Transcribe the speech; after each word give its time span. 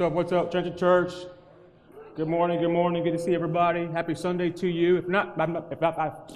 What's 0.00 0.12
up? 0.12 0.14
What's 0.14 0.32
up, 0.32 0.50
Church 0.50 0.66
of 0.66 0.78
Church? 0.78 1.12
Good 2.16 2.26
morning. 2.26 2.58
Good 2.58 2.70
morning. 2.70 3.04
Good 3.04 3.12
to 3.12 3.18
see 3.18 3.34
everybody. 3.34 3.84
Happy 3.84 4.14
Sunday 4.14 4.48
to 4.48 4.66
you. 4.66 4.96
If 4.96 5.08
not, 5.08 5.34
if 5.70 5.78
not, 5.78 6.32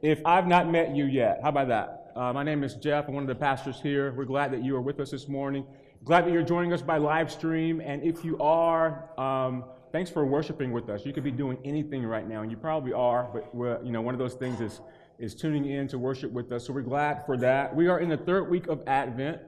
if 0.00 0.24
I've 0.24 0.46
not 0.46 0.70
met 0.70 0.94
you 0.94 1.06
yet, 1.06 1.40
how 1.42 1.48
about 1.48 1.66
that? 1.66 2.12
Uh, 2.14 2.32
my 2.32 2.44
name 2.44 2.62
is 2.62 2.76
Jeff. 2.76 3.08
I'm 3.08 3.14
one 3.14 3.24
of 3.24 3.28
the 3.28 3.34
pastors 3.34 3.80
here. 3.82 4.12
We're 4.12 4.26
glad 4.26 4.52
that 4.52 4.62
you 4.62 4.76
are 4.76 4.80
with 4.80 5.00
us 5.00 5.10
this 5.10 5.26
morning. 5.26 5.66
Glad 6.04 6.24
that 6.24 6.30
you're 6.30 6.44
joining 6.44 6.72
us 6.72 6.82
by 6.82 6.98
live 6.98 7.32
stream. 7.32 7.80
And 7.80 8.00
if 8.04 8.24
you 8.24 8.38
are, 8.38 9.10
um, 9.18 9.64
thanks 9.90 10.08
for 10.08 10.24
worshiping 10.24 10.70
with 10.70 10.88
us. 10.88 11.04
You 11.04 11.12
could 11.12 11.24
be 11.24 11.32
doing 11.32 11.58
anything 11.64 12.06
right 12.06 12.28
now, 12.28 12.42
and 12.42 12.50
you 12.52 12.56
probably 12.56 12.92
are. 12.92 13.28
But 13.32 13.84
you 13.84 13.90
know, 13.90 14.02
one 14.02 14.14
of 14.14 14.20
those 14.20 14.34
things 14.34 14.60
is 14.60 14.80
is 15.18 15.34
tuning 15.34 15.66
in 15.68 15.88
to 15.88 15.98
worship 15.98 16.30
with 16.30 16.52
us. 16.52 16.68
So 16.68 16.72
we're 16.72 16.82
glad 16.82 17.26
for 17.26 17.36
that. 17.38 17.74
We 17.74 17.88
are 17.88 17.98
in 17.98 18.08
the 18.08 18.18
third 18.18 18.48
week 18.48 18.68
of 18.68 18.84
Advent. 18.86 19.40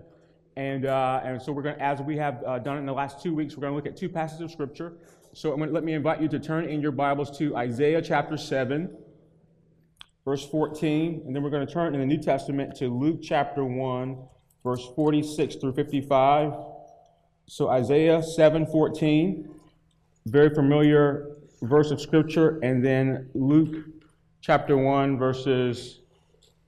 And, 0.57 0.87
uh, 0.87 1.21
and 1.25 1.41
so 1.43 1.53
we're 1.53 1.63
going 1.63 1.77
to, 1.77 1.83
as 1.83 2.01
we 2.01 2.17
have 2.17 2.43
uh, 2.45 2.59
done 2.59 2.79
in 2.79 2.87
the 2.87 2.93
last 2.93 3.23
two 3.23 3.35
weeks, 3.35 3.57
we're 3.57 3.63
going 3.63 3.73
to 3.73 3.77
look 3.77 3.87
at 3.87 3.97
two 3.97 4.09
passages 4.09 4.43
of 4.43 4.51
Scripture. 4.53 4.93
So 5.33 5.51
I'm 5.51 5.59
going 5.59 5.69
to, 5.69 5.75
let 5.75 5.83
me 5.83 5.95
invite 5.95 6.23
you 6.23 6.29
to 6.29 6.39
turn 6.39 6.69
in 6.69 6.81
your 6.81 6.93
Bibles 6.93 7.37
to 7.39 7.57
Isaiah 7.57 8.01
chapter 8.01 8.37
7, 8.37 8.97
verse 10.25 10.49
14. 10.49 11.23
And 11.27 11.35
then 11.35 11.43
we're 11.43 11.51
going 11.51 11.67
to 11.67 11.73
turn 11.73 11.93
in 11.95 12.01
the 12.01 12.07
New 12.07 12.23
Testament 12.23 12.77
to 12.77 12.89
Luke 12.89 13.19
chapter 13.21 13.65
1, 13.65 14.17
verse 14.63 14.87
46 14.95 15.57
through 15.57 15.73
55. 15.73 16.53
So 17.47 17.69
Isaiah 17.69 18.23
7, 18.23 18.67
14, 18.67 19.51
very 20.27 20.55
familiar 20.55 21.31
verse 21.63 21.91
of 21.91 22.01
Scripture. 22.01 22.61
And 22.63 22.85
then 22.85 23.29
Luke 23.35 23.87
chapter 24.41 24.77
1, 24.77 25.19
verses 25.19 26.01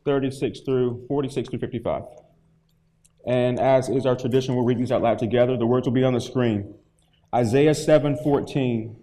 36 0.04 0.60
through 0.60 1.04
46 1.06 1.50
through 1.50 1.58
55. 1.60 2.02
And 3.26 3.58
as 3.58 3.88
is 3.88 4.06
our 4.06 4.14
tradition, 4.14 4.54
we'll 4.54 4.64
read 4.64 4.78
these 4.78 4.92
out 4.92 5.02
loud 5.02 5.18
together. 5.18 5.56
The 5.56 5.66
words 5.66 5.86
will 5.86 5.94
be 5.94 6.04
on 6.04 6.14
the 6.14 6.20
screen. 6.20 6.74
Isaiah 7.34 7.74
7:14. 7.74 8.96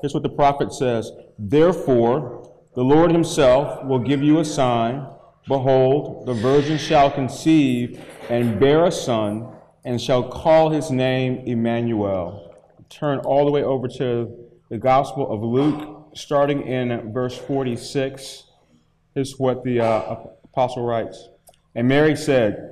Here's 0.00 0.12
what 0.12 0.24
the 0.24 0.28
prophet 0.28 0.72
says: 0.72 1.12
Therefore, 1.38 2.50
the 2.74 2.82
Lord 2.82 3.12
himself 3.12 3.84
will 3.84 4.00
give 4.00 4.22
you 4.22 4.40
a 4.40 4.44
sign. 4.44 5.06
Behold, 5.46 6.26
the 6.26 6.34
virgin 6.34 6.78
shall 6.78 7.10
conceive 7.10 8.00
and 8.28 8.58
bear 8.58 8.84
a 8.84 8.92
son, 8.92 9.48
and 9.84 10.00
shall 10.00 10.22
call 10.28 10.70
his 10.70 10.90
name 10.90 11.42
Emmanuel. 11.46 12.54
Turn 12.88 13.18
all 13.20 13.44
the 13.44 13.50
way 13.50 13.62
over 13.62 13.88
to 13.88 14.30
the 14.68 14.78
Gospel 14.78 15.30
of 15.30 15.42
Luke, 15.42 16.08
starting 16.14 16.62
in 16.62 17.12
verse 17.12 17.36
46. 17.36 18.44
Here's 19.14 19.38
what 19.38 19.64
the 19.64 19.80
uh, 19.80 20.16
apostle 20.44 20.84
writes. 20.84 21.28
And 21.74 21.88
Mary 21.88 22.16
said, 22.16 22.71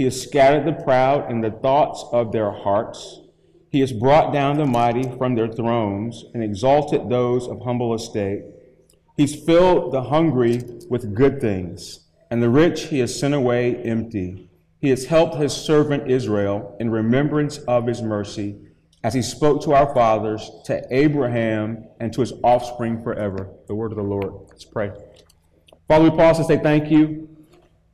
He 0.00 0.04
has 0.04 0.22
scattered 0.22 0.64
the 0.64 0.82
proud 0.82 1.30
in 1.30 1.42
the 1.42 1.50
thoughts 1.50 2.06
of 2.10 2.32
their 2.32 2.50
hearts. 2.50 3.20
He 3.68 3.80
has 3.80 3.92
brought 3.92 4.32
down 4.32 4.56
the 4.56 4.64
mighty 4.64 5.02
from 5.18 5.34
their 5.34 5.52
thrones 5.52 6.24
and 6.32 6.42
exalted 6.42 7.10
those 7.10 7.46
of 7.46 7.60
humble 7.60 7.92
estate. 7.92 8.44
He's 9.18 9.44
filled 9.44 9.92
the 9.92 10.04
hungry 10.04 10.62
with 10.88 11.14
good 11.14 11.38
things, 11.38 12.06
and 12.30 12.42
the 12.42 12.48
rich 12.48 12.84
he 12.84 13.00
has 13.00 13.20
sent 13.20 13.34
away 13.34 13.76
empty. 13.76 14.48
He 14.80 14.88
has 14.88 15.04
helped 15.04 15.34
his 15.34 15.52
servant 15.52 16.10
Israel 16.10 16.78
in 16.80 16.88
remembrance 16.88 17.58
of 17.58 17.86
his 17.86 18.00
mercy, 18.00 18.56
as 19.04 19.12
he 19.12 19.20
spoke 19.20 19.62
to 19.64 19.74
our 19.74 19.92
fathers, 19.92 20.50
to 20.64 20.82
Abraham, 20.90 21.84
and 22.00 22.10
to 22.14 22.22
his 22.22 22.32
offspring 22.42 23.02
forever. 23.02 23.50
The 23.66 23.74
word 23.74 23.92
of 23.92 23.98
the 23.98 24.02
Lord. 24.02 24.32
Let's 24.48 24.64
pray. 24.64 24.92
Father, 25.88 26.04
we 26.04 26.16
pause 26.16 26.38
to 26.38 26.44
say 26.44 26.56
thank 26.56 26.90
you 26.90 27.29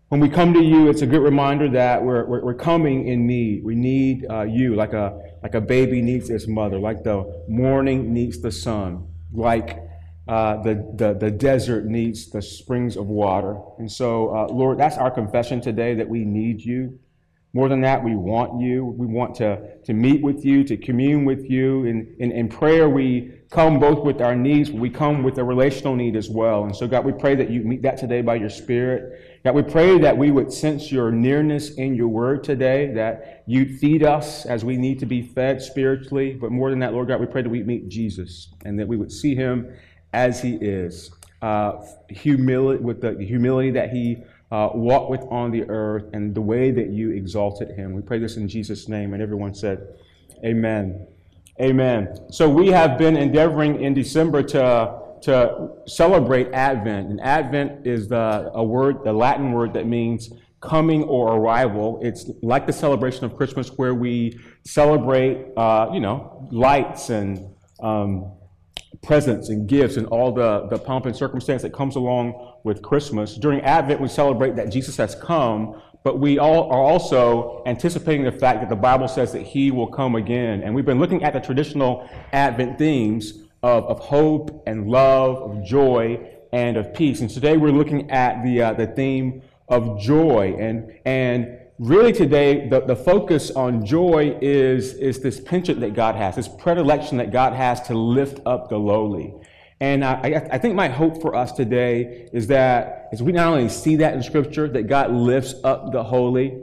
when 0.08 0.20
we 0.20 0.28
come 0.28 0.54
to 0.54 0.62
you, 0.62 0.88
it's 0.88 1.02
a 1.02 1.06
good 1.06 1.22
reminder 1.22 1.68
that 1.70 2.02
we're, 2.02 2.24
we're, 2.26 2.44
we're 2.44 2.54
coming 2.54 3.08
in 3.08 3.26
need. 3.26 3.64
We 3.64 3.74
need 3.74 4.24
uh, 4.30 4.42
you 4.42 4.76
like 4.76 4.92
a, 4.92 5.20
like 5.42 5.54
a 5.54 5.60
baby 5.60 6.00
needs 6.00 6.30
its 6.30 6.46
mother, 6.46 6.78
like 6.78 7.02
the 7.02 7.44
morning 7.48 8.12
needs 8.12 8.40
the 8.40 8.52
sun, 8.52 9.08
like 9.32 9.80
uh, 10.28 10.62
the, 10.62 10.74
the, 10.94 11.14
the 11.14 11.30
desert 11.30 11.86
needs 11.86 12.30
the 12.30 12.40
springs 12.40 12.96
of 12.96 13.06
water. 13.06 13.58
And 13.78 13.90
so, 13.90 14.34
uh, 14.34 14.46
Lord, 14.46 14.78
that's 14.78 14.96
our 14.96 15.10
confession 15.10 15.60
today 15.60 15.94
that 15.94 16.08
we 16.08 16.24
need 16.24 16.60
you. 16.60 17.00
More 17.52 17.68
than 17.68 17.80
that, 17.80 18.04
we 18.04 18.14
want 18.14 18.60
you. 18.60 18.84
We 18.84 19.06
want 19.06 19.34
to, 19.36 19.78
to 19.86 19.92
meet 19.92 20.22
with 20.22 20.44
you, 20.44 20.62
to 20.64 20.76
commune 20.76 21.24
with 21.24 21.50
you. 21.50 21.84
In, 21.84 22.14
in, 22.20 22.30
in 22.30 22.48
prayer, 22.48 22.88
we 22.88 23.35
come 23.50 23.78
both 23.78 24.04
with 24.04 24.20
our 24.20 24.34
needs, 24.34 24.70
we 24.70 24.90
come 24.90 25.22
with 25.22 25.38
a 25.38 25.44
relational 25.44 25.94
need 25.94 26.16
as 26.16 26.28
well. 26.28 26.64
And 26.64 26.74
so, 26.74 26.88
God, 26.88 27.04
we 27.04 27.12
pray 27.12 27.34
that 27.36 27.50
you 27.50 27.60
meet 27.62 27.82
that 27.82 27.96
today 27.96 28.20
by 28.20 28.34
your 28.34 28.50
Spirit. 28.50 29.40
God, 29.44 29.54
we 29.54 29.62
pray 29.62 29.98
that 29.98 30.16
we 30.16 30.30
would 30.30 30.52
sense 30.52 30.90
your 30.90 31.12
nearness 31.12 31.70
in 31.74 31.94
your 31.94 32.08
word 32.08 32.42
today, 32.42 32.92
that 32.94 33.44
you'd 33.46 33.78
feed 33.78 34.02
us 34.02 34.46
as 34.46 34.64
we 34.64 34.76
need 34.76 34.98
to 34.98 35.06
be 35.06 35.22
fed 35.22 35.62
spiritually. 35.62 36.34
But 36.34 36.50
more 36.50 36.70
than 36.70 36.80
that, 36.80 36.92
Lord 36.92 37.08
God, 37.08 37.20
we 37.20 37.26
pray 37.26 37.42
that 37.42 37.48
we 37.48 37.62
meet 37.62 37.88
Jesus 37.88 38.48
and 38.64 38.78
that 38.80 38.88
we 38.88 38.96
would 38.96 39.12
see 39.12 39.34
him 39.34 39.72
as 40.12 40.42
he 40.42 40.54
is, 40.56 41.12
uh, 41.42 41.84
humility, 42.08 42.82
with 42.82 43.00
the 43.00 43.16
humility 43.22 43.70
that 43.72 43.90
he 43.90 44.24
uh, 44.50 44.70
walked 44.74 45.10
with 45.10 45.22
on 45.30 45.50
the 45.50 45.64
earth 45.68 46.04
and 46.12 46.34
the 46.34 46.40
way 46.40 46.70
that 46.70 46.90
you 46.90 47.10
exalted 47.10 47.70
him. 47.70 47.92
We 47.92 48.02
pray 48.02 48.18
this 48.18 48.36
in 48.36 48.48
Jesus' 48.48 48.88
name. 48.88 49.12
And 49.12 49.22
everyone 49.22 49.54
said, 49.54 49.86
Amen. 50.44 51.06
Amen. 51.60 52.14
So 52.30 52.48
we 52.48 52.68
have 52.68 52.98
been 52.98 53.16
endeavoring 53.16 53.82
in 53.82 53.94
December 53.94 54.42
to 54.42 55.06
to 55.22 55.70
celebrate 55.86 56.52
Advent. 56.52 57.08
And 57.08 57.20
Advent 57.20 57.86
is 57.86 58.08
the, 58.08 58.50
a 58.54 58.62
word, 58.62 59.02
the 59.02 59.12
Latin 59.12 59.52
word 59.52 59.72
that 59.74 59.86
means 59.86 60.30
coming 60.60 61.02
or 61.04 61.36
arrival. 61.36 61.98
It's 62.02 62.30
like 62.42 62.66
the 62.66 62.72
celebration 62.72 63.24
of 63.24 63.36
Christmas 63.36 63.68
where 63.70 63.94
we 63.94 64.38
celebrate, 64.64 65.46
uh, 65.56 65.90
you 65.92 66.00
know, 66.00 66.48
lights 66.50 67.10
and 67.10 67.54
um, 67.80 68.32
presents 69.02 69.48
and 69.48 69.68
gifts 69.68 69.96
and 69.96 70.06
all 70.08 70.32
the, 70.32 70.66
the 70.68 70.78
pomp 70.78 71.06
and 71.06 71.16
circumstance 71.16 71.62
that 71.62 71.72
comes 71.72 71.96
along 71.96 72.54
with 72.64 72.82
Christmas. 72.82 73.36
During 73.36 73.60
Advent, 73.62 74.00
we 74.00 74.08
celebrate 74.08 74.56
that 74.56 74.70
Jesus 74.70 74.96
has 74.96 75.14
come, 75.14 75.80
but 76.06 76.20
we 76.20 76.38
all 76.38 76.70
are 76.70 76.80
also 76.80 77.64
anticipating 77.66 78.22
the 78.22 78.30
fact 78.30 78.60
that 78.60 78.68
the 78.68 78.76
Bible 78.76 79.08
says 79.08 79.32
that 79.32 79.42
he 79.42 79.72
will 79.72 79.88
come 79.88 80.14
again. 80.14 80.62
And 80.62 80.72
we've 80.72 80.84
been 80.84 81.00
looking 81.00 81.24
at 81.24 81.32
the 81.32 81.40
traditional 81.40 82.08
Advent 82.32 82.78
themes 82.78 83.40
of, 83.64 83.86
of 83.86 83.98
hope 83.98 84.62
and 84.68 84.88
love, 84.88 85.42
of 85.42 85.64
joy 85.64 86.20
and 86.52 86.76
of 86.76 86.94
peace. 86.94 87.22
And 87.22 87.28
today 87.28 87.56
we're 87.56 87.72
looking 87.72 88.08
at 88.12 88.44
the, 88.44 88.62
uh, 88.62 88.72
the 88.74 88.86
theme 88.86 89.42
of 89.68 89.98
joy. 90.00 90.54
And, 90.56 90.96
and 91.04 91.58
really 91.80 92.12
today, 92.12 92.68
the, 92.68 92.82
the 92.82 92.94
focus 92.94 93.50
on 93.50 93.84
joy 93.84 94.38
is, 94.40 94.94
is 94.94 95.18
this 95.18 95.40
penchant 95.40 95.80
that 95.80 95.94
God 95.94 96.14
has, 96.14 96.36
this 96.36 96.46
predilection 96.46 97.18
that 97.18 97.32
God 97.32 97.52
has 97.52 97.80
to 97.88 97.94
lift 97.98 98.38
up 98.46 98.68
the 98.68 98.78
lowly. 98.78 99.34
And 99.80 100.04
I, 100.04 100.48
I, 100.52 100.58
think 100.58 100.74
my 100.74 100.88
hope 100.88 101.20
for 101.20 101.34
us 101.34 101.52
today 101.52 102.28
is 102.32 102.46
that 102.46 103.10
as 103.12 103.22
we 103.22 103.32
not 103.32 103.48
only 103.48 103.68
see 103.68 103.96
that 103.96 104.14
in 104.14 104.22
Scripture, 104.22 104.68
that 104.68 104.84
God 104.84 105.12
lifts 105.12 105.54
up 105.64 105.92
the 105.92 106.02
holy, 106.02 106.58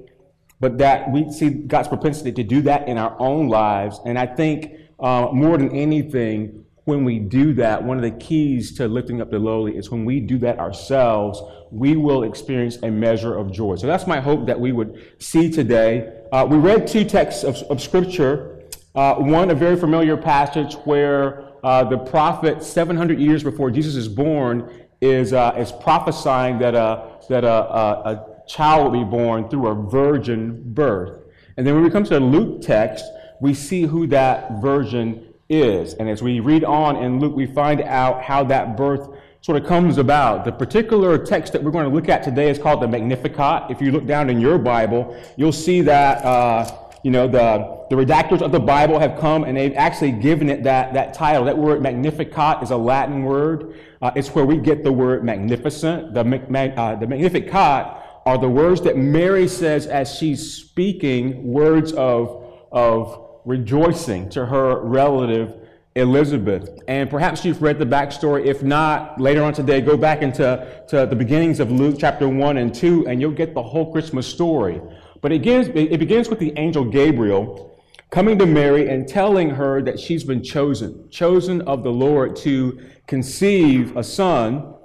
but 0.59 0.79
that 0.79 1.11
we 1.11 1.31
see 1.31 1.49
God's 1.49 1.89
propensity 1.89 2.31
to 2.31 2.43
do 2.43 2.61
that 2.63 2.87
in 2.87 2.97
our 2.97 3.15
own 3.19 3.49
lives. 3.49 3.99
And 4.05 4.17
I 4.17 4.25
think 4.25 4.73
uh, 4.99 5.29
more 5.31 5.57
than 5.59 5.75
anything, 5.75 6.65
when 6.85 7.05
we 7.05 7.19
do 7.19 7.53
that, 7.53 7.83
one 7.83 7.97
of 7.97 8.03
the 8.03 8.11
keys 8.11 8.75
to 8.77 8.87
lifting 8.87 9.21
up 9.21 9.29
the 9.29 9.39
lowly 9.39 9.77
is 9.77 9.91
when 9.91 10.05
we 10.05 10.19
do 10.19 10.39
that 10.39 10.59
ourselves, 10.59 11.41
we 11.69 11.95
will 11.95 12.23
experience 12.23 12.77
a 12.83 12.89
measure 12.89 13.35
of 13.35 13.51
joy. 13.51 13.75
So 13.75 13.87
that's 13.87 14.07
my 14.07 14.19
hope 14.19 14.47
that 14.47 14.59
we 14.59 14.71
would 14.71 15.15
see 15.19 15.51
today. 15.51 16.21
Uh, 16.31 16.47
we 16.49 16.57
read 16.57 16.87
two 16.87 17.05
texts 17.05 17.43
of, 17.43 17.57
of 17.69 17.81
Scripture. 17.81 18.63
Uh, 18.95 19.15
one, 19.15 19.49
a 19.49 19.55
very 19.55 19.75
familiar 19.75 20.17
passage 20.17 20.73
where 20.85 21.42
uh, 21.63 21.83
the 21.83 21.97
prophet, 21.97 22.61
700 22.61 23.19
years 23.19 23.43
before 23.43 23.71
Jesus 23.71 23.95
is 23.95 24.07
born, 24.07 24.69
is, 25.01 25.33
uh, 25.33 25.55
is 25.57 25.71
prophesying 25.71 26.59
that, 26.59 26.75
a, 26.75 27.19
that 27.29 27.43
a, 27.43 27.49
a, 27.49 28.33
child 28.45 28.91
will 28.91 29.05
be 29.05 29.09
born 29.09 29.47
through 29.47 29.67
a 29.67 29.89
virgin 29.89 30.61
birth. 30.73 31.21
And 31.55 31.65
then 31.65 31.75
when 31.75 31.83
we 31.83 31.89
come 31.89 32.03
to 32.03 32.09
the 32.09 32.19
Luke 32.19 32.61
text, 32.61 33.05
we 33.39 33.53
see 33.53 33.83
who 33.83 34.05
that 34.07 34.61
virgin 34.61 35.33
is. 35.47 35.93
And 35.93 36.09
as 36.09 36.21
we 36.21 36.41
read 36.41 36.65
on 36.65 36.97
in 36.97 37.19
Luke, 37.19 37.35
we 37.35 37.45
find 37.45 37.81
out 37.81 38.21
how 38.21 38.43
that 38.45 38.75
birth 38.75 39.07
sort 39.39 39.61
of 39.61 39.67
comes 39.67 39.97
about. 39.97 40.45
The 40.45 40.51
particular 40.51 41.17
text 41.17 41.53
that 41.53 41.63
we're 41.63 41.71
going 41.71 41.87
to 41.87 41.93
look 41.93 42.09
at 42.09 42.23
today 42.23 42.49
is 42.49 42.57
called 42.57 42.81
the 42.81 42.87
Magnificat. 42.87 43.69
If 43.69 43.81
you 43.81 43.91
look 43.91 44.05
down 44.05 44.29
in 44.29 44.39
your 44.39 44.57
Bible, 44.57 45.17
you'll 45.37 45.51
see 45.51 45.81
that 45.81 46.23
uh, 46.23 46.65
you 47.03 47.11
know, 47.11 47.27
the, 47.27 47.85
the 47.89 47.95
redactors 47.95 48.41
of 48.41 48.51
the 48.51 48.59
Bible 48.59 48.97
have 48.97 49.19
come 49.19 49.43
and 49.43 49.57
they've 49.57 49.75
actually 49.75 50.13
given 50.13 50.49
it 50.49 50.63
that, 50.63 50.93
that 50.93 51.13
title. 51.13 51.43
That 51.43 51.57
word 51.57 51.81
Magnificat 51.81 52.63
is 52.63 52.71
a 52.71 52.77
Latin 52.77 53.23
word. 53.23 53.75
Uh, 54.01 54.11
it's 54.15 54.29
where 54.29 54.45
we 54.45 54.57
get 54.57 54.83
the 54.83 54.91
word 54.91 55.23
magnificent. 55.23 56.13
The, 56.13 56.21
uh, 56.21 56.95
the 56.95 57.07
Magnificat 57.07 57.97
are 58.25 58.37
the 58.37 58.49
words 58.49 58.81
that 58.81 58.97
Mary 58.97 59.49
says 59.49 59.85
as 59.85 60.15
she's 60.15 60.53
speaking 60.53 61.43
words 61.43 61.91
of, 61.91 62.53
of 62.71 63.39
rejoicing 63.43 64.29
to 64.29 64.45
her 64.45 64.79
relative 64.79 65.59
Elizabeth. 65.95 66.79
And 66.87 67.09
perhaps 67.09 67.43
you've 67.45 67.61
read 67.61 67.79
the 67.79 67.85
backstory. 67.85 68.45
If 68.45 68.63
not, 68.63 69.19
later 69.19 69.43
on 69.43 69.53
today, 69.53 69.81
go 69.81 69.97
back 69.97 70.21
into 70.21 70.83
to 70.87 71.05
the 71.05 71.15
beginnings 71.15 71.59
of 71.59 71.69
Luke 71.69 71.97
chapter 71.99 72.27
1 72.27 72.57
and 72.57 72.73
2, 72.73 73.07
and 73.07 73.21
you'll 73.21 73.31
get 73.31 73.53
the 73.53 73.61
whole 73.61 73.91
Christmas 73.91 74.25
story. 74.25 74.81
But 75.23 75.31
it 75.31 75.39
begins, 75.39 75.69
it 75.69 75.99
begins 75.99 76.27
with 76.27 76.39
the 76.39 76.51
angel 76.57 76.83
Gabriel 76.83 77.79
coming 78.09 78.37
to 78.39 78.45
Mary 78.45 78.89
and 78.89 79.07
telling 79.07 79.51
her 79.51 79.81
that 79.81 79.97
she's 79.97 80.25
been 80.25 80.43
chosen, 80.43 81.09
chosen 81.09 81.61
of 81.61 81.81
the 81.81 81.89
Lord 81.89 82.35
to 82.37 82.77
conceive 83.07 83.95
a 83.95 84.03
son. 84.03 84.75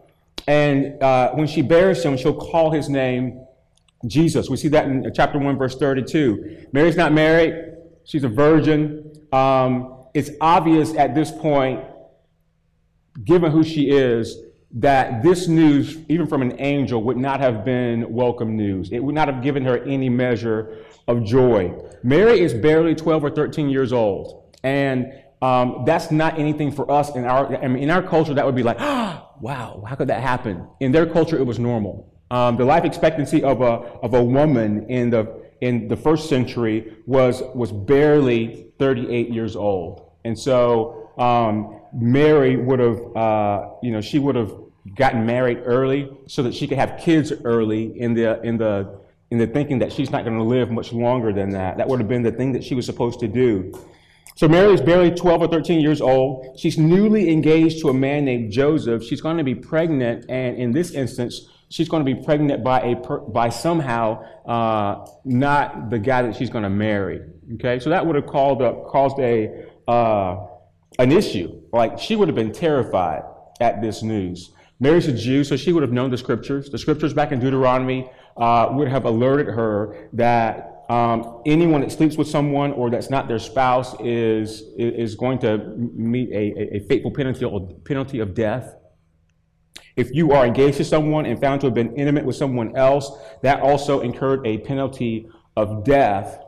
And 0.46 1.02
uh, 1.02 1.32
when 1.32 1.48
she 1.48 1.60
bears 1.60 2.04
him, 2.04 2.16
she'll 2.16 2.38
call 2.38 2.70
his 2.70 2.88
name 2.88 3.44
Jesus. 4.06 4.48
We 4.48 4.56
see 4.56 4.68
that 4.68 4.86
in 4.86 5.10
chapter 5.12 5.40
1, 5.40 5.58
verse 5.58 5.76
32. 5.76 6.68
Mary's 6.72 6.96
not 6.96 7.12
married, 7.12 7.74
she's 8.04 8.22
a 8.22 8.28
virgin. 8.28 9.12
Um, 9.32 10.04
it's 10.14 10.30
obvious 10.40 10.94
at 10.94 11.16
this 11.16 11.32
point, 11.32 11.84
given 13.24 13.50
who 13.50 13.64
she 13.64 13.90
is, 13.90 14.38
that 14.72 15.22
this 15.22 15.48
news, 15.48 15.98
even 16.08 16.26
from 16.26 16.42
an 16.42 16.60
angel, 16.60 17.02
would 17.02 17.16
not 17.16 17.40
have 17.40 17.64
been 17.64 18.12
welcome 18.12 18.56
news. 18.56 18.92
It 18.92 19.02
would 19.02 19.14
not 19.14 19.28
have 19.28 19.42
given 19.42 19.64
her 19.64 19.78
any 19.84 20.08
measure 20.08 20.84
of 21.06 21.24
joy. 21.24 21.74
Mary 22.02 22.40
is 22.40 22.52
barely 22.52 22.94
12 22.94 23.24
or 23.24 23.30
13 23.30 23.70
years 23.70 23.92
old. 23.92 24.54
And 24.62 25.12
um, 25.40 25.84
that's 25.86 26.10
not 26.10 26.38
anything 26.38 26.70
for 26.70 26.90
us 26.90 27.14
in 27.14 27.24
our, 27.24 27.56
I 27.56 27.68
mean, 27.68 27.82
in 27.82 27.90
our 27.90 28.02
culture, 28.02 28.34
that 28.34 28.44
would 28.44 28.56
be 28.56 28.62
like, 28.62 28.78
ah, 28.80 29.30
wow, 29.40 29.82
how 29.86 29.96
could 29.96 30.08
that 30.08 30.22
happen? 30.22 30.66
In 30.80 30.92
their 30.92 31.06
culture, 31.06 31.38
it 31.38 31.44
was 31.44 31.58
normal. 31.58 32.12
Um, 32.30 32.56
the 32.56 32.64
life 32.64 32.84
expectancy 32.84 33.42
of 33.42 33.62
a, 33.62 33.80
of 34.02 34.12
a 34.12 34.22
woman 34.22 34.90
in 34.90 35.08
the, 35.08 35.42
in 35.62 35.88
the 35.88 35.96
first 35.96 36.28
century 36.28 36.94
was, 37.06 37.42
was 37.54 37.72
barely 37.72 38.66
38 38.78 39.30
years 39.30 39.56
old. 39.56 40.10
And 40.24 40.38
so 40.38 41.10
um, 41.16 41.77
Mary 41.92 42.56
would 42.56 42.78
have, 42.78 43.16
uh, 43.16 43.70
you 43.82 43.90
know, 43.90 44.00
she 44.00 44.18
would 44.18 44.36
have 44.36 44.52
gotten 44.96 45.26
married 45.26 45.62
early 45.64 46.10
so 46.26 46.42
that 46.42 46.54
she 46.54 46.66
could 46.66 46.78
have 46.78 46.98
kids 46.98 47.32
early 47.44 47.98
in 47.98 48.14
the, 48.14 48.40
in 48.42 48.56
the, 48.56 49.00
in 49.30 49.38
the 49.38 49.46
thinking 49.46 49.78
that 49.78 49.92
she's 49.92 50.10
not 50.10 50.24
going 50.24 50.36
to 50.36 50.44
live 50.44 50.70
much 50.70 50.92
longer 50.92 51.32
than 51.32 51.50
that. 51.50 51.76
That 51.76 51.88
would 51.88 52.00
have 52.00 52.08
been 52.08 52.22
the 52.22 52.32
thing 52.32 52.52
that 52.52 52.64
she 52.64 52.74
was 52.74 52.86
supposed 52.86 53.20
to 53.20 53.28
do. 53.28 53.72
So 54.36 54.46
Mary 54.46 54.72
is 54.72 54.80
barely 54.80 55.10
12 55.10 55.42
or 55.42 55.48
13 55.48 55.80
years 55.80 56.00
old. 56.00 56.58
She's 56.58 56.78
newly 56.78 57.30
engaged 57.30 57.80
to 57.80 57.88
a 57.88 57.94
man 57.94 58.24
named 58.24 58.52
Joseph. 58.52 59.02
She's 59.02 59.20
going 59.20 59.36
to 59.36 59.42
be 59.42 59.54
pregnant, 59.54 60.26
and 60.28 60.56
in 60.56 60.70
this 60.70 60.92
instance, 60.92 61.48
she's 61.70 61.88
going 61.88 62.04
to 62.06 62.14
be 62.14 62.22
pregnant 62.22 62.62
by 62.62 62.80
a 62.82 62.96
per, 62.96 63.18
by 63.18 63.48
somehow 63.48 64.22
uh, 64.46 65.06
not 65.24 65.90
the 65.90 65.98
guy 65.98 66.22
that 66.22 66.36
she's 66.36 66.50
going 66.50 66.62
to 66.62 66.70
marry. 66.70 67.20
Okay, 67.54 67.80
so 67.80 67.90
that 67.90 68.06
would 68.06 68.14
have 68.14 68.26
called 68.26 68.62
up, 68.62 68.86
caused 68.86 69.18
a 69.18 69.66
uh, 69.88 70.46
an 70.98 71.10
issue. 71.10 71.57
Like 71.72 71.98
she 71.98 72.16
would 72.16 72.28
have 72.28 72.34
been 72.34 72.52
terrified 72.52 73.22
at 73.60 73.80
this 73.82 74.02
news. 74.02 74.50
Mary's 74.80 75.08
a 75.08 75.12
Jew, 75.12 75.42
so 75.42 75.56
she 75.56 75.72
would 75.72 75.82
have 75.82 75.92
known 75.92 76.10
the 76.10 76.18
scriptures. 76.18 76.70
The 76.70 76.78
scriptures 76.78 77.12
back 77.12 77.32
in 77.32 77.40
Deuteronomy 77.40 78.08
uh, 78.36 78.68
would 78.72 78.88
have 78.88 79.04
alerted 79.04 79.48
her 79.48 80.08
that 80.12 80.84
um, 80.88 81.42
anyone 81.44 81.82
that 81.82 81.92
sleeps 81.92 82.16
with 82.16 82.28
someone 82.28 82.72
or 82.72 82.88
that's 82.88 83.10
not 83.10 83.28
their 83.28 83.38
spouse 83.38 83.94
is 84.00 84.62
is 84.78 85.16
going 85.16 85.38
to 85.40 85.58
meet 85.58 86.30
a, 86.30 86.76
a 86.76 86.80
fateful 86.88 87.10
penalty 87.10 87.44
or 87.44 87.68
penalty 87.84 88.20
of 88.20 88.34
death. 88.34 88.74
If 89.96 90.14
you 90.14 90.30
are 90.30 90.46
engaged 90.46 90.76
to 90.76 90.84
someone 90.84 91.26
and 91.26 91.40
found 91.40 91.60
to 91.62 91.66
have 91.66 91.74
been 91.74 91.94
intimate 91.96 92.24
with 92.24 92.36
someone 92.36 92.76
else, 92.76 93.10
that 93.42 93.60
also 93.60 94.00
incurred 94.00 94.46
a 94.46 94.58
penalty 94.58 95.28
of 95.56 95.82
death. 95.84 96.38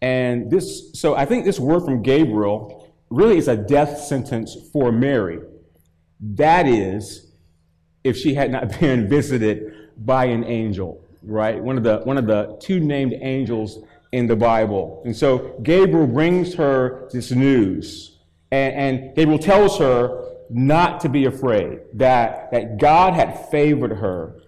And 0.00 0.50
this, 0.50 0.90
so 0.94 1.14
I 1.14 1.26
think 1.26 1.44
this 1.44 1.60
word 1.60 1.84
from 1.84 2.02
Gabriel 2.02 2.83
really 3.14 3.38
is 3.38 3.48
a 3.48 3.56
death 3.56 4.00
sentence 4.00 4.56
for 4.72 4.90
Mary. 4.92 5.40
That 6.20 6.66
is, 6.66 7.32
if 8.02 8.16
she 8.16 8.34
had 8.34 8.50
not 8.50 8.80
been 8.80 9.08
visited 9.08 9.72
by 9.98 10.26
an 10.26 10.44
angel, 10.44 11.04
right? 11.22 11.62
One 11.62 11.78
of 11.78 11.84
the, 11.84 11.98
one 12.04 12.18
of 12.18 12.26
the 12.26 12.58
two 12.60 12.80
named 12.80 13.14
angels 13.20 13.84
in 14.12 14.26
the 14.26 14.36
Bible. 14.36 15.02
And 15.04 15.16
so 15.16 15.58
Gabriel 15.62 16.06
brings 16.06 16.54
her 16.54 17.08
this 17.12 17.30
news. 17.30 18.18
And, 18.50 18.74
and 18.74 19.16
Gabriel 19.16 19.38
tells 19.38 19.78
her 19.78 20.32
not 20.50 21.00
to 21.00 21.08
be 21.08 21.24
afraid, 21.24 21.80
that, 21.94 22.50
that 22.52 22.78
God 22.78 23.14
had 23.14 23.50
favored 23.50 23.92
her. 23.92 24.40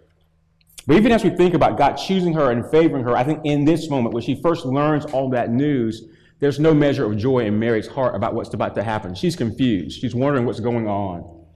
But 0.87 0.97
even 0.97 1.11
as 1.11 1.25
we 1.25 1.31
think 1.31 1.55
about 1.55 1.77
God 1.77 1.95
choosing 1.95 2.33
her 2.35 2.53
and 2.53 2.69
favoring 2.71 3.03
her, 3.05 3.17
I 3.17 3.25
think 3.25 3.41
in 3.45 3.65
this 3.65 3.91
moment, 3.91 4.15
when 4.15 4.23
she 4.23 4.41
first 4.41 4.65
learns 4.65 5.05
all 5.07 5.31
that 5.31 5.51
news, 5.51 6.05
there's 6.39 6.61
no 6.61 6.75
measure 6.75 7.11
of 7.11 7.17
joy 7.17 7.47
in 7.47 7.59
Mary's 7.59 7.87
heart 7.87 8.15
about 8.15 8.35
what's 8.35 8.53
about 8.53 8.75
to 8.75 8.83
happen. 8.83 9.15
She's 9.15 9.37
confused. 9.37 10.01
She's 10.01 10.15
wondering 10.15 10.45
what's 10.45 10.61
going 10.61 10.87
on. 10.87 11.47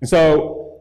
And 0.00 0.08
so 0.08 0.80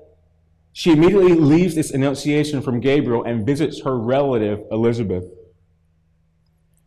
she 0.74 0.92
immediately 0.92 1.34
leaves 1.34 1.76
this 1.76 1.92
annunciation 1.92 2.62
from 2.62 2.80
Gabriel 2.80 3.24
and 3.24 3.46
visits 3.46 3.82
her 3.82 3.98
relative, 3.98 4.60
Elizabeth. 4.72 5.26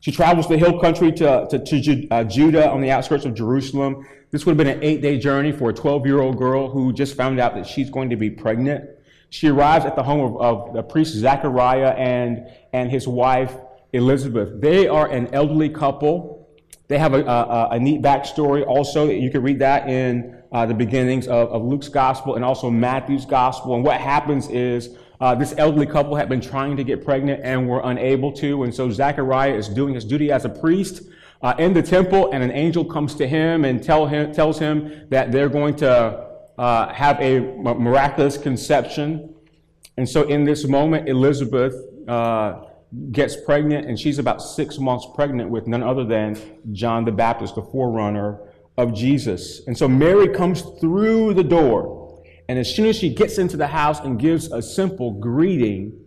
She 0.01 0.13
travels 0.13 0.49
the 0.49 0.59
hill 0.59 0.79
country 0.81 1.11
to, 1.13 1.47
to, 1.51 1.59
to 1.59 2.09
uh, 2.11 2.25
Judah 2.25 2.71
on 2.71 2.81
the 2.83 2.91
outskirts 2.91 3.25
of 3.25 3.35
Jerusalem. 3.35 4.07
This 4.31 4.45
would 4.45 4.53
have 4.53 4.59
been 4.59 4.77
an 4.77 4.83
eight 4.83 5.01
day 5.01 5.19
journey 5.19 5.51
for 5.51 5.71
a 5.71 5.75
12 5.75 6.07
year 6.07 6.21
old 6.21 6.37
girl 6.37 6.71
who 6.71 6.93
just 6.93 7.17
found 7.17 7.41
out 7.41 7.55
that 7.55 7.67
she's 7.67 7.91
going 7.91 8.11
to 8.11 8.17
be 8.17 8.31
pregnant. 8.31 8.85
She 9.31 9.49
arrives 9.49 9.85
at 9.85 9.97
the 9.97 10.03
home 10.03 10.21
of, 10.21 10.41
of 10.41 10.75
the 10.75 10.83
priest 10.83 11.15
Zachariah 11.15 11.95
and, 11.97 12.47
and 12.73 12.91
his 12.91 13.09
wife 13.09 13.57
Elizabeth. 13.93 14.61
They 14.61 14.87
are 14.89 15.11
an 15.11 15.33
elderly 15.33 15.69
couple 15.69 16.44
they 16.89 16.99
have 16.99 17.15
a, 17.15 17.25
a, 17.25 17.69
a 17.73 17.79
neat 17.79 18.03
backstory 18.03 18.67
also. 18.67 19.09
You 19.09 19.31
can 19.31 19.43
read 19.43 19.59
that 19.61 19.89
in 19.89 20.43
uh, 20.53 20.67
the 20.67 20.75
beginnings 20.75 21.27
of, 21.27 21.49
of, 21.49 21.65
Luke's 21.65 21.89
gospel 21.89 22.37
and 22.37 22.45
also 22.45 22.71
Matthew's 22.71 23.25
gospel. 23.25 23.75
And 23.75 23.83
what 23.83 24.01
happens 24.01 24.49
is 24.51 24.97
uh, 25.21 25.35
this 25.35 25.55
elderly 25.57 25.87
couple 25.87 26.15
had 26.15 26.29
been 26.29 26.41
trying 26.41 26.77
to 26.77 26.85
get 26.85 27.05
pregnant 27.05 27.41
and 27.43 27.69
were 27.69 27.81
unable 27.85 28.31
to. 28.33 28.65
And 28.65 28.75
so 28.75 28.91
Zechariah 28.91 29.55
is 29.55 29.69
doing 29.69 29.95
his 29.95 30.05
duty 30.05 30.31
as 30.31 30.45
a 30.45 30.49
priest 30.49 31.03
uh, 31.43 31.55
in 31.59 31.75
the 31.75 31.83
temple, 31.83 32.31
and 32.33 32.43
an 32.43 32.53
angel 32.53 32.85
comes 32.85 33.15
to 33.17 33.27
him 33.27 33.65
and 33.65 33.83
tell 33.83 34.07
him, 34.07 34.33
tells 34.33 34.59
him 34.59 35.07
that 35.11 35.33
they're 35.33 35.49
going 35.49 35.77
to 35.77 36.27
uh, 36.59 36.93
have 36.93 37.21
a 37.21 37.41
miraculous 37.41 38.39
conception. 38.39 39.35
And 39.97 40.09
so 40.09 40.23
in 40.23 40.45
this 40.45 40.67
moment, 40.67 41.09
Elizabeth 41.09 41.75
uh, 42.09 42.65
gets 43.11 43.37
pregnant, 43.37 43.87
and 43.87 43.99
she's 43.99 44.19
about 44.19 44.43
six 44.43 44.79
months 44.79 45.07
pregnant 45.15 45.51
with 45.51 45.67
none 45.67 45.83
other 45.83 46.05
than 46.05 46.37
John 46.73 47.05
the 47.05 47.13
Baptist, 47.13 47.55
the 47.55 47.63
forerunner 47.63 48.41
of 48.77 48.95
Jesus. 48.95 49.67
And 49.67 49.77
so 49.77 49.89
Mary 49.89 50.29
comes 50.29 50.63
through 50.81 51.35
the 51.35 51.45
door, 51.45 52.23
and 52.49 52.59
as 52.59 52.75
soon 52.75 52.87
as 52.87 52.97
she 52.97 53.09
gets 53.09 53.39
into 53.39 53.57
the 53.57 53.67
house 53.67 54.01
and 54.01 54.19
gives 54.19 54.53
a 54.53 54.61
simple 54.61 55.13
greeting, 55.13 55.99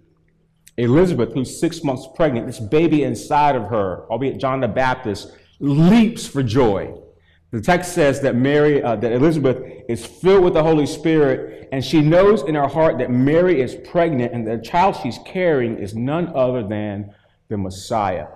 Elizabeth, 0.78 1.34
who's 1.34 1.60
six 1.60 1.84
months 1.84 2.08
pregnant, 2.16 2.46
this 2.46 2.60
baby 2.60 3.04
inside 3.04 3.56
of 3.56 3.64
her, 3.64 4.06
albeit 4.12 4.40
John 4.40 4.60
the 4.60 4.68
Baptist, 4.68 5.32
leaps 5.60 6.28
for 6.28 6.44
joy. 6.44 6.94
The 7.52 7.62
text 7.62 7.94
says 7.94 8.20
that 8.22 8.36
Mary, 8.36 8.84
uh, 8.84 8.98
that 8.98 9.14
Elizabeth 9.14 9.64
is 9.88 10.06
filled 10.06 10.44
with 10.44 10.54
the 10.54 10.64
Holy 10.64 10.86
Spirit, 10.86 11.70
and 11.72 11.84
she 11.84 12.02
knows 12.02 12.44
in 12.44 12.56
her 12.56 12.68
heart 12.68 12.98
that 12.98 13.10
Mary 13.10 13.62
is 13.62 13.74
pregnant, 13.74 14.34
and 14.34 14.46
the 14.46 14.58
child 14.58 14.98
she's 15.02 15.18
carrying 15.26 15.78
is 15.78 15.96
none 15.96 16.36
other 16.36 16.68
than 16.68 17.14
the 17.48 17.58
Messiah. 17.58 18.28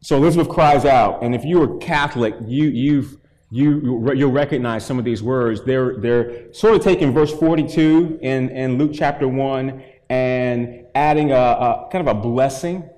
So 0.00 0.16
Elizabeth 0.16 0.48
cries 0.48 0.86
out, 0.86 1.22
and 1.22 1.34
if 1.34 1.44
you 1.44 1.62
are 1.62 1.76
Catholic, 1.78 2.34
you, 2.46 2.68
you've, 2.68 3.18
you, 3.50 4.12
you'll 4.14 4.32
recognize 4.32 4.86
some 4.86 4.98
of 4.98 5.04
these 5.04 5.22
words. 5.22 5.62
They're, 5.64 5.98
they're 5.98 6.52
sort 6.54 6.74
of 6.74 6.82
taking 6.82 7.12
verse 7.12 7.32
42 7.32 8.20
in, 8.22 8.48
in 8.50 8.78
Luke 8.78 8.92
chapter 8.94 9.28
1 9.28 9.82
and 10.08 10.86
adding 10.94 11.30
a, 11.32 11.36
a 11.36 11.88
kind 11.92 12.06
of 12.06 12.16
a 12.16 12.18
blessing 12.18 12.88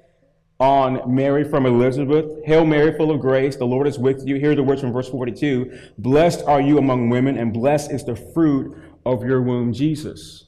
on 0.59 1.15
Mary 1.15 1.45
from 1.45 1.67
Elizabeth. 1.67 2.27
Hail 2.45 2.65
Mary, 2.65 2.97
full 2.97 3.11
of 3.11 3.21
grace, 3.21 3.57
the 3.57 3.67
Lord 3.67 3.87
is 3.87 3.99
with 3.99 4.27
you. 4.27 4.37
Here 4.37 4.53
are 4.53 4.55
the 4.55 4.63
words 4.63 4.81
from 4.81 4.93
verse 4.93 5.09
42. 5.09 5.91
Blessed 5.99 6.43
are 6.47 6.61
you 6.61 6.79
among 6.79 7.11
women, 7.11 7.37
and 7.37 7.53
blessed 7.53 7.93
is 7.93 8.05
the 8.05 8.17
fruit 8.17 8.77
of 9.05 9.23
your 9.23 9.43
womb, 9.43 9.73
Jesus. 9.73 10.45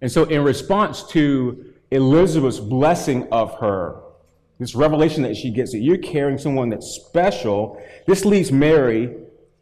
And 0.00 0.10
so, 0.10 0.24
in 0.24 0.44
response 0.44 1.02
to 1.08 1.74
Elizabeth's 1.90 2.60
blessing 2.60 3.28
of 3.32 3.58
her, 3.58 4.00
this 4.58 4.74
revelation 4.74 5.22
that 5.24 5.36
she 5.36 5.50
gets 5.50 5.72
that 5.72 5.78
you're 5.78 5.98
carrying 5.98 6.38
someone 6.38 6.68
that's 6.68 6.86
special, 6.86 7.82
this 8.06 8.24
leads 8.24 8.52
Mary 8.52 9.08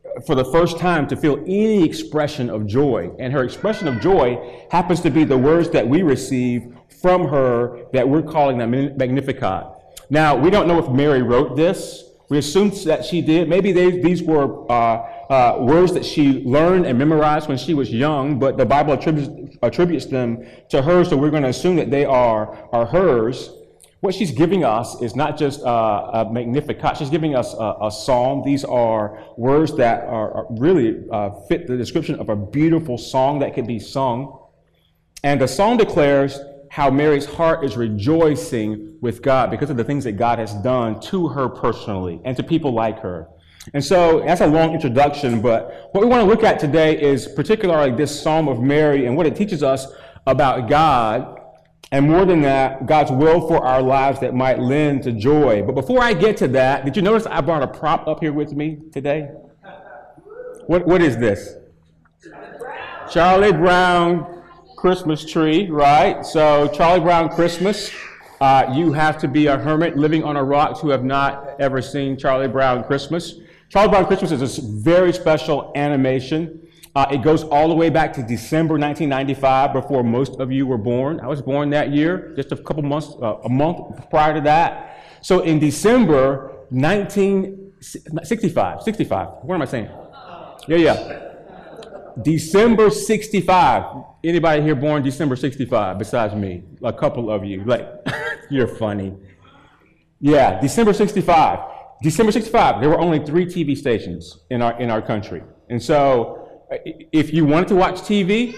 uh, 0.04 0.20
for 0.26 0.34
the 0.34 0.44
first 0.44 0.78
time 0.78 1.06
to 1.08 1.16
feel 1.16 1.38
any 1.46 1.82
expression 1.82 2.50
of 2.50 2.66
joy. 2.66 3.10
And 3.18 3.32
her 3.32 3.42
expression 3.42 3.88
of 3.88 4.00
joy 4.00 4.66
happens 4.70 5.00
to 5.02 5.10
be 5.10 5.24
the 5.24 5.38
words 5.38 5.70
that 5.70 5.88
we 5.88 6.02
receive 6.02 6.76
from 7.00 7.28
her 7.28 7.84
that 7.92 8.08
we're 8.08 8.22
calling 8.22 8.58
the 8.58 8.66
Magnificat. 8.66 9.77
Now, 10.10 10.36
we 10.36 10.50
don't 10.50 10.66
know 10.66 10.78
if 10.78 10.88
Mary 10.90 11.22
wrote 11.22 11.56
this. 11.56 12.04
We 12.30 12.38
assume 12.38 12.70
that 12.84 13.04
she 13.04 13.22
did. 13.22 13.48
Maybe 13.48 13.72
they, 13.72 14.00
these 14.02 14.22
were 14.22 14.70
uh, 14.70 14.74
uh, 15.30 15.58
words 15.60 15.92
that 15.94 16.04
she 16.04 16.44
learned 16.44 16.86
and 16.86 16.98
memorized 16.98 17.48
when 17.48 17.58
she 17.58 17.74
was 17.74 17.90
young, 17.92 18.38
but 18.38 18.56
the 18.56 18.66
Bible 18.66 18.92
attributes, 18.92 19.56
attributes 19.62 20.06
them 20.06 20.46
to 20.70 20.82
her, 20.82 21.04
so 21.04 21.16
we're 21.16 21.30
going 21.30 21.42
to 21.42 21.48
assume 21.48 21.76
that 21.76 21.90
they 21.90 22.04
are, 22.04 22.68
are 22.72 22.86
hers. 22.86 23.50
What 24.00 24.14
she's 24.14 24.30
giving 24.30 24.62
us 24.62 25.00
is 25.02 25.16
not 25.16 25.36
just 25.36 25.62
uh, 25.62 26.10
a 26.12 26.32
Magnificat, 26.32 26.98
she's 26.98 27.10
giving 27.10 27.34
us 27.34 27.54
a, 27.54 27.76
a. 27.80 28.42
These 28.44 28.64
are 28.64 29.24
words 29.36 29.76
that 29.76 30.04
are, 30.04 30.32
are 30.32 30.46
really 30.50 31.04
uh, 31.10 31.30
fit 31.48 31.66
the 31.66 31.76
description 31.76 32.14
of 32.20 32.28
a 32.28 32.36
beautiful 32.36 32.96
song 32.96 33.40
that 33.40 33.54
can 33.54 33.66
be 33.66 33.78
sung. 33.78 34.38
And 35.24 35.40
the 35.40 35.48
song 35.48 35.78
declares 35.78 36.38
how 36.70 36.90
Mary's 36.90 37.26
heart 37.26 37.64
is 37.64 37.76
rejoicing 37.76 38.98
with 39.00 39.22
God 39.22 39.50
because 39.50 39.70
of 39.70 39.76
the 39.76 39.84
things 39.84 40.04
that 40.04 40.12
God 40.12 40.38
has 40.38 40.54
done 40.54 41.00
to 41.02 41.28
her 41.28 41.48
personally 41.48 42.20
and 42.24 42.36
to 42.36 42.42
people 42.42 42.72
like 42.72 43.00
her. 43.00 43.28
And 43.74 43.84
so 43.84 44.20
that's 44.20 44.40
a 44.40 44.46
long 44.46 44.72
introduction, 44.72 45.40
but 45.42 45.90
what 45.92 46.00
we 46.02 46.06
want 46.06 46.22
to 46.22 46.26
look 46.26 46.42
at 46.42 46.58
today 46.58 47.00
is 47.00 47.28
particularly 47.28 47.94
this 47.94 48.22
Psalm 48.22 48.48
of 48.48 48.60
Mary 48.60 49.06
and 49.06 49.16
what 49.16 49.26
it 49.26 49.36
teaches 49.36 49.62
us 49.62 49.86
about 50.26 50.68
God 50.68 51.38
and 51.90 52.06
more 52.06 52.26
than 52.26 52.42
that, 52.42 52.86
God's 52.86 53.10
will 53.10 53.46
for 53.48 53.64
our 53.64 53.80
lives 53.80 54.20
that 54.20 54.34
might 54.34 54.58
lend 54.58 55.04
to 55.04 55.12
joy. 55.12 55.62
But 55.62 55.74
before 55.74 56.02
I 56.02 56.12
get 56.12 56.36
to 56.38 56.48
that, 56.48 56.84
did 56.84 56.96
you 56.96 57.02
notice 57.02 57.26
I 57.26 57.40
brought 57.40 57.62
a 57.62 57.66
prop 57.66 58.06
up 58.06 58.20
here 58.20 58.32
with 58.32 58.52
me 58.52 58.78
today? 58.92 59.30
What, 60.66 60.86
what 60.86 61.00
is 61.00 61.16
this? 61.16 61.54
Charlie 63.10 63.52
Brown 63.52 64.37
Christmas 64.78 65.24
tree, 65.24 65.68
right? 65.68 66.24
So, 66.24 66.68
Charlie 66.68 67.00
Brown 67.00 67.30
Christmas. 67.30 67.90
Uh, 68.40 68.72
you 68.72 68.92
have 68.92 69.18
to 69.18 69.26
be 69.26 69.48
a 69.48 69.58
hermit 69.58 69.96
living 69.96 70.22
on 70.22 70.36
a 70.36 70.44
rock 70.44 70.80
to 70.80 70.90
have 70.90 71.02
not 71.02 71.56
ever 71.58 71.82
seen 71.82 72.16
Charlie 72.16 72.46
Brown 72.46 72.84
Christmas. 72.84 73.40
Charlie 73.68 73.88
Brown 73.88 74.06
Christmas 74.06 74.30
is 74.30 74.58
a 74.58 74.62
very 74.62 75.12
special 75.12 75.72
animation. 75.74 76.60
Uh, 76.94 77.06
it 77.10 77.22
goes 77.22 77.42
all 77.42 77.68
the 77.68 77.74
way 77.74 77.90
back 77.90 78.12
to 78.12 78.22
December 78.22 78.74
1995, 78.74 79.72
before 79.72 80.04
most 80.04 80.38
of 80.38 80.52
you 80.52 80.64
were 80.64 80.78
born. 80.78 81.18
I 81.18 81.26
was 81.26 81.42
born 81.42 81.70
that 81.70 81.90
year, 81.90 82.32
just 82.36 82.52
a 82.52 82.56
couple 82.56 82.84
months, 82.84 83.16
uh, 83.20 83.38
a 83.42 83.48
month 83.48 84.08
prior 84.10 84.34
to 84.34 84.40
that. 84.42 85.02
So 85.22 85.40
in 85.40 85.58
December 85.58 86.52
1965, 86.70 88.82
65, 88.84 89.28
what 89.42 89.56
am 89.56 89.62
I 89.62 89.64
saying? 89.64 89.90
Yeah, 90.68 90.76
yeah. 90.76 91.27
December 92.22 92.90
65. 92.90 94.04
Anybody 94.24 94.62
here 94.62 94.74
born 94.74 95.02
December 95.02 95.36
65 95.36 95.98
besides 95.98 96.34
me? 96.34 96.64
A 96.82 96.92
couple 96.92 97.30
of 97.30 97.44
you. 97.44 97.64
Like, 97.64 97.88
you're 98.50 98.66
funny. 98.66 99.14
Yeah, 100.20 100.60
December 100.60 100.92
65. 100.92 101.60
December 102.02 102.32
65, 102.32 102.80
there 102.80 102.90
were 102.90 102.98
only 102.98 103.24
three 103.24 103.44
TV 103.44 103.76
stations 103.76 104.38
in 104.50 104.62
our, 104.62 104.80
in 104.80 104.90
our 104.90 105.02
country. 105.02 105.42
And 105.68 105.82
so 105.82 106.48
if 107.12 107.32
you 107.32 107.44
wanted 107.44 107.68
to 107.68 107.74
watch 107.74 107.96
TV, 108.00 108.56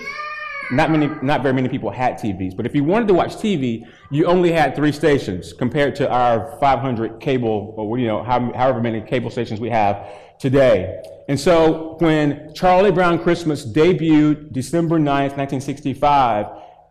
not 0.72 0.90
many, 0.90 1.08
not 1.22 1.42
very 1.42 1.54
many 1.54 1.68
people 1.68 1.90
had 1.90 2.14
TVs, 2.14 2.56
but 2.56 2.66
if 2.66 2.74
you 2.74 2.84
wanted 2.84 3.08
to 3.08 3.14
watch 3.14 3.36
TV, 3.36 3.86
you 4.10 4.26
only 4.26 4.52
had 4.52 4.76
three 4.76 4.92
stations 4.92 5.52
compared 5.52 5.96
to 5.96 6.10
our 6.10 6.56
500 6.60 7.20
cable, 7.20 7.74
or 7.76 7.98
you 7.98 8.06
know, 8.06 8.22
however 8.22 8.80
many 8.80 9.00
cable 9.00 9.30
stations 9.30 9.58
we 9.58 9.70
have 9.70 10.06
today. 10.40 11.02
And 11.28 11.38
so 11.38 11.96
when 12.00 12.52
Charlie 12.54 12.90
Brown 12.90 13.22
Christmas 13.22 13.64
debuted 13.64 14.52
December 14.52 14.98
9th, 14.98 15.36
1965, 15.36 16.46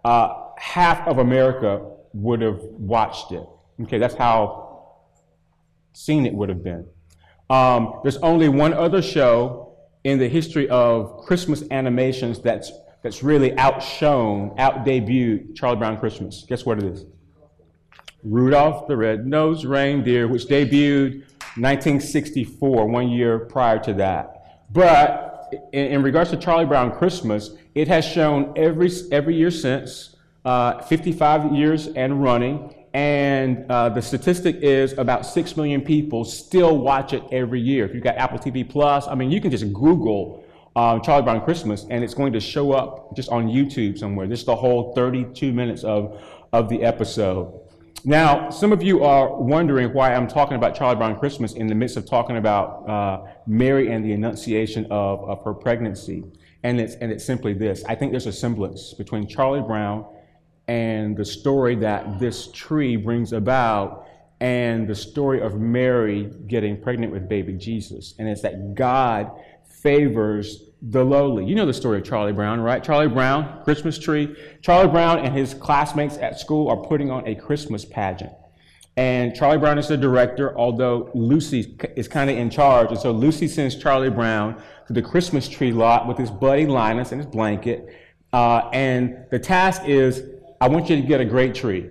uh, 0.05 0.33
half 0.57 1.05
of 1.07 1.17
America 1.17 1.85
would 2.13 2.41
have 2.41 2.61
watched 2.61 3.31
it. 3.31 3.45
Okay, 3.81 3.97
that's 3.97 4.15
how 4.15 4.95
seen 5.93 6.25
it 6.25 6.33
would 6.33 6.47
have 6.47 6.63
been. 6.63 6.85
Um, 7.49 7.99
there's 8.03 8.17
only 8.17 8.47
one 8.47 8.73
other 8.73 9.01
show 9.01 9.77
in 10.03 10.19
the 10.19 10.29
history 10.29 10.69
of 10.69 11.17
Christmas 11.25 11.63
animations 11.71 12.39
that's, 12.39 12.71
that's 13.01 13.23
really 13.23 13.57
outshone, 13.57 14.51
outdebuted 14.57 15.55
Charlie 15.55 15.77
Brown 15.77 15.97
Christmas. 15.97 16.45
Guess 16.47 16.65
what 16.65 16.77
it 16.77 16.85
is? 16.85 17.05
Rudolph 18.23 18.87
the 18.87 18.95
Red-Nosed 18.95 19.65
Reindeer, 19.65 20.27
which 20.27 20.45
debuted 20.45 21.23
1964, 21.55 22.87
one 22.87 23.09
year 23.09 23.39
prior 23.39 23.79
to 23.79 23.93
that. 23.95 24.65
But 24.71 25.53
in, 25.73 25.85
in 25.85 26.03
regards 26.03 26.29
to 26.31 26.37
Charlie 26.37 26.65
Brown 26.65 26.91
Christmas, 26.91 27.51
it 27.75 27.87
has 27.87 28.05
shown 28.05 28.53
every, 28.55 28.91
every 29.11 29.35
year 29.35 29.51
since, 29.51 30.15
uh, 30.45 30.81
55 30.81 31.53
years 31.53 31.87
and 31.87 32.21
running, 32.21 32.73
and 32.93 33.69
uh, 33.69 33.89
the 33.89 34.01
statistic 34.01 34.55
is 34.57 34.97
about 34.97 35.25
6 35.25 35.57
million 35.57 35.81
people 35.81 36.23
still 36.25 36.77
watch 36.77 37.13
it 37.13 37.23
every 37.31 37.61
year. 37.61 37.85
If 37.85 37.93
you've 37.93 38.03
got 38.03 38.15
Apple 38.17 38.39
TV 38.39 38.67
Plus, 38.67 39.07
I 39.07 39.15
mean, 39.15 39.31
you 39.31 39.41
can 39.41 39.51
just 39.51 39.71
Google 39.73 40.43
uh, 40.75 40.99
Charlie 40.99 41.23
Brown 41.23 41.41
Christmas 41.41 41.85
and 41.89 42.03
it's 42.03 42.13
going 42.13 42.33
to 42.33 42.39
show 42.39 42.71
up 42.71 43.15
just 43.15 43.29
on 43.29 43.47
YouTube 43.47 43.97
somewhere. 43.97 44.31
Is 44.31 44.43
the 44.43 44.55
whole 44.55 44.93
32 44.93 45.51
minutes 45.51 45.83
of, 45.83 46.19
of 46.51 46.69
the 46.69 46.83
episode. 46.83 47.59
Now, 48.05 48.49
some 48.49 48.71
of 48.71 48.81
you 48.81 49.03
are 49.03 49.35
wondering 49.35 49.93
why 49.93 50.13
I'm 50.13 50.27
talking 50.27 50.55
about 50.55 50.75
Charlie 50.75 50.95
Brown 50.95 51.19
Christmas 51.19 51.53
in 51.53 51.67
the 51.67 51.75
midst 51.75 51.97
of 51.97 52.05
talking 52.05 52.37
about 52.37 52.87
uh, 52.89 53.25
Mary 53.45 53.91
and 53.91 54.05
the 54.05 54.13
Annunciation 54.13 54.85
of, 54.85 55.23
of 55.27 55.43
her 55.43 55.53
pregnancy. 55.53 56.23
And 56.63 56.79
it's, 56.79 56.95
and 56.95 57.11
it's 57.11 57.25
simply 57.25 57.53
this 57.53 57.83
I 57.85 57.95
think 57.95 58.11
there's 58.11 58.25
a 58.25 58.33
semblance 58.33 58.93
between 58.93 59.27
Charlie 59.27 59.61
Brown 59.61 60.05
and 60.67 61.17
the 61.17 61.25
story 61.25 61.75
that 61.75 62.19
this 62.19 62.49
tree 62.51 62.95
brings 62.95 63.33
about 63.33 64.07
and 64.39 64.87
the 64.87 64.95
story 64.95 65.41
of 65.41 65.59
Mary 65.59 66.31
getting 66.47 66.81
pregnant 66.81 67.11
with 67.11 67.27
baby 67.27 67.53
Jesus. 67.53 68.15
And 68.17 68.29
it's 68.29 68.41
that 68.43 68.75
God 68.75 69.29
favors 69.65 70.68
the 70.81 71.03
lowly. 71.03 71.45
You 71.45 71.55
know 71.55 71.65
the 71.65 71.73
story 71.73 71.99
of 71.99 72.05
Charlie 72.05 72.31
Brown, 72.31 72.61
right? 72.61 72.83
Charlie 72.83 73.07
Brown, 73.07 73.63
Christmas 73.63 73.97
tree. 73.97 74.35
Charlie 74.61 74.89
Brown 74.89 75.19
and 75.19 75.35
his 75.35 75.53
classmates 75.53 76.17
at 76.17 76.39
school 76.39 76.69
are 76.69 76.77
putting 76.77 77.11
on 77.11 77.27
a 77.27 77.35
Christmas 77.35 77.83
pageant. 77.85 78.31
And 78.95 79.33
Charlie 79.35 79.57
Brown 79.57 79.77
is 79.77 79.87
the 79.87 79.97
director, 79.97 80.57
although 80.57 81.09
Lucy 81.13 81.77
is 81.95 82.07
kind 82.07 82.29
of 82.29 82.37
in 82.37 82.49
charge. 82.49 82.91
And 82.91 82.99
so 82.99 83.11
Lucy 83.11 83.47
sends 83.47 83.75
Charlie 83.75 84.09
Brown 84.09 84.61
to 84.87 84.93
the 84.93 85.01
Christmas 85.01 85.47
tree 85.47 85.71
lot 85.71 86.07
with 86.07 86.17
his 86.17 86.29
buddy 86.29 86.65
Linus 86.65 87.11
and 87.11 87.21
his 87.21 87.29
blanket. 87.29 87.95
Uh, 88.33 88.69
and 88.73 89.25
the 89.31 89.39
task 89.39 89.83
is 89.85 90.23
I 90.61 90.67
want 90.67 90.89
you 90.89 90.97
to 90.97 91.01
get 91.01 91.21
a 91.21 91.25
great 91.25 91.55
tree. 91.55 91.89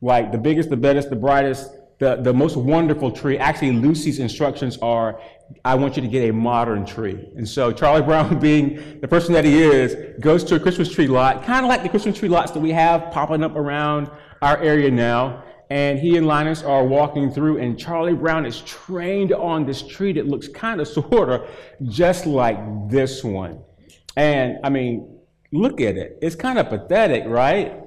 Like 0.00 0.32
the 0.32 0.38
biggest, 0.38 0.70
the 0.70 0.76
best, 0.76 1.10
the 1.10 1.16
brightest, 1.16 1.70
the, 1.98 2.16
the 2.16 2.32
most 2.32 2.56
wonderful 2.56 3.10
tree. 3.10 3.38
Actually, 3.38 3.72
Lucy's 3.72 4.18
instructions 4.18 4.78
are 4.78 5.20
I 5.64 5.74
want 5.74 5.96
you 5.96 6.02
to 6.02 6.08
get 6.08 6.28
a 6.28 6.32
modern 6.32 6.84
tree. 6.84 7.28
And 7.36 7.48
so 7.48 7.72
Charlie 7.72 8.02
Brown, 8.02 8.38
being 8.40 9.00
the 9.00 9.08
person 9.08 9.32
that 9.34 9.44
he 9.44 9.62
is, 9.62 9.96
goes 10.20 10.44
to 10.44 10.56
a 10.56 10.60
Christmas 10.60 10.90
tree 10.90 11.06
lot, 11.06 11.44
kind 11.44 11.64
of 11.64 11.68
like 11.68 11.82
the 11.82 11.88
Christmas 11.88 12.18
tree 12.18 12.28
lots 12.28 12.52
that 12.52 12.60
we 12.60 12.70
have 12.72 13.10
popping 13.12 13.42
up 13.42 13.56
around 13.56 14.10
our 14.42 14.58
area 14.58 14.90
now. 14.90 15.44
And 15.70 15.98
he 15.98 16.16
and 16.16 16.26
Linus 16.26 16.62
are 16.62 16.84
walking 16.84 17.30
through, 17.30 17.58
and 17.58 17.78
Charlie 17.78 18.14
Brown 18.14 18.46
is 18.46 18.62
trained 18.62 19.32
on 19.34 19.66
this 19.66 19.82
tree 19.82 20.14
that 20.14 20.26
looks 20.26 20.48
kind 20.48 20.80
of, 20.80 20.88
sort 20.88 21.28
of, 21.28 21.48
just 21.84 22.24
like 22.24 22.58
this 22.88 23.22
one. 23.22 23.60
And 24.16 24.58
I 24.64 24.70
mean, 24.70 25.18
look 25.52 25.80
at 25.80 25.96
it. 25.96 26.18
It's 26.22 26.34
kind 26.34 26.58
of 26.58 26.68
pathetic, 26.68 27.24
right? 27.26 27.80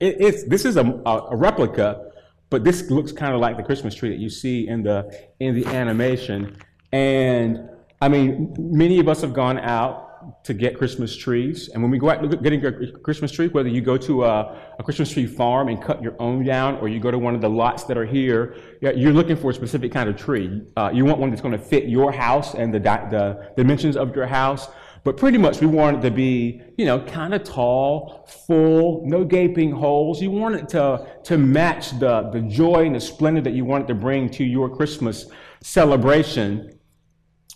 It, 0.00 0.16
it's, 0.20 0.44
this 0.44 0.64
is 0.64 0.76
a, 0.76 0.84
a, 1.06 1.36
replica, 1.36 2.10
but 2.50 2.64
this 2.64 2.90
looks 2.90 3.12
kind 3.12 3.34
of 3.34 3.40
like 3.40 3.56
the 3.56 3.62
Christmas 3.62 3.94
tree 3.94 4.08
that 4.10 4.18
you 4.18 4.30
see 4.30 4.68
in 4.68 4.82
the, 4.82 5.28
in 5.40 5.54
the 5.54 5.66
animation. 5.66 6.56
And 6.92 7.68
I 8.00 8.08
mean, 8.08 8.54
many 8.58 9.00
of 9.00 9.08
us 9.08 9.20
have 9.22 9.32
gone 9.32 9.58
out 9.58 10.06
to 10.44 10.54
get 10.54 10.76
Christmas 10.76 11.16
trees. 11.16 11.68
And 11.68 11.82
when 11.82 11.90
we 11.90 11.98
go 11.98 12.10
out 12.10 12.42
getting 12.42 12.64
a 12.64 12.92
Christmas 12.98 13.30
tree, 13.30 13.48
whether 13.48 13.68
you 13.68 13.80
go 13.80 13.96
to 13.98 14.24
a, 14.24 14.74
a, 14.78 14.82
Christmas 14.82 15.10
tree 15.10 15.26
farm 15.26 15.68
and 15.68 15.80
cut 15.80 16.02
your 16.02 16.20
own 16.20 16.44
down, 16.44 16.76
or 16.76 16.88
you 16.88 17.00
go 17.00 17.10
to 17.10 17.18
one 17.18 17.34
of 17.34 17.40
the 17.40 17.50
lots 17.50 17.84
that 17.84 17.96
are 17.96 18.04
here, 18.04 18.56
you're 18.80 19.12
looking 19.12 19.36
for 19.36 19.50
a 19.50 19.54
specific 19.54 19.92
kind 19.92 20.08
of 20.08 20.16
tree. 20.16 20.62
Uh, 20.76 20.90
you 20.92 21.04
want 21.04 21.18
one 21.18 21.30
that's 21.30 21.42
going 21.42 21.52
to 21.52 21.58
fit 21.58 21.84
your 21.84 22.10
house 22.12 22.54
and 22.54 22.72
the, 22.72 22.78
the 22.78 23.52
dimensions 23.56 23.96
of 23.96 24.14
your 24.14 24.26
house. 24.26 24.68
But 25.06 25.16
pretty 25.18 25.38
much 25.38 25.60
we 25.60 25.68
want 25.68 25.98
it 25.98 26.00
to 26.00 26.10
be, 26.10 26.60
you 26.76 26.84
know, 26.84 26.98
kind 26.98 27.32
of 27.32 27.44
tall, 27.44 28.28
full, 28.48 29.06
no 29.06 29.22
gaping 29.22 29.70
holes. 29.70 30.20
You 30.20 30.32
want 30.32 30.56
it 30.56 30.68
to, 30.70 31.06
to 31.22 31.38
match 31.38 31.96
the, 32.00 32.28
the 32.32 32.40
joy 32.40 32.86
and 32.86 32.96
the 32.96 33.00
splendor 33.00 33.40
that 33.42 33.52
you 33.52 33.64
want 33.64 33.84
it 33.84 33.86
to 33.86 33.94
bring 33.94 34.28
to 34.30 34.42
your 34.42 34.68
Christmas 34.68 35.26
celebration. 35.62 36.80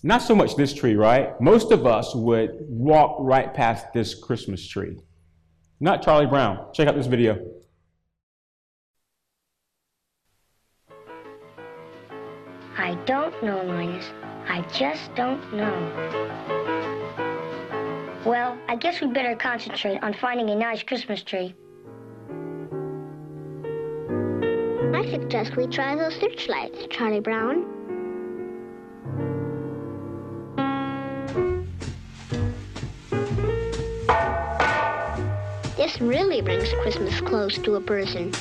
Not 0.05 0.23
so 0.23 0.37
much 0.37 0.55
this 0.55 0.73
tree, 0.73 0.95
right? 0.95 1.41
Most 1.41 1.73
of 1.73 1.87
us 1.87 2.15
would 2.15 2.51
walk 2.69 3.17
right 3.19 3.53
past 3.53 3.87
this 3.93 4.15
Christmas 4.15 4.65
tree. 4.65 4.97
Not 5.81 6.05
Charlie 6.05 6.27
Brown. 6.27 6.73
Check 6.73 6.87
out 6.87 6.95
this 6.95 7.09
video. 7.09 7.45
I 12.79 12.95
don't 13.07 13.43
know, 13.43 13.61
Linus. 13.65 14.07
I 14.47 14.65
just 14.73 15.13
don't 15.17 15.53
know. 15.53 17.30
Well, 18.25 18.59
I 18.69 18.77
guess 18.77 19.01
we'd 19.01 19.15
better 19.15 19.35
concentrate 19.35 20.03
on 20.03 20.13
finding 20.13 20.51
a 20.51 20.55
nice 20.55 20.83
Christmas 20.83 21.23
tree. 21.23 21.55
I 24.95 25.11
suggest 25.11 25.57
we 25.57 25.67
try 25.67 25.97
those 25.97 26.15
searchlights, 26.17 26.87
Charlie 26.91 27.21
Brown. 27.21 27.65
This 35.79 35.99
really 35.99 36.43
brings 36.43 36.71
Christmas 36.83 37.19
close 37.23 37.57
to 37.57 37.77
a 37.77 37.81
person. 37.81 38.33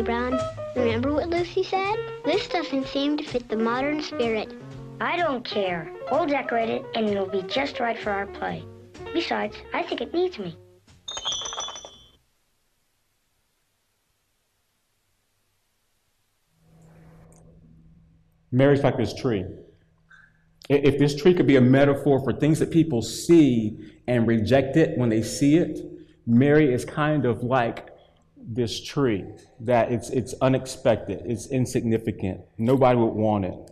Charlie 0.00 0.30
Brown. 0.30 0.40
Remember 0.76 1.12
what 1.12 1.28
Lucy 1.28 1.62
said? 1.62 1.96
This 2.24 2.48
doesn't 2.48 2.86
seem 2.86 3.18
to 3.18 3.24
fit 3.24 3.48
the 3.48 3.56
modern 3.56 4.00
spirit. 4.00 4.52
I 5.00 5.16
don't 5.16 5.44
care. 5.44 5.92
We'll 6.10 6.26
decorate 6.26 6.70
it 6.70 6.86
and 6.94 7.06
it'll 7.06 7.28
be 7.28 7.42
just 7.42 7.80
right 7.80 7.98
for 7.98 8.10
our 8.10 8.26
play. 8.26 8.64
Besides, 9.12 9.56
I 9.74 9.82
think 9.82 10.00
it 10.00 10.14
needs 10.14 10.38
me. 10.38 10.56
Mary's 18.52 18.82
like 18.82 18.96
this 18.96 19.14
tree. 19.14 19.44
If 20.68 20.98
this 20.98 21.14
tree 21.14 21.34
could 21.34 21.46
be 21.46 21.56
a 21.56 21.60
metaphor 21.60 22.22
for 22.24 22.32
things 22.32 22.58
that 22.60 22.70
people 22.70 23.02
see 23.02 23.78
and 24.06 24.26
reject 24.26 24.76
it 24.76 24.96
when 24.96 25.08
they 25.08 25.22
see 25.22 25.56
it, 25.56 25.78
Mary 26.26 26.72
is 26.72 26.84
kind 26.84 27.26
of 27.26 27.42
like 27.42 27.89
this 28.40 28.82
tree 28.82 29.24
that 29.60 29.92
it's, 29.92 30.10
it's 30.10 30.34
unexpected, 30.40 31.22
it's 31.24 31.46
insignificant, 31.46 32.40
nobody 32.58 32.98
would 32.98 33.14
want 33.14 33.44
it. 33.44 33.70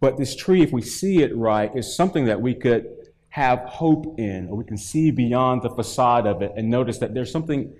But 0.00 0.16
this 0.16 0.36
tree, 0.36 0.62
if 0.62 0.72
we 0.72 0.82
see 0.82 1.22
it 1.22 1.36
right, 1.36 1.74
is 1.74 1.94
something 1.94 2.26
that 2.26 2.40
we 2.40 2.54
could 2.54 2.86
have 3.30 3.60
hope 3.60 4.18
in, 4.18 4.48
or 4.48 4.56
we 4.56 4.64
can 4.64 4.78
see 4.78 5.10
beyond 5.10 5.62
the 5.62 5.70
facade 5.70 6.26
of 6.26 6.42
it 6.42 6.52
and 6.56 6.70
notice 6.70 6.98
that 6.98 7.14
there's 7.14 7.30
something 7.30 7.72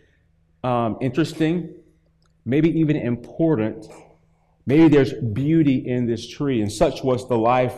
um, 0.64 0.98
interesting, 1.00 1.74
maybe 2.44 2.68
even 2.80 2.96
important 2.96 3.88
Maybe 4.68 4.88
there's 4.88 5.14
beauty 5.14 5.76
in 5.76 6.04
this 6.04 6.28
tree, 6.28 6.60
and 6.60 6.70
such 6.70 7.02
was 7.02 7.26
the 7.26 7.38
life 7.38 7.74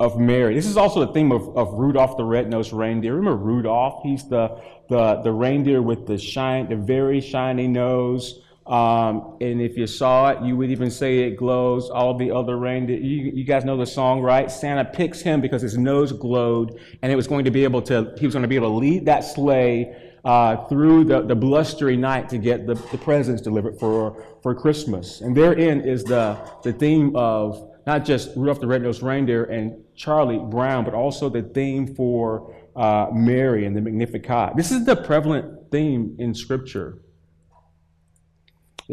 of 0.00 0.18
Mary. 0.18 0.54
This 0.54 0.66
is 0.66 0.76
also 0.76 1.06
the 1.06 1.12
theme 1.12 1.32
of, 1.32 1.56
of 1.56 1.74
Rudolph 1.74 2.16
the 2.16 2.24
Red-Nosed 2.24 2.72
Reindeer. 2.72 3.14
Remember 3.14 3.36
Rudolph? 3.36 4.02
He's 4.02 4.28
the, 4.28 4.60
the, 4.88 5.20
the 5.22 5.32
reindeer 5.32 5.82
with 5.82 6.06
the 6.06 6.18
shine, 6.18 6.68
the 6.68 6.76
very 6.76 7.20
shiny 7.20 7.68
nose. 7.68 8.40
Um, 8.66 9.36
and 9.40 9.60
if 9.60 9.76
you 9.76 9.86
saw 9.86 10.30
it, 10.30 10.42
you 10.42 10.56
would 10.56 10.70
even 10.70 10.90
say 10.90 11.18
it 11.20 11.36
glows. 11.36 11.90
All 11.90 12.16
the 12.16 12.30
other 12.30 12.56
reindeer, 12.56 12.98
you, 12.98 13.30
you 13.34 13.44
guys 13.44 13.64
know 13.64 13.76
the 13.76 13.86
song, 13.86 14.20
right? 14.20 14.50
Santa 14.50 14.84
picks 14.84 15.20
him 15.20 15.40
because 15.40 15.62
his 15.62 15.76
nose 15.76 16.12
glowed, 16.12 16.80
and 17.02 17.12
it 17.12 17.16
was 17.16 17.28
going 17.28 17.44
to 17.44 17.50
be 17.50 17.62
able 17.62 17.82
to, 17.82 18.14
he 18.18 18.26
was 18.26 18.34
going 18.34 18.42
to 18.42 18.48
be 18.48 18.56
able 18.56 18.70
to 18.70 18.76
lead 18.76 19.04
that 19.06 19.20
sleigh 19.20 19.94
uh, 20.24 20.64
through 20.68 21.04
the, 21.04 21.20
the 21.20 21.34
blustery 21.34 21.96
night 21.96 22.30
to 22.30 22.38
get 22.38 22.66
the, 22.66 22.74
the 22.90 22.98
presents 22.98 23.42
delivered 23.42 23.78
for, 23.78 24.24
for 24.42 24.54
Christmas. 24.54 25.20
And 25.20 25.36
therein 25.36 25.82
is 25.82 26.02
the, 26.02 26.38
the 26.62 26.72
theme 26.72 27.14
of 27.14 27.70
not 27.86 28.06
just 28.06 28.30
Rudolph 28.34 28.60
the 28.60 28.66
Red-Nosed 28.66 29.02
Reindeer 29.02 29.44
and 29.44 29.83
Charlie 29.96 30.38
Brown, 30.38 30.84
but 30.84 30.94
also 30.94 31.28
the 31.28 31.42
theme 31.42 31.94
for 31.94 32.54
uh, 32.76 33.08
Mary 33.12 33.66
and 33.66 33.76
the 33.76 33.80
Magnificat. 33.80 34.56
This 34.56 34.70
is 34.70 34.84
the 34.84 34.96
prevalent 34.96 35.70
theme 35.70 36.16
in 36.18 36.34
Scripture. 36.34 36.98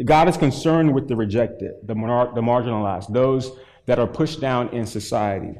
God 0.04 0.28
is 0.28 0.36
concerned 0.36 0.94
with 0.94 1.08
the 1.08 1.16
rejected, 1.16 1.72
the, 1.82 1.94
monar- 1.94 2.34
the 2.34 2.40
marginalized, 2.40 3.12
those 3.12 3.52
that 3.86 3.98
are 3.98 4.06
pushed 4.06 4.40
down 4.40 4.68
in 4.68 4.86
society. 4.86 5.54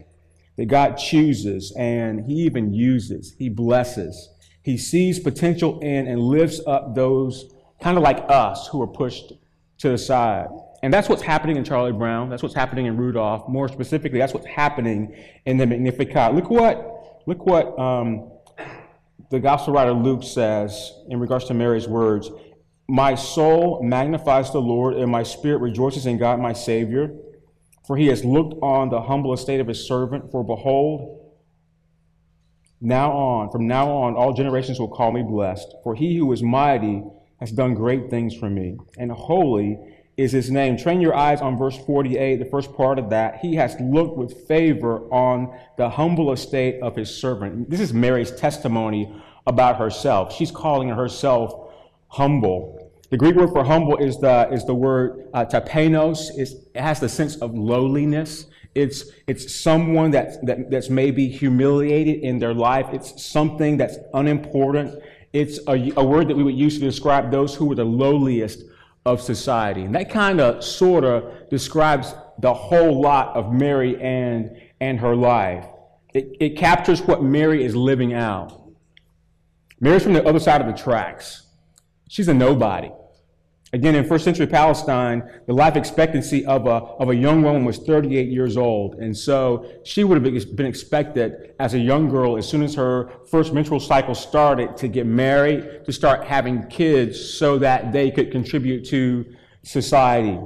That 0.57 0.67
God 0.67 0.95
chooses 0.97 1.73
and 1.77 2.25
He 2.25 2.35
even 2.35 2.73
uses, 2.73 3.35
He 3.39 3.49
blesses. 3.49 4.31
He 4.63 4.79
sees 4.79 5.19
potential 5.19 5.81
in 5.81 6.07
and 6.07 6.21
lifts 6.21 6.61
up 6.67 6.95
those 6.95 7.53
kind 7.83 7.97
of 7.97 8.03
like 8.03 8.25
us 8.29 8.69
who 8.69 8.81
are 8.81 8.87
pushed 8.87 9.33
to 9.79 9.89
the 9.89 9.99
side. 9.99 10.47
And 10.83 10.93
that's 10.93 11.09
what's 11.09 11.23
happening 11.23 11.57
in 11.57 11.65
Charlie 11.65 11.93
Brown. 11.93 12.29
That's 12.29 12.43
what's 12.43 12.57
happening 12.57 12.87
in 12.87 12.97
Rudolph. 12.97 13.49
More 13.49 13.69
specifically, 13.69 14.19
that's 14.19 14.35
what's 14.35 14.47
happening 14.47 15.17
in 15.47 15.57
the 15.57 15.67
Magnificat. 15.67 16.35
Look 16.35 16.51
what, 16.51 17.23
look 17.27 17.47
what 17.47 17.79
um, 17.79 18.33
the 19.31 19.39
gospel 19.39 19.75
writer 19.75 19.93
Luke 19.93 20.25
says 20.25 20.93
in 21.09 21.21
regards 21.21 21.45
to 21.47 21.55
Mary's 21.55 21.87
words. 21.87 22.31
My 22.89 23.15
soul 23.15 23.81
magnifies 23.83 24.51
the 24.51 24.61
Lord, 24.61 24.95
and 24.95 25.11
my 25.11 25.23
spirit 25.23 25.59
rejoices 25.59 26.05
in 26.05 26.19
God 26.19 26.41
my 26.41 26.53
Savior. 26.53 27.15
For 27.87 27.97
he 27.97 28.09
has 28.09 28.25
looked 28.25 28.55
on 28.63 28.91
the 28.91 29.03
humble 29.03 29.33
estate 29.33 29.61
of 29.61 29.69
his 29.69 29.87
servant. 29.87 30.33
For 30.33 30.45
behold, 30.45 31.33
now 32.81 33.13
on, 33.13 33.51
from 33.51 33.69
now 33.69 33.89
on, 33.89 34.17
all 34.17 34.33
generations 34.33 34.81
will 34.81 34.89
call 34.89 35.13
me 35.13 35.23
blessed. 35.23 35.73
For 35.85 35.95
he 35.95 36.17
who 36.17 36.33
is 36.33 36.43
mighty 36.43 37.05
has 37.39 37.53
done 37.53 37.75
great 37.75 38.11
things 38.11 38.35
for 38.35 38.51
me, 38.51 38.77
and 38.99 39.13
holy 39.13 39.79
is 40.23 40.33
his 40.33 40.51
name. 40.51 40.77
Train 40.77 41.01
your 41.01 41.15
eyes 41.15 41.41
on 41.41 41.59
verse 41.59 41.77
48, 41.77 42.37
the 42.37 42.45
first 42.45 42.73
part 42.75 42.99
of 42.99 43.11
that. 43.11 43.41
He 43.41 43.57
has 43.57 43.77
looked 43.81 44.17
with 44.17 44.47
favor 44.47 45.01
on 45.13 45.59
the 45.77 45.91
humble 45.91 46.33
estate 46.33 46.81
of 46.81 46.95
his 46.97 47.13
servant. 47.15 47.69
This 47.69 47.81
is 47.81 47.93
Mary's 47.93 48.31
testimony 48.31 49.13
about 49.47 49.79
herself. 49.79 50.35
She's 50.35 50.51
calling 50.51 50.89
herself 50.89 51.73
humble. 52.09 52.91
The 53.11 53.17
Greek 53.17 53.35
word 53.35 53.51
for 53.51 53.65
humble 53.65 53.97
is 53.97 54.19
the, 54.19 54.49
is 54.51 54.65
the 54.65 54.75
word 54.75 55.29
uh, 55.35 55.45
tapeinos. 55.45 56.31
It 56.39 56.79
has 56.79 57.01
the 57.01 57.09
sense 57.09 57.37
of 57.37 57.55
lowliness. 57.55 58.47
It's, 58.75 59.11
it's 59.27 59.55
someone 59.55 60.13
that's, 60.13 60.39
that, 60.45 60.71
that's 60.71 60.89
maybe 60.89 61.29
humiliated 61.29 62.23
in 62.23 62.39
their 62.39 62.55
life. 62.55 62.87
It's 62.93 63.23
something 63.23 63.77
that's 63.77 63.99
unimportant. 64.15 65.03
It's 65.33 65.59
a, 65.67 65.93
a 65.97 66.05
word 66.05 66.29
that 66.29 66.37
we 66.37 66.43
would 66.43 66.57
use 66.57 66.79
to 66.79 66.85
describe 66.85 67.31
those 67.31 67.55
who 67.55 67.67
were 67.67 67.75
the 67.75 67.85
lowliest 67.85 68.65
of 69.05 69.21
society. 69.21 69.83
And 69.83 69.95
that 69.95 70.11
kind 70.11 70.41
of 70.41 70.63
sort 70.63 71.05
of 71.05 71.49
describes 71.51 72.15
the 72.39 72.55
whole 72.55 73.01
lot 73.01 73.37
of 73.37 73.53
Mary 73.53 74.01
and, 74.01 74.61
and 74.81 75.01
her 75.01 75.17
life. 75.17 75.67
It, 76.15 76.37
it 76.41 76.57
captures 76.57 77.01
what 77.03 77.23
Mary 77.23 77.65
is 77.65 77.75
living 77.75 78.15
out. 78.15 78.61
Mary's 79.81 80.03
from 80.03 80.13
the 80.13 80.25
other 80.25 80.39
side 80.39 80.61
of 80.61 80.67
the 80.67 80.81
tracks. 80.81 81.47
She's 82.09 82.29
a 82.29 82.35
nobody. 82.35 82.91
Again, 83.75 83.95
in 83.95 84.05
first 84.05 84.25
century 84.25 84.47
Palestine, 84.47 85.23
the 85.47 85.55
life 85.55 85.77
expectancy 85.77 86.45
of 86.45 86.67
a, 86.67 86.85
of 87.01 87.09
a 87.09 87.17
young 87.17 87.43
woman 87.43 87.65
was 87.65 87.79
38 87.79 88.29
years 88.29 88.59
old. 88.59 88.97
And 88.97 89.17
so 89.17 89.67
she 89.83 90.05
would 90.05 90.23
have 90.23 90.57
been 90.57 90.67
expected 90.67 91.55
as 91.59 91.73
a 91.73 91.79
young 91.79 92.11
girl, 92.11 92.37
as 92.37 92.47
soon 92.47 92.63
as 92.63 92.75
her 92.75 93.11
first 93.31 93.55
menstrual 93.55 93.81
cycle 93.81 94.15
started, 94.15 94.77
to 94.77 94.89
get 94.89 95.07
married, 95.07 95.87
to 95.87 95.93
start 95.93 96.25
having 96.25 96.67
kids 96.67 97.19
so 97.35 97.59
that 97.59 97.93
they 97.93 98.11
could 98.11 98.31
contribute 98.31 98.85
to 98.89 99.25
society. 99.63 100.39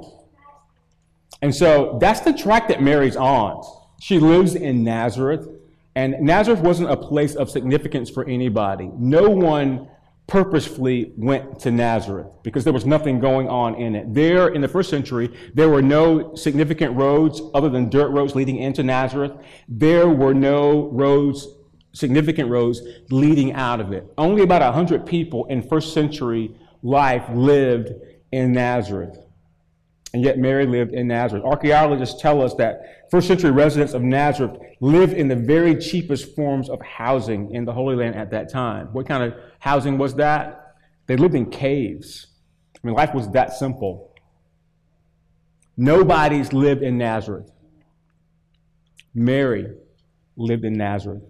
And 1.42 1.52
so 1.52 1.98
that's 2.00 2.20
the 2.20 2.32
track 2.32 2.68
that 2.68 2.80
Mary's 2.80 3.16
on. 3.16 3.60
She 4.00 4.20
lives 4.20 4.54
in 4.54 4.84
Nazareth, 4.84 5.48
and 5.96 6.14
Nazareth 6.20 6.60
wasn't 6.60 6.90
a 6.90 6.96
place 6.96 7.34
of 7.34 7.50
significance 7.50 8.08
for 8.08 8.24
anybody. 8.24 8.88
No 8.96 9.28
one 9.30 9.88
purposefully 10.26 11.12
went 11.16 11.60
to 11.60 11.70
Nazareth 11.70 12.26
because 12.42 12.64
there 12.64 12.72
was 12.72 12.84
nothing 12.84 13.20
going 13.20 13.48
on 13.48 13.76
in 13.76 13.94
it. 13.94 14.12
There, 14.12 14.48
in 14.48 14.60
the 14.60 14.68
first 14.68 14.90
century, 14.90 15.32
there 15.54 15.68
were 15.68 15.82
no 15.82 16.34
significant 16.34 16.96
roads 16.96 17.40
other 17.54 17.68
than 17.68 17.88
dirt 17.88 18.08
roads 18.10 18.34
leading 18.34 18.56
into 18.56 18.82
Nazareth. 18.82 19.32
There 19.68 20.08
were 20.08 20.34
no 20.34 20.88
roads, 20.90 21.46
significant 21.92 22.50
roads 22.50 22.82
leading 23.10 23.52
out 23.52 23.80
of 23.80 23.92
it. 23.92 24.12
Only 24.18 24.42
about 24.42 24.62
100 24.62 25.06
people 25.06 25.44
in 25.46 25.62
first 25.62 25.94
century 25.94 26.56
life 26.82 27.24
lived 27.32 27.92
in 28.32 28.52
Nazareth. 28.52 29.25
And 30.12 30.24
yet 30.24 30.38
Mary 30.38 30.66
lived 30.66 30.94
in 30.94 31.08
Nazareth. 31.08 31.44
Archaeologists 31.44 32.20
tell 32.20 32.40
us 32.40 32.54
that 32.54 33.10
first 33.10 33.26
century 33.28 33.50
residents 33.50 33.92
of 33.92 34.02
Nazareth 34.02 34.58
lived 34.80 35.12
in 35.12 35.28
the 35.28 35.36
very 35.36 35.76
cheapest 35.76 36.34
forms 36.34 36.70
of 36.70 36.80
housing 36.80 37.54
in 37.54 37.64
the 37.64 37.72
Holy 37.72 37.96
Land 37.96 38.14
at 38.14 38.30
that 38.30 38.50
time. 38.50 38.86
What 38.92 39.06
kind 39.06 39.22
of 39.22 39.38
housing 39.58 39.98
was 39.98 40.14
that? 40.14 40.76
They 41.06 41.16
lived 41.16 41.34
in 41.34 41.50
caves. 41.50 42.28
I 42.74 42.86
mean, 42.86 42.96
life 42.96 43.14
was 43.14 43.30
that 43.32 43.52
simple. 43.52 44.14
Nobody's 45.76 46.52
lived 46.52 46.82
in 46.82 46.98
Nazareth. 46.98 47.50
Mary 49.14 49.66
lived 50.36 50.64
in 50.64 50.74
Nazareth. 50.74 51.22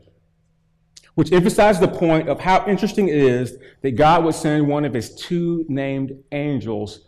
Which 1.15 1.33
emphasizes 1.33 1.81
the 1.81 1.89
point 1.89 2.29
of 2.29 2.41
how 2.41 2.67
interesting 2.67 3.09
it 3.09 3.17
is 3.17 3.57
that 3.83 3.93
God 3.93 4.25
would 4.25 4.35
send 4.35 4.69
one 4.69 4.85
of 4.85 4.93
his 4.93 5.15
two 5.15 5.65
named 5.69 6.13
angels 6.31 7.06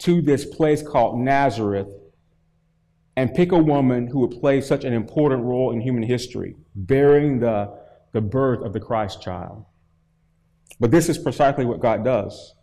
to 0.00 0.20
this 0.20 0.44
place 0.44 0.82
called 0.82 1.18
Nazareth 1.18 1.88
and 3.16 3.34
pick 3.34 3.52
a 3.52 3.58
woman 3.58 4.06
who 4.06 4.20
would 4.20 4.40
play 4.40 4.60
such 4.60 4.84
an 4.84 4.92
important 4.92 5.42
role 5.42 5.72
in 5.72 5.80
human 5.80 6.02
history, 6.02 6.56
bearing 6.74 7.40
the, 7.40 7.76
the 8.12 8.20
birth 8.20 8.64
of 8.64 8.72
the 8.72 8.80
Christ 8.80 9.20
child. 9.20 9.64
But 10.78 10.90
this 10.90 11.08
is 11.08 11.18
precisely 11.18 11.66
what 11.66 11.80
God 11.80 12.04
does. 12.04 12.54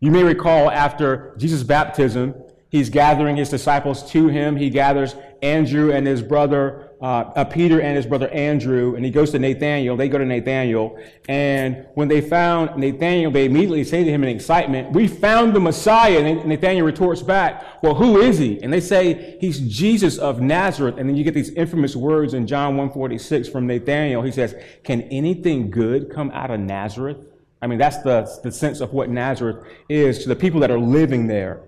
You 0.00 0.10
may 0.10 0.24
recall 0.24 0.70
after 0.70 1.36
Jesus' 1.38 1.62
baptism, 1.62 2.34
he's 2.70 2.88
gathering 2.90 3.36
his 3.36 3.50
disciples 3.50 4.10
to 4.10 4.28
him. 4.28 4.56
He 4.56 4.70
gathers 4.70 5.14
Andrew 5.42 5.92
and 5.92 6.06
his 6.06 6.22
brother, 6.22 6.89
uh, 7.00 7.32
uh, 7.34 7.44
Peter 7.44 7.80
and 7.80 7.96
his 7.96 8.04
brother 8.04 8.28
Andrew, 8.28 8.94
and 8.94 9.04
he 9.04 9.10
goes 9.10 9.30
to 9.30 9.38
Nathaniel. 9.38 9.96
They 9.96 10.08
go 10.08 10.18
to 10.18 10.24
Nathaniel. 10.24 10.98
And 11.30 11.86
when 11.94 12.08
they 12.08 12.20
found 12.20 12.76
Nathaniel, 12.76 13.30
they 13.30 13.46
immediately 13.46 13.84
say 13.84 14.04
to 14.04 14.10
him 14.10 14.22
in 14.22 14.28
excitement, 14.28 14.92
We 14.92 15.08
found 15.08 15.54
the 15.54 15.60
Messiah. 15.60 16.18
And 16.18 16.44
Nathaniel 16.44 16.84
retorts 16.84 17.22
back, 17.22 17.82
Well, 17.82 17.94
who 17.94 18.20
is 18.20 18.36
he? 18.36 18.62
And 18.62 18.70
they 18.70 18.80
say, 18.80 19.38
He's 19.40 19.60
Jesus 19.60 20.18
of 20.18 20.42
Nazareth. 20.42 20.96
And 20.98 21.08
then 21.08 21.16
you 21.16 21.24
get 21.24 21.32
these 21.32 21.50
infamous 21.50 21.96
words 21.96 22.34
in 22.34 22.46
John 22.46 22.76
146 22.76 23.48
from 23.48 23.66
Nathaniel. 23.66 24.20
He 24.22 24.32
says, 24.32 24.54
Can 24.84 25.02
anything 25.02 25.70
good 25.70 26.10
come 26.10 26.30
out 26.32 26.50
of 26.50 26.60
Nazareth? 26.60 27.26
I 27.62 27.66
mean, 27.66 27.78
that's 27.78 28.02
the, 28.02 28.28
the 28.42 28.52
sense 28.52 28.80
of 28.80 28.92
what 28.92 29.08
Nazareth 29.08 29.66
is 29.88 30.18
to 30.22 30.28
the 30.28 30.36
people 30.36 30.60
that 30.60 30.70
are 30.70 30.78
living 30.78 31.26
there. 31.26 31.62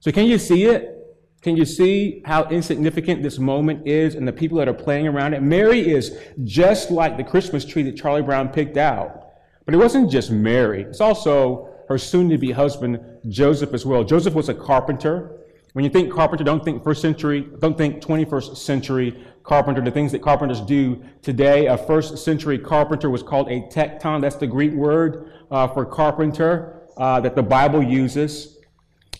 So 0.00 0.12
can 0.12 0.26
you 0.26 0.38
see 0.38 0.64
it? 0.64 0.97
Can 1.42 1.56
you 1.56 1.64
see 1.64 2.22
how 2.24 2.44
insignificant 2.48 3.22
this 3.22 3.38
moment 3.38 3.86
is 3.86 4.16
and 4.16 4.26
the 4.26 4.32
people 4.32 4.58
that 4.58 4.68
are 4.68 4.74
playing 4.74 5.06
around 5.06 5.34
it? 5.34 5.42
Mary 5.42 5.88
is 5.88 6.18
just 6.44 6.90
like 6.90 7.16
the 7.16 7.24
Christmas 7.24 7.64
tree 7.64 7.82
that 7.84 7.96
Charlie 7.96 8.22
Brown 8.22 8.48
picked 8.48 8.76
out. 8.76 9.28
But 9.64 9.74
it 9.74 9.78
wasn't 9.78 10.10
just 10.10 10.30
Mary. 10.30 10.82
It's 10.82 11.00
also 11.00 11.68
her 11.88 11.96
soon-to-be 11.96 12.50
husband, 12.50 13.00
Joseph, 13.28 13.72
as 13.72 13.86
well. 13.86 14.02
Joseph 14.02 14.34
was 14.34 14.48
a 14.48 14.54
carpenter. 14.54 15.40
When 15.74 15.84
you 15.84 15.90
think 15.90 16.12
carpenter, 16.12 16.42
don't 16.42 16.64
think 16.64 16.82
first 16.82 17.00
century, 17.00 17.46
don't 17.60 17.78
think 17.78 18.02
21st 18.02 18.56
century 18.56 19.24
carpenter, 19.44 19.80
the 19.80 19.90
things 19.90 20.10
that 20.12 20.22
carpenters 20.22 20.60
do 20.60 21.02
today. 21.22 21.66
A 21.66 21.78
first 21.78 22.18
century 22.18 22.58
carpenter 22.58 23.10
was 23.10 23.22
called 23.22 23.48
a 23.48 23.60
tekton. 23.68 24.20
That's 24.20 24.36
the 24.36 24.46
Greek 24.46 24.72
word 24.72 25.32
uh, 25.50 25.68
for 25.68 25.86
carpenter 25.86 26.82
uh, 26.96 27.20
that 27.20 27.36
the 27.36 27.42
Bible 27.42 27.82
uses 27.82 28.58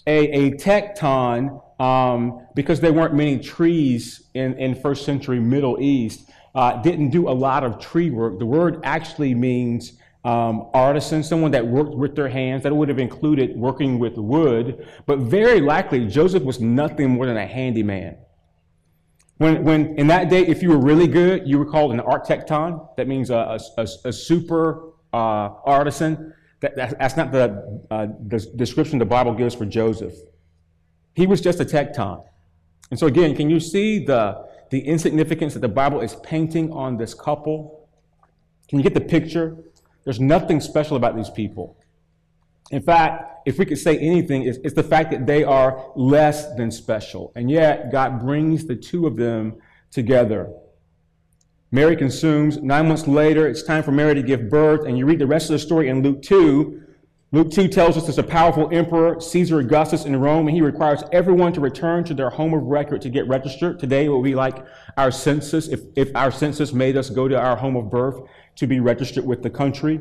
a, 0.06 0.30
a 0.30 0.50
tekton, 0.52 1.62
um, 1.78 2.46
because 2.54 2.80
there 2.80 2.92
weren't 2.92 3.14
many 3.14 3.38
trees 3.38 4.28
in, 4.34 4.58
in 4.58 4.74
first 4.74 5.04
century 5.04 5.40
Middle 5.40 5.80
East, 5.80 6.30
uh, 6.54 6.80
didn't 6.82 7.10
do 7.10 7.28
a 7.28 7.30
lot 7.30 7.64
of 7.64 7.78
tree 7.78 8.10
work. 8.10 8.38
The 8.38 8.46
word 8.46 8.80
actually 8.82 9.34
means 9.34 9.92
um, 10.24 10.68
artisan, 10.74 11.22
someone 11.22 11.52
that 11.52 11.66
worked 11.66 11.94
with 11.94 12.16
their 12.16 12.28
hands. 12.28 12.64
That 12.64 12.74
would 12.74 12.88
have 12.88 12.98
included 12.98 13.56
working 13.56 13.98
with 13.98 14.16
wood, 14.16 14.86
but 15.06 15.20
very 15.20 15.60
likely 15.60 16.06
Joseph 16.06 16.42
was 16.42 16.60
nothing 16.60 17.10
more 17.10 17.26
than 17.26 17.36
a 17.36 17.46
handyman. 17.46 18.16
When, 19.36 19.62
when 19.62 19.96
in 19.96 20.08
that 20.08 20.28
day, 20.28 20.44
if 20.44 20.62
you 20.62 20.70
were 20.70 20.78
really 20.78 21.06
good, 21.06 21.46
you 21.46 21.58
were 21.58 21.64
called 21.64 21.92
an 21.92 22.00
artekton. 22.00 22.96
That 22.96 23.06
means 23.06 23.30
a, 23.30 23.58
a, 23.76 23.86
a 24.04 24.12
super 24.12 24.94
uh, 25.12 25.50
artisan. 25.64 26.34
That, 26.60 26.74
that's 26.76 27.16
not 27.16 27.30
the, 27.30 27.80
uh, 27.88 28.08
the 28.26 28.40
description 28.56 28.98
the 28.98 29.04
Bible 29.04 29.32
gives 29.34 29.54
for 29.54 29.64
Joseph. 29.64 30.14
He 31.18 31.26
was 31.26 31.40
just 31.40 31.58
a 31.58 31.64
tekton. 31.64 32.24
And 32.92 33.00
so, 33.00 33.08
again, 33.08 33.34
can 33.34 33.50
you 33.50 33.58
see 33.58 34.04
the, 34.04 34.46
the 34.70 34.78
insignificance 34.78 35.52
that 35.54 35.58
the 35.58 35.68
Bible 35.68 36.00
is 36.00 36.14
painting 36.22 36.72
on 36.72 36.96
this 36.96 37.12
couple? 37.12 37.88
Can 38.68 38.78
you 38.78 38.84
get 38.84 38.94
the 38.94 39.00
picture? 39.00 39.56
There's 40.04 40.20
nothing 40.20 40.60
special 40.60 40.96
about 40.96 41.16
these 41.16 41.28
people. 41.28 41.76
In 42.70 42.80
fact, 42.80 43.48
if 43.48 43.58
we 43.58 43.66
could 43.66 43.78
say 43.78 43.98
anything, 43.98 44.44
it's, 44.44 44.58
it's, 44.62 44.76
the 44.76 44.84
fact 44.84 45.10
that 45.10 45.26
they 45.26 45.42
are 45.42 45.90
less 45.96 46.54
than 46.54 46.70
special. 46.70 47.32
And 47.34 47.50
yet, 47.50 47.90
God 47.90 48.20
brings 48.20 48.66
the 48.66 48.76
two 48.76 49.08
of 49.08 49.16
them 49.16 49.56
together. 49.90 50.48
Mary 51.72 51.96
consumes. 51.96 52.58
Nine 52.58 52.86
months 52.86 53.08
later, 53.08 53.48
it's 53.48 53.64
time 53.64 53.82
for 53.82 53.90
Mary 53.90 54.14
to 54.14 54.22
give 54.22 54.48
birth. 54.48 54.86
And 54.86 54.96
you 54.96 55.04
read 55.04 55.18
the 55.18 55.26
rest 55.26 55.50
of 55.50 55.54
the 55.54 55.58
story 55.58 55.88
in 55.88 56.00
Luke 56.00 56.22
2. 56.22 56.84
Luke 57.30 57.50
2 57.50 57.68
tells 57.68 57.94
us 57.98 58.04
there's 58.04 58.16
a 58.16 58.22
powerful 58.22 58.70
emperor, 58.72 59.20
Caesar 59.20 59.58
Augustus 59.58 60.06
in 60.06 60.18
Rome, 60.18 60.48
and 60.48 60.56
he 60.56 60.62
requires 60.62 61.02
everyone 61.12 61.52
to 61.52 61.60
return 61.60 62.02
to 62.04 62.14
their 62.14 62.30
home 62.30 62.54
of 62.54 62.62
record 62.62 63.02
to 63.02 63.10
get 63.10 63.28
registered. 63.28 63.78
Today 63.78 64.06
it 64.06 64.08
will 64.08 64.22
be 64.22 64.34
like 64.34 64.64
our 64.96 65.10
census, 65.10 65.68
if, 65.68 65.82
if 65.94 66.10
our 66.16 66.30
census 66.30 66.72
made 66.72 66.96
us 66.96 67.10
go 67.10 67.28
to 67.28 67.38
our 67.38 67.54
home 67.54 67.76
of 67.76 67.90
birth 67.90 68.18
to 68.56 68.66
be 68.66 68.80
registered 68.80 69.26
with 69.26 69.42
the 69.42 69.50
country. 69.50 70.00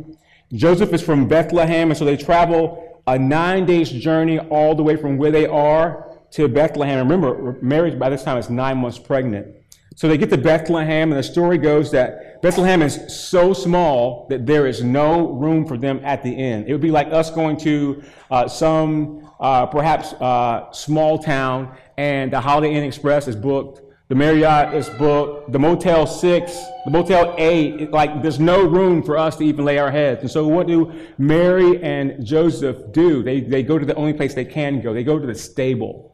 Joseph 0.53 0.93
is 0.93 1.01
from 1.01 1.27
Bethlehem, 1.27 1.89
and 1.89 1.97
so 1.97 2.05
they 2.05 2.15
travel 2.15 3.01
a 3.07 3.19
nine 3.19 3.65
days 3.65 3.89
journey 3.89 4.39
all 4.39 4.73
the 4.73 4.83
way 4.83 4.95
from 4.95 5.17
where 5.17 5.31
they 5.31 5.47
are 5.47 6.17
to 6.31 6.47
Bethlehem. 6.47 7.09
Remember, 7.09 7.57
Mary 7.61 7.93
by 7.93 8.09
this 8.09 8.23
time 8.23 8.37
is 8.37 8.49
nine 8.49 8.77
months 8.77 8.99
pregnant. 8.99 9.53
So 9.97 10.07
they 10.07 10.19
get 10.19 10.29
to 10.29 10.38
Bethlehem, 10.38 11.12
and 11.12 11.17
the 11.17 11.23
story 11.23 11.57
goes 11.57 11.89
that 11.89 12.39
Bethlehem 12.43 12.83
is 12.83 12.99
so 13.07 13.51
small 13.51 14.27
that 14.29 14.45
there 14.45 14.67
is 14.67 14.83
no 14.83 15.31
room 15.31 15.65
for 15.65 15.75
them 15.75 15.99
at 16.03 16.21
the 16.21 16.29
inn. 16.29 16.65
It 16.67 16.71
would 16.71 16.81
be 16.81 16.91
like 16.91 17.07
us 17.12 17.31
going 17.31 17.57
to 17.62 18.03
uh, 18.29 18.47
some 18.47 19.27
uh, 19.39 19.65
perhaps 19.65 20.13
uh, 20.13 20.71
small 20.71 21.17
town, 21.17 21.75
and 21.97 22.31
the 22.31 22.39
Holiday 22.39 22.75
Inn 22.75 22.83
Express 22.83 23.27
is 23.27 23.36
booked, 23.36 23.81
the 24.07 24.13
Marriott 24.13 24.75
is 24.75 24.88
booked, 24.88 25.51
the 25.51 25.57
Motel 25.57 26.05
6, 26.05 26.57
the 26.86 26.91
Motel 26.91 27.33
8, 27.36 27.89
like 27.89 28.21
there's 28.21 28.39
no 28.39 28.67
room 28.67 29.01
for 29.01 29.17
us 29.17 29.36
to 29.38 29.45
even 29.45 29.65
lay 29.65 29.79
our 29.79 29.89
heads. 29.89 30.21
And 30.21 30.29
so 30.29 30.47
what 30.47 30.67
do 30.67 30.93
Mary 31.17 31.81
and 31.81 32.23
Joseph 32.23 32.91
do? 32.91 33.23
They, 33.23 33.41
they 33.41 33.63
go 33.63 33.79
to 33.79 33.86
the 33.86 33.95
only 33.95 34.13
place 34.13 34.36
they 34.36 34.45
can 34.45 34.79
go. 34.79 34.93
They 34.93 35.03
go 35.03 35.17
to 35.17 35.25
the 35.25 35.33
stable. 35.33 36.06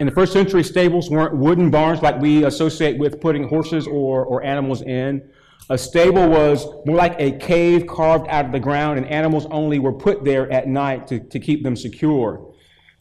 In 0.00 0.06
the 0.06 0.12
first 0.12 0.32
century, 0.32 0.62
stables 0.62 1.10
weren't 1.10 1.36
wooden 1.36 1.70
barns 1.70 2.02
like 2.02 2.20
we 2.20 2.44
associate 2.44 2.98
with 2.98 3.20
putting 3.20 3.48
horses 3.48 3.86
or, 3.86 4.24
or 4.24 4.44
animals 4.44 4.82
in. 4.82 5.28
A 5.70 5.76
stable 5.76 6.28
was 6.28 6.66
more 6.86 6.96
like 6.96 7.16
a 7.18 7.32
cave 7.32 7.86
carved 7.86 8.26
out 8.28 8.46
of 8.46 8.52
the 8.52 8.60
ground, 8.60 8.98
and 8.98 9.06
animals 9.08 9.46
only 9.50 9.80
were 9.80 9.92
put 9.92 10.24
there 10.24 10.50
at 10.52 10.68
night 10.68 11.08
to, 11.08 11.18
to 11.18 11.40
keep 11.40 11.64
them 11.64 11.74
secure. 11.74 12.54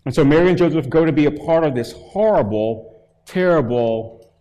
And 0.05 0.15
so 0.15 0.25
Mary 0.25 0.49
and 0.49 0.57
Joseph 0.57 0.89
go 0.89 1.05
to 1.05 1.11
be 1.11 1.25
a 1.25 1.31
part 1.31 1.63
of 1.63 1.75
this 1.75 1.91
horrible, 1.91 3.05
terrible, 3.25 4.33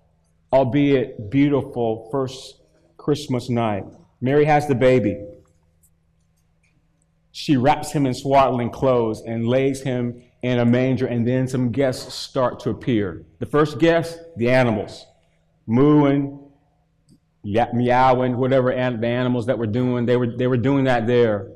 albeit 0.52 1.30
beautiful 1.30 2.08
first 2.10 2.62
Christmas 2.96 3.50
night. 3.50 3.84
Mary 4.20 4.46
has 4.46 4.66
the 4.66 4.74
baby. 4.74 5.22
She 7.32 7.58
wraps 7.58 7.92
him 7.92 8.06
in 8.06 8.14
swaddling 8.14 8.70
clothes 8.70 9.22
and 9.26 9.46
lays 9.46 9.82
him 9.82 10.22
in 10.46 10.60
a 10.60 10.64
manger, 10.64 11.06
and 11.06 11.26
then 11.26 11.48
some 11.48 11.72
guests 11.72 12.14
start 12.14 12.60
to 12.60 12.70
appear. 12.70 13.24
The 13.40 13.46
first 13.46 13.80
guest, 13.80 14.16
the 14.36 14.48
animals, 14.48 15.04
mooing, 15.66 16.38
meowing, 17.42 18.36
whatever 18.36 18.70
the 18.70 19.06
animals 19.06 19.46
that 19.46 19.58
were 19.58 19.66
doing, 19.66 20.06
they 20.06 20.16
were, 20.16 20.36
they 20.36 20.46
were 20.46 20.56
doing 20.56 20.84
that 20.84 21.08
there. 21.08 21.48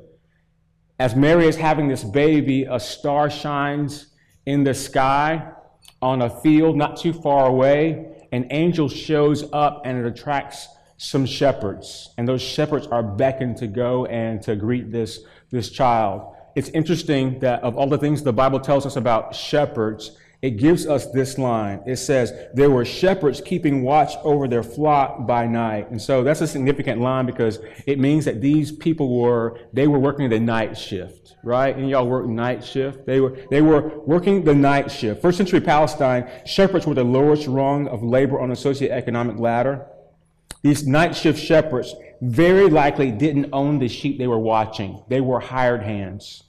As 0.99 1.15
Mary 1.15 1.47
is 1.47 1.55
having 1.55 1.87
this 1.87 2.03
baby, 2.03 2.65
a 2.65 2.81
star 2.81 3.29
shines 3.29 4.07
in 4.45 4.65
the 4.65 4.73
sky 4.73 5.53
on 6.01 6.21
a 6.21 6.29
field 6.29 6.75
not 6.75 6.97
too 6.97 7.13
far 7.13 7.47
away. 7.47 8.25
An 8.33 8.47
angel 8.51 8.89
shows 8.89 9.45
up 9.53 9.83
and 9.85 9.97
it 9.97 10.05
attracts 10.05 10.67
some 10.97 11.25
shepherds. 11.25 12.13
And 12.17 12.27
those 12.27 12.41
shepherds 12.41 12.87
are 12.87 13.03
beckoned 13.03 13.55
to 13.57 13.67
go 13.67 14.05
and 14.07 14.41
to 14.41 14.57
greet 14.57 14.91
this, 14.91 15.21
this 15.49 15.69
child 15.69 16.35
it's 16.55 16.69
interesting 16.69 17.39
that 17.39 17.63
of 17.63 17.77
all 17.77 17.87
the 17.87 17.97
things 17.97 18.23
the 18.23 18.33
Bible 18.33 18.59
tells 18.59 18.85
us 18.85 18.95
about 18.95 19.35
shepherds, 19.35 20.17
it 20.41 20.57
gives 20.57 20.87
us 20.87 21.05
this 21.11 21.37
line. 21.37 21.83
It 21.85 21.97
says, 21.97 22.33
There 22.53 22.71
were 22.71 22.83
shepherds 22.83 23.41
keeping 23.41 23.83
watch 23.83 24.15
over 24.23 24.47
their 24.47 24.63
flock 24.63 25.27
by 25.27 25.45
night. 25.45 25.91
And 25.91 26.01
so 26.01 26.23
that's 26.23 26.41
a 26.41 26.47
significant 26.47 26.99
line 26.99 27.27
because 27.27 27.59
it 27.85 27.99
means 27.99 28.25
that 28.25 28.41
these 28.41 28.71
people 28.71 29.19
were, 29.21 29.59
they 29.71 29.87
were 29.87 29.99
working 29.99 30.29
the 30.29 30.39
night 30.39 30.75
shift, 30.75 31.35
right? 31.43 31.75
And 31.75 31.87
y'all 31.87 32.07
work 32.07 32.25
night 32.25 32.63
shift. 32.63 33.05
They 33.05 33.19
were, 33.19 33.37
they 33.51 33.61
were 33.61 33.99
working 33.99 34.43
the 34.43 34.55
night 34.55 34.89
shift. 34.89 35.21
First 35.21 35.37
century 35.37 35.61
Palestine, 35.61 36.27
shepherds 36.45 36.87
were 36.87 36.95
the 36.95 37.03
lowest 37.03 37.45
rung 37.45 37.87
of 37.87 38.01
labor 38.01 38.39
on 38.39 38.49
the 38.49 38.55
socioeconomic 38.55 39.39
ladder. 39.39 39.85
These 40.63 40.87
night 40.87 41.15
shift 41.15 41.39
shepherds 41.39 41.93
very 42.21 42.69
likely 42.69 43.11
didn't 43.11 43.49
own 43.51 43.79
the 43.79 43.87
sheep 43.87 44.19
they 44.19 44.27
were 44.27 44.39
watching, 44.39 45.03
they 45.09 45.21
were 45.21 45.39
hired 45.39 45.83
hands. 45.83 46.43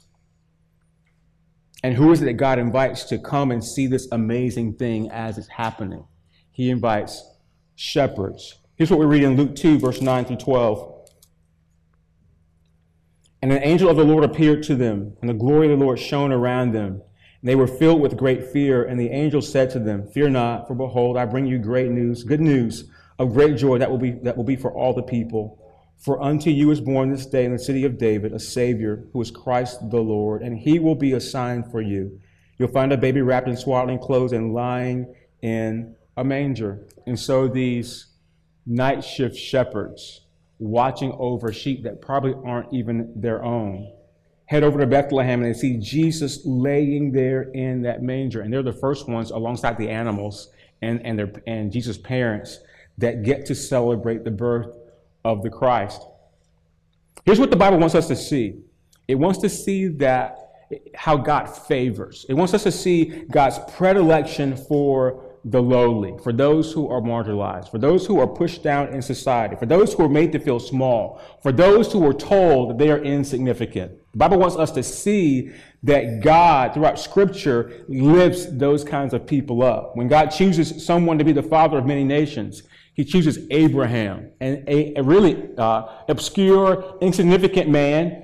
And 1.83 1.95
who 1.95 2.13
is 2.13 2.23
it 2.23 2.27
that 2.27 2.35
God 2.35 2.61
invites 2.61 3.05
to 3.05 3.19
come 3.19 3.51
and 3.51 3.65
see 3.65 3.89
this 3.89 4.07
amazing 4.13 4.75
thing 4.75 5.11
as 5.11 5.37
it's 5.37 5.49
happening? 5.49 6.05
He 6.53 6.71
invites 6.71 7.25
shepherds. 7.75 8.59
Here's 8.77 8.91
what 8.91 9.01
we 9.01 9.07
read 9.07 9.25
in 9.25 9.37
Luke 9.37 9.57
2, 9.57 9.81
verse 9.81 10.01
9 10.01 10.27
through 10.27 10.37
12. 10.37 11.09
And 13.41 13.53
an 13.53 13.63
angel 13.65 13.91
of 13.91 13.97
the 13.97 14.05
Lord 14.05 14.23
appeared 14.23 14.63
to 14.65 14.77
them, 14.77 15.17
and 15.21 15.29
the 15.29 15.35
glory 15.35 15.73
of 15.73 15.79
the 15.79 15.85
Lord 15.85 15.99
shone 15.99 16.31
around 16.31 16.73
them. 16.73 17.03
And 17.41 17.49
they 17.49 17.57
were 17.57 17.67
filled 17.67 18.01
with 18.01 18.17
great 18.17 18.53
fear. 18.53 18.85
And 18.85 19.01
the 19.01 19.11
angel 19.11 19.43
said 19.43 19.71
to 19.71 19.81
them, 19.81 20.07
Fear 20.07 20.31
not, 20.31 20.69
for 20.69 20.75
behold, 20.75 21.17
I 21.17 21.25
bring 21.25 21.47
you 21.47 21.59
great 21.59 21.91
news, 21.91 22.23
good 22.23 22.41
news 22.41 22.89
of 23.19 23.33
great 23.33 23.57
joy 23.57 23.79
that 23.79 23.91
will 23.91 23.99
be, 23.99 24.13
that 24.13 24.37
will 24.37 24.45
be 24.45 24.55
for 24.55 24.73
all 24.73 24.95
the 24.95 25.03
people. 25.03 25.62
For 26.03 26.21
unto 26.21 26.51
you 26.51 26.73
is 26.73 26.81
born 26.81 27.11
this 27.11 27.27
day 27.27 27.45
in 27.45 27.53
the 27.53 27.59
city 27.61 27.85
of 27.85 27.97
David 27.97 28.33
a 28.33 28.41
Savior 28.41 29.05
who 29.13 29.21
is 29.21 29.31
Christ 29.31 29.89
the 29.89 30.01
Lord, 30.01 30.43
and 30.43 30.59
he 30.59 30.81
will 30.81 30.97
be 30.97 31.13
a 31.13 31.21
sign 31.21 31.63
for 31.63 31.81
you. 31.81 32.21
You'll 32.59 32.73
find 32.73 32.93
a 32.93 32.97
baby 32.97 33.23
wrapped 33.23 33.47
in 33.47 33.57
swaddling 33.57 34.01
clothes 34.01 34.33
and 34.33 34.53
lying 34.53 35.15
in 35.43 35.95
a 36.17 36.25
manger. 36.25 36.89
And 37.07 37.19
so 37.19 37.47
these 37.47 38.07
night 38.67 39.05
shift 39.05 39.37
shepherds 39.37 40.23
watching 40.59 41.13
over 41.19 41.53
sheep 41.53 41.85
that 41.85 42.01
probably 42.01 42.35
aren't 42.45 42.73
even 42.73 43.13
their 43.15 43.45
own 43.45 43.93
head 44.47 44.65
over 44.65 44.79
to 44.79 44.87
Bethlehem 44.87 45.43
and 45.43 45.55
they 45.55 45.59
see 45.59 45.79
Jesus 45.79 46.41
laying 46.45 47.13
there 47.13 47.45
in 47.55 47.81
that 47.83 48.03
manger. 48.03 48.43
And 48.43 48.53
they're 48.53 48.63
the 48.63 48.73
first 48.73 49.09
ones 49.09 49.31
alongside 49.31 49.79
the 49.79 49.89
animals 49.89 50.51
and, 50.83 51.01
and, 51.07 51.19
their, 51.19 51.33
and 51.47 51.73
Jesus' 51.73 51.97
parents 51.97 52.59
that 52.99 53.23
get 53.23 53.47
to 53.47 53.55
celebrate 53.55 54.25
the 54.25 54.31
birth 54.31 54.67
of 55.25 55.43
the 55.43 55.51
Christ. 55.51 56.03
Here's 57.25 57.39
what 57.39 57.51
the 57.51 57.57
Bible 57.57 57.79
wants 57.79 57.95
us 57.95 58.09
to 58.09 58.17
see 58.17 58.61
it 59.09 59.17
wants 59.17 59.39
to 59.41 59.49
see 59.49 59.89
that 59.89 60.39
how 60.95 61.17
God 61.17 61.47
favors, 61.47 62.25
it 62.29 62.35
wants 62.35 62.55
us 62.55 62.63
to 62.63 62.73
see 62.73 63.25
God's 63.31 63.59
predilection 63.77 64.57
for 64.57 65.33
the 65.45 65.61
lowly, 65.61 66.17
for 66.23 66.33
those 66.33 66.73
who 66.73 66.89
are 66.89 67.01
marginalized, 67.01 67.71
for 67.71 67.79
those 67.79 68.07
who 68.07 68.21
are 68.21 68.29
pushed 68.29 68.63
down 68.63 68.89
in 68.89 69.03
society, 69.03 69.57
for 69.57 69.67
those 69.67 69.93
who 69.93 70.05
are 70.05 70.09
made 70.09 70.31
to 70.33 70.39
feel 70.39 70.61
small, 70.61 71.21
for 71.43 71.51
those 71.51 71.93
who 71.93 72.07
are 72.07 72.15
told 72.15 72.71
that 72.71 72.79
they 72.79 72.91
are 72.91 73.03
insignificant. 73.03 73.91
The 74.13 74.19
Bible 74.19 74.39
wants 74.39 74.57
us 74.57 74.71
to 74.73 74.83
see 74.85 75.51
that 75.83 76.21
God, 76.21 76.75
throughout 76.75 76.99
Scripture, 76.99 77.85
lifts 77.89 78.47
those 78.47 78.85
kinds 78.85 79.15
of 79.15 79.27
people 79.27 79.63
up. 79.63 79.97
When 79.97 80.07
God 80.07 80.27
chooses 80.27 80.85
someone 80.85 81.19
to 81.19 81.25
be 81.25 81.33
the 81.33 81.43
father 81.43 81.79
of 81.79 81.87
many 81.87 82.05
nations, 82.05 82.63
he 82.95 83.05
chooses 83.05 83.39
Abraham, 83.51 84.33
and 84.41 84.69
a, 84.69 84.95
a 84.97 85.03
really 85.03 85.49
uh, 85.57 85.87
obscure, 86.09 86.99
insignificant 87.01 87.71
man 87.71 88.23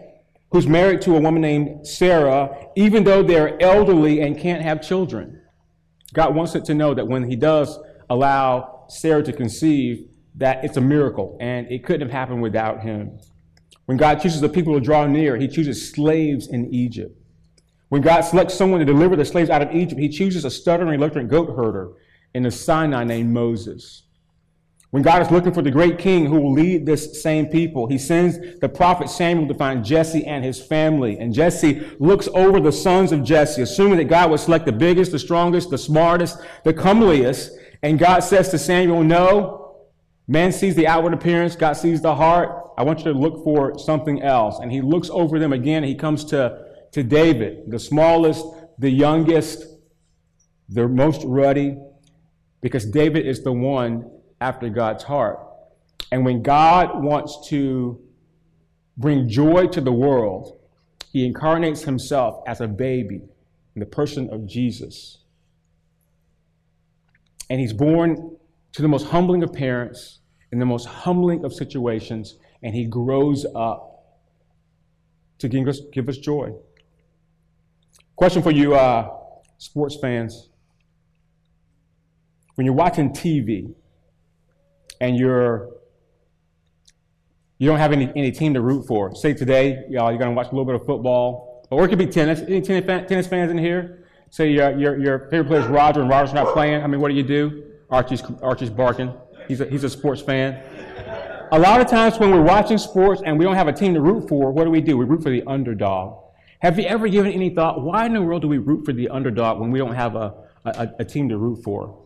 who's 0.50 0.66
married 0.66 1.00
to 1.02 1.16
a 1.16 1.20
woman 1.20 1.40
named 1.40 1.87
Sarah, 1.87 2.66
even 2.76 3.04
though 3.04 3.22
they're 3.22 3.61
elderly 3.62 4.20
and 4.20 4.38
can't 4.38 4.62
have 4.62 4.83
children. 4.83 5.40
God 6.12 6.35
wants 6.35 6.54
it 6.54 6.64
to 6.66 6.74
know 6.74 6.94
that 6.94 7.07
when 7.07 7.28
He 7.28 7.37
does 7.37 7.78
allow 8.11 8.87
Sarah 8.88 9.22
to 9.22 9.33
conceive, 9.33 10.09
that 10.37 10.64
it's 10.64 10.76
a 10.76 10.83
miracle, 10.83 11.37
and 11.40 11.70
it 11.70 11.85
couldn't 11.85 12.09
have 12.09 12.11
happened 12.11 12.42
without 12.42 12.83
Him. 12.83 13.18
When 13.87 13.96
God 13.96 14.20
chooses 14.20 14.42
the 14.42 14.48
people 14.50 14.74
to 14.74 14.81
draw 14.81 15.07
near, 15.07 15.37
He 15.38 15.48
chooses 15.48 15.90
slaves 15.90 16.48
in 16.48 16.72
Egypt. 16.74 17.14
When 17.88 18.02
God 18.02 18.20
selects 18.20 18.52
someone 18.52 18.81
to 18.81 18.87
deliver 18.87 19.16
the 19.16 19.24
slaves 19.24 19.48
out 19.48 19.62
of 19.62 19.74
Egypt, 19.74 19.98
He 19.98 20.11
chooses 20.11 20.44
a 20.44 20.50
stuttering, 20.50 20.90
reluctant 20.90 21.31
goat 21.31 21.57
herder 21.57 21.92
in 22.35 22.42
the 22.42 22.50
Sinai 22.50 23.04
named 23.04 23.33
Moses. 23.33 24.02
When 24.90 25.03
God 25.03 25.20
is 25.20 25.31
looking 25.31 25.53
for 25.53 25.61
the 25.61 25.70
great 25.70 25.98
king 25.98 26.24
who 26.27 26.40
will 26.40 26.53
lead 26.53 26.87
this 26.87 27.22
same 27.22 27.46
people, 27.46 27.87
he 27.87 27.98
sends 27.98 28.59
the 28.61 28.70
prophet 28.70 29.11
Samuel 29.11 29.46
to 29.48 29.55
find 29.55 29.85
Jesse 29.85 30.24
and 30.24 30.42
his 30.42 30.61
family. 30.61 31.18
And 31.18 31.35
Jesse 31.35 31.87
looks 31.98 32.27
over 32.29 32.59
the 32.59 32.72
sons 32.72 33.12
of 33.12 33.22
Jesse, 33.22 33.61
assuming 33.61 33.98
that 33.98 34.05
God 34.05 34.31
would 34.31 34.40
select 34.40 34.64
the 34.64 34.72
biggest, 34.72 35.12
the 35.12 35.18
strongest, 35.18 35.68
the 35.68 35.77
smartest, 35.77 36.38
the 36.64 36.72
comeliest. 36.72 37.51
And 37.83 37.98
God 37.98 38.20
says 38.20 38.48
to 38.48 38.59
Samuel, 38.59 39.05
No, 39.05 39.88
man 40.27 40.53
sees 40.53 40.74
the 40.74 40.87
outward 40.87 41.12
appearance, 41.12 41.55
God 41.55 41.74
sees 41.74 42.01
the 42.01 42.14
heart. 42.14 42.64
I 42.79 42.83
want 42.83 43.01
you 43.01 43.12
to 43.12 43.18
look 43.18 43.44
for 43.44 43.79
something 43.79 44.22
else. 44.22 44.59
And 44.59 44.72
he 44.72 44.81
looks 44.81 45.11
over 45.11 45.38
them 45.38 45.53
again. 45.53 45.83
he 45.83 45.96
comes 45.96 46.24
to, 46.27 46.64
to 46.92 47.03
David, 47.03 47.70
the 47.70 47.79
smallest, 47.79 48.42
the 48.79 48.88
youngest, 48.88 49.66
the 50.70 50.88
most 50.88 51.22
ruddy, 51.27 51.77
because 52.62 52.87
David 52.87 53.27
is 53.27 53.42
the 53.42 53.53
one 53.53 54.11
after 54.40 54.68
God's 54.68 55.05
heart. 55.05 55.40
And 56.11 56.24
when 56.24 56.42
God 56.42 57.03
wants 57.03 57.48
to 57.48 58.01
bring 58.96 59.29
joy 59.29 59.66
to 59.68 59.81
the 59.81 59.92
world, 59.92 60.59
he 61.12 61.27
incarnates 61.27 61.83
himself 61.83 62.42
as 62.46 62.61
a 62.61 62.66
baby 62.66 63.22
in 63.74 63.81
the 63.81 63.87
person 63.87 64.31
of 64.31 64.46
Jesus. 64.46 65.18
And 67.51 67.61
he's 67.61 67.72
born 67.72 68.37
to 68.72 68.83
the 68.83 68.88
most 68.88 69.09
humbling 69.09 69.42
of 69.42 69.53
parents 69.53 70.18
in 70.51 70.59
the 70.59 70.66
most 70.66 70.87
humbling 70.87 71.44
of 71.44 71.53
situations, 71.53 72.37
and 72.62 72.74
he 72.74 72.87
grows 72.87 73.44
up 73.55 74.18
to 75.38 75.48
give 75.48 75.68
us, 75.68 75.81
give 75.92 76.09
us 76.09 76.18
joy. 76.18 76.53
Question 78.16 78.42
for 78.42 78.51
you, 78.51 78.74
uh, 78.74 79.11
sports 79.59 79.96
fans. 80.01 80.48
When 82.55 82.64
you're 82.64 82.74
watching 82.74 83.11
TV, 83.11 83.74
and 85.00 85.16
you're 85.16 85.70
you 87.58 87.68
don't 87.68 87.78
have 87.78 87.92
any, 87.92 88.11
any 88.14 88.30
team 88.30 88.54
to 88.54 88.61
root 88.61 88.87
for. 88.87 89.14
Say 89.14 89.34
today, 89.34 89.84
y'all, 89.90 90.11
you're 90.11 90.18
going 90.18 90.30
to 90.30 90.37
watch 90.37 90.46
a 90.46 90.50
little 90.50 90.64
bit 90.64 90.76
of 90.76 90.87
football, 90.87 91.66
or 91.70 91.84
it 91.84 91.88
could 91.88 91.98
be 91.98 92.06
tennis. 92.06 92.40
Any 92.40 92.61
tennis, 92.61 92.87
fan, 92.87 93.06
tennis 93.06 93.26
fans 93.26 93.50
in 93.50 93.58
here? 93.58 94.06
Say 94.30 94.52
your, 94.52 94.78
your, 94.78 94.98
your 94.98 95.18
favorite 95.30 95.48
player 95.48 95.61
is 95.62 95.66
Roger, 95.66 96.00
and 96.00 96.08
Roger's 96.08 96.32
not 96.32 96.52
playing. 96.52 96.82
I 96.82 96.87
mean, 96.87 97.00
what 97.00 97.08
do 97.08 97.14
you 97.14 97.24
do? 97.24 97.64
Archie's, 97.90 98.22
Archie's 98.42 98.70
barking. 98.70 99.12
He's 99.48 99.61
a, 99.61 99.66
he's 99.66 99.82
a 99.82 99.90
sports 99.90 100.20
fan. 100.20 100.62
A 101.50 101.58
lot 101.58 101.80
of 101.80 101.88
times 101.88 102.18
when 102.18 102.30
we're 102.30 102.42
watching 102.42 102.78
sports 102.78 103.22
and 103.24 103.38
we 103.38 103.44
don't 103.44 103.56
have 103.56 103.68
a 103.68 103.72
team 103.72 103.94
to 103.94 104.00
root 104.00 104.28
for, 104.28 104.52
what 104.52 104.64
do 104.64 104.70
we 104.70 104.80
do? 104.80 104.96
We 104.96 105.06
root 105.06 105.22
for 105.22 105.30
the 105.30 105.42
underdog. 105.46 106.22
Have 106.61 106.78
you 106.78 106.84
ever 106.84 107.08
given 107.08 107.32
any 107.32 107.50
thought, 107.50 107.82
why 107.82 108.04
in 108.04 108.12
the 108.12 108.20
world 108.20 108.42
do 108.42 108.48
we 108.48 108.58
root 108.58 108.84
for 108.84 108.92
the 108.92 109.08
underdog 109.08 109.58
when 109.58 109.70
we 109.70 109.78
don't 109.78 109.94
have 109.94 110.14
a, 110.14 110.34
a, 110.64 110.90
a 110.98 111.04
team 111.04 111.28
to 111.30 111.38
root 111.38 111.64
for? 111.64 111.97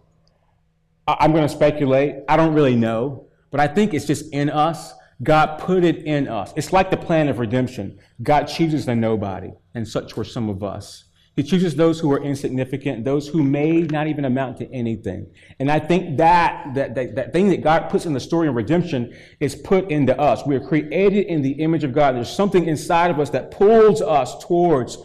I'm 1.07 1.33
going 1.33 1.43
to 1.43 1.49
speculate. 1.49 2.17
I 2.29 2.37
don't 2.37 2.55
really 2.55 2.77
know, 2.77 3.27
but 3.51 3.61
I 3.61 3.67
think 3.67 3.95
it's 3.95 4.07
just 4.07 4.33
in 4.33 4.51
us. 4.51 4.93
God 5.23 5.59
put 5.59 5.85
it 5.85 6.05
in 6.05 6.29
us. 6.29 6.53
It's 6.57 6.73
like 6.73 6.91
the 6.91 6.97
plan 6.97 7.29
of 7.29 7.39
redemption. 7.39 7.99
God 8.23 8.45
chooses 8.45 8.87
the 8.87 8.97
nobody, 8.97 9.51
and 9.75 9.87
such 9.87 10.17
were 10.17 10.25
some 10.25 10.49
of 10.49 10.63
us. 10.63 11.05
He 11.35 11.43
chooses 11.43 11.75
those 11.75 11.99
who 11.99 12.13
are 12.13 12.23
insignificant, 12.23 13.05
those 13.05 13.27
who 13.27 13.43
may 13.43 13.83
not 13.83 14.07
even 14.07 14.27
amount 14.27 14.59
to 14.59 14.71
anything. 14.71 15.33
And 15.59 15.71
I 15.71 15.79
think 15.79 16.19
that, 16.19 16.75
that, 16.75 16.95
that, 16.95 17.15
that 17.15 17.33
thing 17.33 17.49
that 17.49 17.63
God 17.63 17.89
puts 17.89 18.05
in 18.05 18.13
the 18.13 18.21
story 18.21 18.49
of 18.49 18.55
redemption 18.55 19.17
is 19.41 19.55
put 19.55 19.91
into 19.91 20.19
us. 20.21 20.45
We 20.45 20.57
are 20.57 20.61
created 20.61 21.27
in 21.27 21.41
the 21.41 21.53
image 21.53 21.85
of 21.85 21.95
God. 21.95 22.17
There's 22.17 22.29
something 22.29 22.67
inside 22.67 23.11
of 23.11 23.19
us 23.19 23.31
that 23.31 23.51
pulls 23.51 24.03
us 24.03 24.45
towards 24.45 24.99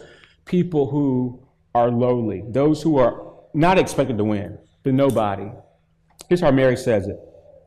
people 0.44 0.90
who 0.90 1.46
are 1.74 1.90
lowly, 1.90 2.44
those 2.48 2.82
who 2.82 2.98
are 2.98 3.32
not 3.54 3.78
expected 3.78 4.18
to 4.18 4.24
win, 4.24 4.58
the 4.82 4.92
nobody, 4.92 5.50
Here's 6.28 6.40
how 6.40 6.50
Mary 6.50 6.76
says 6.76 7.06
it. 7.06 7.18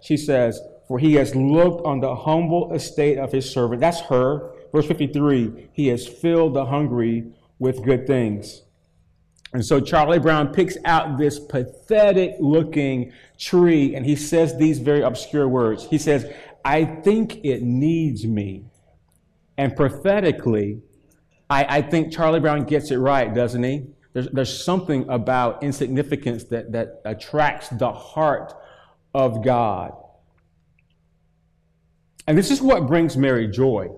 She 0.01 0.17
says, 0.17 0.59
For 0.87 0.99
he 0.99 1.15
has 1.15 1.35
looked 1.35 1.85
on 1.85 1.99
the 1.99 2.15
humble 2.15 2.73
estate 2.73 3.17
of 3.17 3.31
his 3.31 3.49
servant. 3.49 3.81
That's 3.81 4.01
her. 4.01 4.51
Verse 4.71 4.87
53 4.87 5.69
He 5.73 5.87
has 5.87 6.07
filled 6.07 6.53
the 6.53 6.65
hungry 6.65 7.25
with 7.59 7.83
good 7.83 8.07
things. 8.07 8.63
And 9.53 9.65
so 9.65 9.81
Charlie 9.81 10.19
Brown 10.19 10.53
picks 10.53 10.77
out 10.85 11.17
this 11.17 11.37
pathetic 11.37 12.35
looking 12.39 13.11
tree 13.37 13.95
and 13.95 14.05
he 14.05 14.15
says 14.15 14.57
these 14.57 14.79
very 14.79 15.01
obscure 15.01 15.47
words. 15.47 15.85
He 15.85 15.97
says, 15.97 16.31
I 16.63 16.85
think 16.85 17.43
it 17.43 17.61
needs 17.61 18.25
me. 18.25 18.65
And 19.57 19.75
prophetically, 19.75 20.81
I, 21.49 21.77
I 21.77 21.81
think 21.81 22.13
Charlie 22.13 22.39
Brown 22.39 22.63
gets 22.63 22.91
it 22.91 22.97
right, 22.97 23.33
doesn't 23.33 23.61
he? 23.61 23.87
There's, 24.13 24.27
there's 24.27 24.63
something 24.63 25.07
about 25.09 25.63
insignificance 25.63 26.43
that, 26.45 26.71
that 26.73 27.01
attracts 27.05 27.69
the 27.69 27.91
heart 27.91 28.53
of 29.13 29.43
God. 29.43 29.93
And 32.27 32.37
this 32.37 32.51
is 32.51 32.61
what 32.61 32.87
brings 32.87 33.17
Mary 33.17 33.47
joy. 33.47 33.89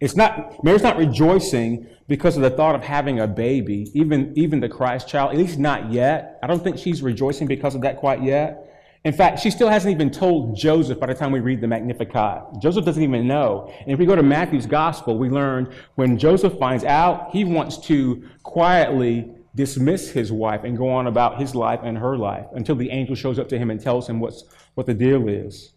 It's 0.00 0.16
not, 0.16 0.64
Mary's 0.64 0.82
not 0.82 0.96
rejoicing 0.96 1.86
because 2.08 2.36
of 2.36 2.42
the 2.42 2.50
thought 2.50 2.74
of 2.74 2.82
having 2.82 3.20
a 3.20 3.26
baby, 3.26 3.90
even, 3.94 4.32
even 4.36 4.58
the 4.58 4.68
Christ 4.68 5.08
child, 5.08 5.30
at 5.30 5.38
least 5.38 5.58
not 5.58 5.92
yet. 5.92 6.40
I 6.42 6.48
don't 6.48 6.62
think 6.62 6.76
she's 6.76 7.02
rejoicing 7.02 7.46
because 7.46 7.76
of 7.76 7.82
that 7.82 7.98
quite 7.98 8.22
yet. 8.22 8.68
In 9.04 9.12
fact, 9.12 9.40
she 9.40 9.50
still 9.50 9.68
hasn't 9.68 9.92
even 9.92 10.10
told 10.10 10.56
Joseph 10.56 11.00
by 11.00 11.06
the 11.06 11.14
time 11.14 11.32
we 11.32 11.40
read 11.40 11.60
the 11.60 11.66
Magnificat. 11.66 12.60
Joseph 12.60 12.84
doesn't 12.84 13.02
even 13.02 13.26
know. 13.26 13.72
And 13.80 13.90
if 13.90 13.98
we 13.98 14.06
go 14.06 14.14
to 14.14 14.22
Matthew's 14.22 14.66
gospel, 14.66 15.18
we 15.18 15.28
learn 15.28 15.74
when 15.96 16.16
Joseph 16.16 16.56
finds 16.58 16.84
out, 16.84 17.30
he 17.32 17.44
wants 17.44 17.78
to 17.86 18.22
quietly 18.44 19.28
dismiss 19.56 20.10
his 20.10 20.30
wife 20.30 20.62
and 20.62 20.78
go 20.78 20.88
on 20.88 21.08
about 21.08 21.38
his 21.38 21.54
life 21.54 21.80
and 21.82 21.98
her 21.98 22.16
life 22.16 22.46
until 22.54 22.76
the 22.76 22.90
angel 22.90 23.16
shows 23.16 23.38
up 23.40 23.48
to 23.48 23.58
him 23.58 23.70
and 23.70 23.80
tells 23.80 24.08
him 24.08 24.20
what's, 24.20 24.44
what 24.74 24.86
the 24.86 24.94
deal 24.94 25.28
is. 25.28 25.72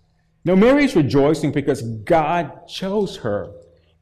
Now, 0.45 0.53
Mary 0.53 0.85
is 0.85 0.95
rejoicing 0.95 1.51
because 1.51 1.81
God 1.81 2.67
chose 2.67 3.17
her, 3.17 3.51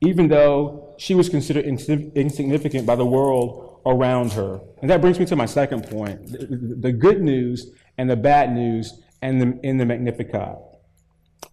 even 0.01 0.27
though 0.27 0.93
she 0.97 1.15
was 1.15 1.29
considered 1.29 1.63
insignificant 1.65 2.85
by 2.85 2.97
the 2.97 3.05
world 3.05 3.79
around 3.85 4.33
her. 4.33 4.59
And 4.81 4.91
that 4.91 4.99
brings 4.99 5.17
me 5.17 5.25
to 5.27 5.35
my 5.37 5.45
second 5.45 5.89
point 5.89 6.27
the, 6.27 6.75
the 6.81 6.91
good 6.91 7.21
news 7.21 7.71
and 7.97 8.09
the 8.09 8.17
bad 8.17 8.53
news 8.53 9.01
and 9.23 9.41
the, 9.41 9.59
in 9.63 9.77
the 9.77 9.85
Magnificat. 9.85 10.57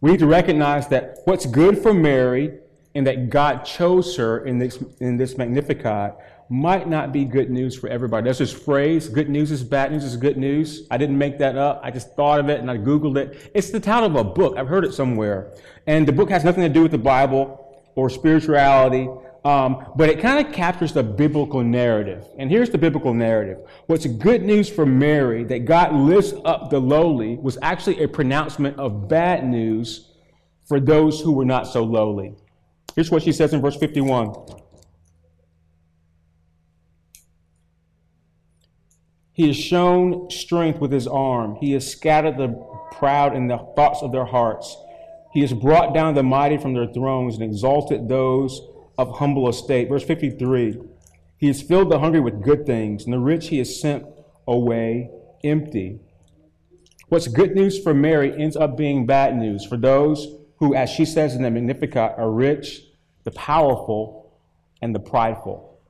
We 0.00 0.10
need 0.10 0.20
to 0.20 0.26
recognize 0.26 0.88
that 0.88 1.18
what's 1.24 1.46
good 1.46 1.78
for 1.78 1.94
Mary 1.94 2.58
and 2.94 3.06
that 3.06 3.30
God 3.30 3.64
chose 3.64 4.16
her 4.16 4.44
in 4.44 4.58
this, 4.58 4.82
in 4.98 5.16
this 5.16 5.38
Magnificat 5.38 6.16
might 6.48 6.88
not 6.88 7.12
be 7.12 7.24
good 7.24 7.48
news 7.48 7.76
for 7.76 7.88
everybody. 7.88 8.24
There's 8.24 8.38
this 8.38 8.52
phrase, 8.52 9.08
good 9.08 9.30
news 9.30 9.52
is 9.52 9.62
bad 9.62 9.92
news 9.92 10.02
is 10.02 10.16
good 10.16 10.36
news. 10.36 10.88
I 10.90 10.96
didn't 10.96 11.16
make 11.16 11.38
that 11.38 11.56
up. 11.56 11.80
I 11.84 11.92
just 11.92 12.16
thought 12.16 12.40
of 12.40 12.48
it 12.48 12.58
and 12.60 12.68
I 12.68 12.76
Googled 12.76 13.16
it. 13.16 13.52
It's 13.54 13.70
the 13.70 13.78
title 13.78 14.08
of 14.08 14.16
a 14.16 14.24
book. 14.24 14.56
I've 14.58 14.66
heard 14.66 14.84
it 14.84 14.92
somewhere. 14.92 15.52
And 15.86 16.08
the 16.08 16.12
book 16.12 16.28
has 16.30 16.42
nothing 16.42 16.64
to 16.64 16.68
do 16.68 16.82
with 16.82 16.90
the 16.90 16.98
Bible 16.98 17.80
or 17.94 18.10
spirituality, 18.10 19.08
Um, 19.44 19.86
but 19.96 20.10
it 20.10 20.20
kind 20.20 20.46
of 20.46 20.52
captures 20.52 20.92
the 20.92 21.02
biblical 21.02 21.62
narrative. 21.62 22.28
And 22.38 22.50
here's 22.50 22.68
the 22.68 22.76
biblical 22.76 23.14
narrative. 23.14 23.58
What's 23.86 24.06
good 24.06 24.42
news 24.42 24.68
for 24.68 24.84
Mary 24.84 25.44
that 25.44 25.64
God 25.64 25.94
lifts 25.94 26.34
up 26.44 26.68
the 26.68 26.78
lowly 26.78 27.36
was 27.36 27.56
actually 27.62 28.02
a 28.02 28.08
pronouncement 28.08 28.78
of 28.78 29.08
bad 29.08 29.46
news 29.46 30.10
for 30.66 30.78
those 30.78 31.20
who 31.20 31.32
were 31.32 31.44
not 31.44 31.66
so 31.66 31.82
lowly. 31.82 32.34
Here's 32.94 33.10
what 33.10 33.22
she 33.22 33.32
says 33.32 33.54
in 33.54 33.60
verse 33.60 33.76
51. 33.76 34.34
He 39.32 39.46
has 39.46 39.56
shown 39.56 40.30
strength 40.30 40.80
with 40.80 40.92
his 40.92 41.06
arm. 41.06 41.56
He 41.56 41.72
has 41.72 41.90
scattered 41.90 42.36
the 42.36 42.48
proud 42.92 43.34
in 43.34 43.48
the 43.48 43.56
thoughts 43.74 44.02
of 44.02 44.12
their 44.12 44.26
hearts. 44.26 44.76
He 45.32 45.40
has 45.40 45.52
brought 45.52 45.94
down 45.94 46.14
the 46.14 46.22
mighty 46.22 46.58
from 46.58 46.74
their 46.74 46.88
thrones 46.88 47.36
and 47.36 47.44
exalted 47.44 48.08
those 48.08 48.60
of 49.00 49.16
humble 49.16 49.48
estate. 49.48 49.88
Verse 49.88 50.04
53 50.04 50.78
He 51.38 51.46
has 51.46 51.62
filled 51.62 51.90
the 51.90 51.98
hungry 51.98 52.20
with 52.20 52.42
good 52.42 52.66
things, 52.66 53.04
and 53.04 53.12
the 53.12 53.18
rich 53.18 53.48
he 53.48 53.58
has 53.58 53.80
sent 53.80 54.04
away 54.46 55.10
empty. 55.42 56.00
What's 57.08 57.26
good 57.26 57.54
news 57.54 57.82
for 57.82 57.94
Mary 57.94 58.30
ends 58.40 58.56
up 58.56 58.76
being 58.76 59.06
bad 59.06 59.34
news 59.36 59.64
for 59.64 59.78
those 59.78 60.36
who, 60.58 60.74
as 60.74 60.90
she 60.90 61.06
says 61.06 61.34
in 61.34 61.42
the 61.42 61.50
Magnificat, 61.50 62.14
are 62.18 62.30
rich, 62.30 62.82
the 63.24 63.30
powerful, 63.30 64.38
and 64.82 64.94
the 64.94 65.00
prideful. 65.00 65.80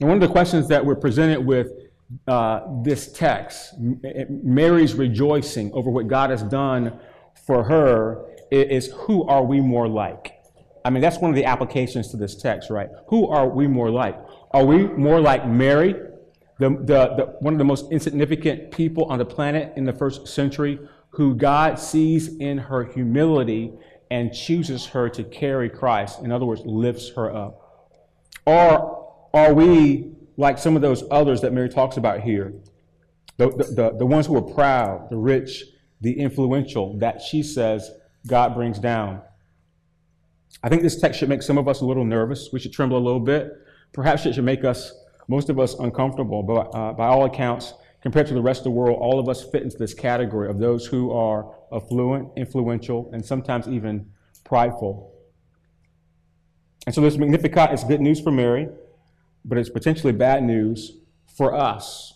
And 0.00 0.08
one 0.08 0.20
of 0.20 0.26
the 0.26 0.32
questions 0.32 0.68
that 0.68 0.84
we're 0.84 0.96
presented 0.96 1.44
with 1.44 1.72
uh, 2.26 2.62
this 2.82 3.12
text, 3.12 3.74
Mary's 3.78 4.94
rejoicing 4.94 5.70
over 5.74 5.90
what 5.90 6.08
God 6.08 6.30
has 6.30 6.42
done 6.42 6.98
for 7.46 7.62
her, 7.64 8.24
is 8.50 8.86
who 8.88 9.24
are 9.28 9.44
we 9.44 9.60
more 9.60 9.88
like? 9.88 10.41
I 10.84 10.90
mean, 10.90 11.00
that's 11.00 11.18
one 11.18 11.30
of 11.30 11.36
the 11.36 11.44
applications 11.44 12.08
to 12.08 12.16
this 12.16 12.34
text, 12.34 12.70
right? 12.70 12.88
Who 13.06 13.28
are 13.28 13.48
we 13.48 13.66
more 13.66 13.90
like? 13.90 14.18
Are 14.50 14.64
we 14.64 14.86
more 14.86 15.20
like 15.20 15.46
Mary, 15.46 15.94
the, 16.58 16.70
the, 16.70 17.14
the, 17.16 17.36
one 17.40 17.54
of 17.54 17.58
the 17.58 17.64
most 17.64 17.90
insignificant 17.92 18.70
people 18.70 19.04
on 19.04 19.18
the 19.18 19.24
planet 19.24 19.72
in 19.76 19.84
the 19.84 19.92
first 19.92 20.26
century, 20.26 20.78
who 21.10 21.34
God 21.34 21.78
sees 21.78 22.36
in 22.36 22.58
her 22.58 22.84
humility 22.84 23.72
and 24.10 24.32
chooses 24.32 24.86
her 24.86 25.08
to 25.10 25.24
carry 25.24 25.70
Christ? 25.70 26.20
In 26.20 26.32
other 26.32 26.44
words, 26.44 26.62
lifts 26.64 27.10
her 27.16 27.34
up. 27.34 27.90
Or 28.44 29.12
are 29.32 29.54
we 29.54 30.12
like 30.36 30.58
some 30.58 30.76
of 30.76 30.82
those 30.82 31.04
others 31.10 31.40
that 31.42 31.52
Mary 31.52 31.68
talks 31.68 31.96
about 31.96 32.20
here? 32.20 32.54
The, 33.36 33.48
the, 33.48 33.96
the 33.98 34.06
ones 34.06 34.26
who 34.26 34.36
are 34.36 34.42
proud, 34.42 35.08
the 35.10 35.16
rich, 35.16 35.64
the 36.00 36.18
influential, 36.18 36.98
that 36.98 37.22
she 37.22 37.42
says 37.42 37.90
God 38.26 38.54
brings 38.54 38.78
down. 38.78 39.22
I 40.62 40.68
think 40.68 40.82
this 40.82 41.00
text 41.00 41.18
should 41.18 41.28
make 41.28 41.42
some 41.42 41.58
of 41.58 41.66
us 41.66 41.80
a 41.80 41.84
little 41.84 42.04
nervous. 42.04 42.50
We 42.52 42.60
should 42.60 42.72
tremble 42.72 42.96
a 42.96 43.04
little 43.04 43.20
bit. 43.20 43.52
Perhaps 43.92 44.26
it 44.26 44.34
should 44.34 44.44
make 44.44 44.64
us, 44.64 44.92
most 45.28 45.48
of 45.48 45.58
us, 45.58 45.74
uncomfortable. 45.74 46.42
But 46.42 46.74
uh, 46.74 46.92
by 46.92 47.08
all 47.08 47.24
accounts, 47.24 47.74
compared 48.00 48.26
to 48.28 48.34
the 48.34 48.42
rest 48.42 48.60
of 48.60 48.64
the 48.64 48.70
world, 48.70 48.98
all 49.00 49.18
of 49.18 49.28
us 49.28 49.42
fit 49.42 49.62
into 49.62 49.76
this 49.76 49.94
category 49.94 50.48
of 50.48 50.58
those 50.58 50.86
who 50.86 51.12
are 51.12 51.54
affluent, 51.72 52.28
influential, 52.36 53.10
and 53.12 53.24
sometimes 53.24 53.66
even 53.68 54.10
prideful. 54.44 55.12
And 56.86 56.94
so 56.94 57.00
this 57.00 57.16
Magnificat 57.16 57.72
is 57.72 57.84
good 57.84 58.00
news 58.00 58.20
for 58.20 58.32
Mary, 58.32 58.68
but 59.44 59.58
it's 59.58 59.70
potentially 59.70 60.12
bad 60.12 60.42
news 60.42 60.98
for 61.36 61.54
us. 61.54 62.14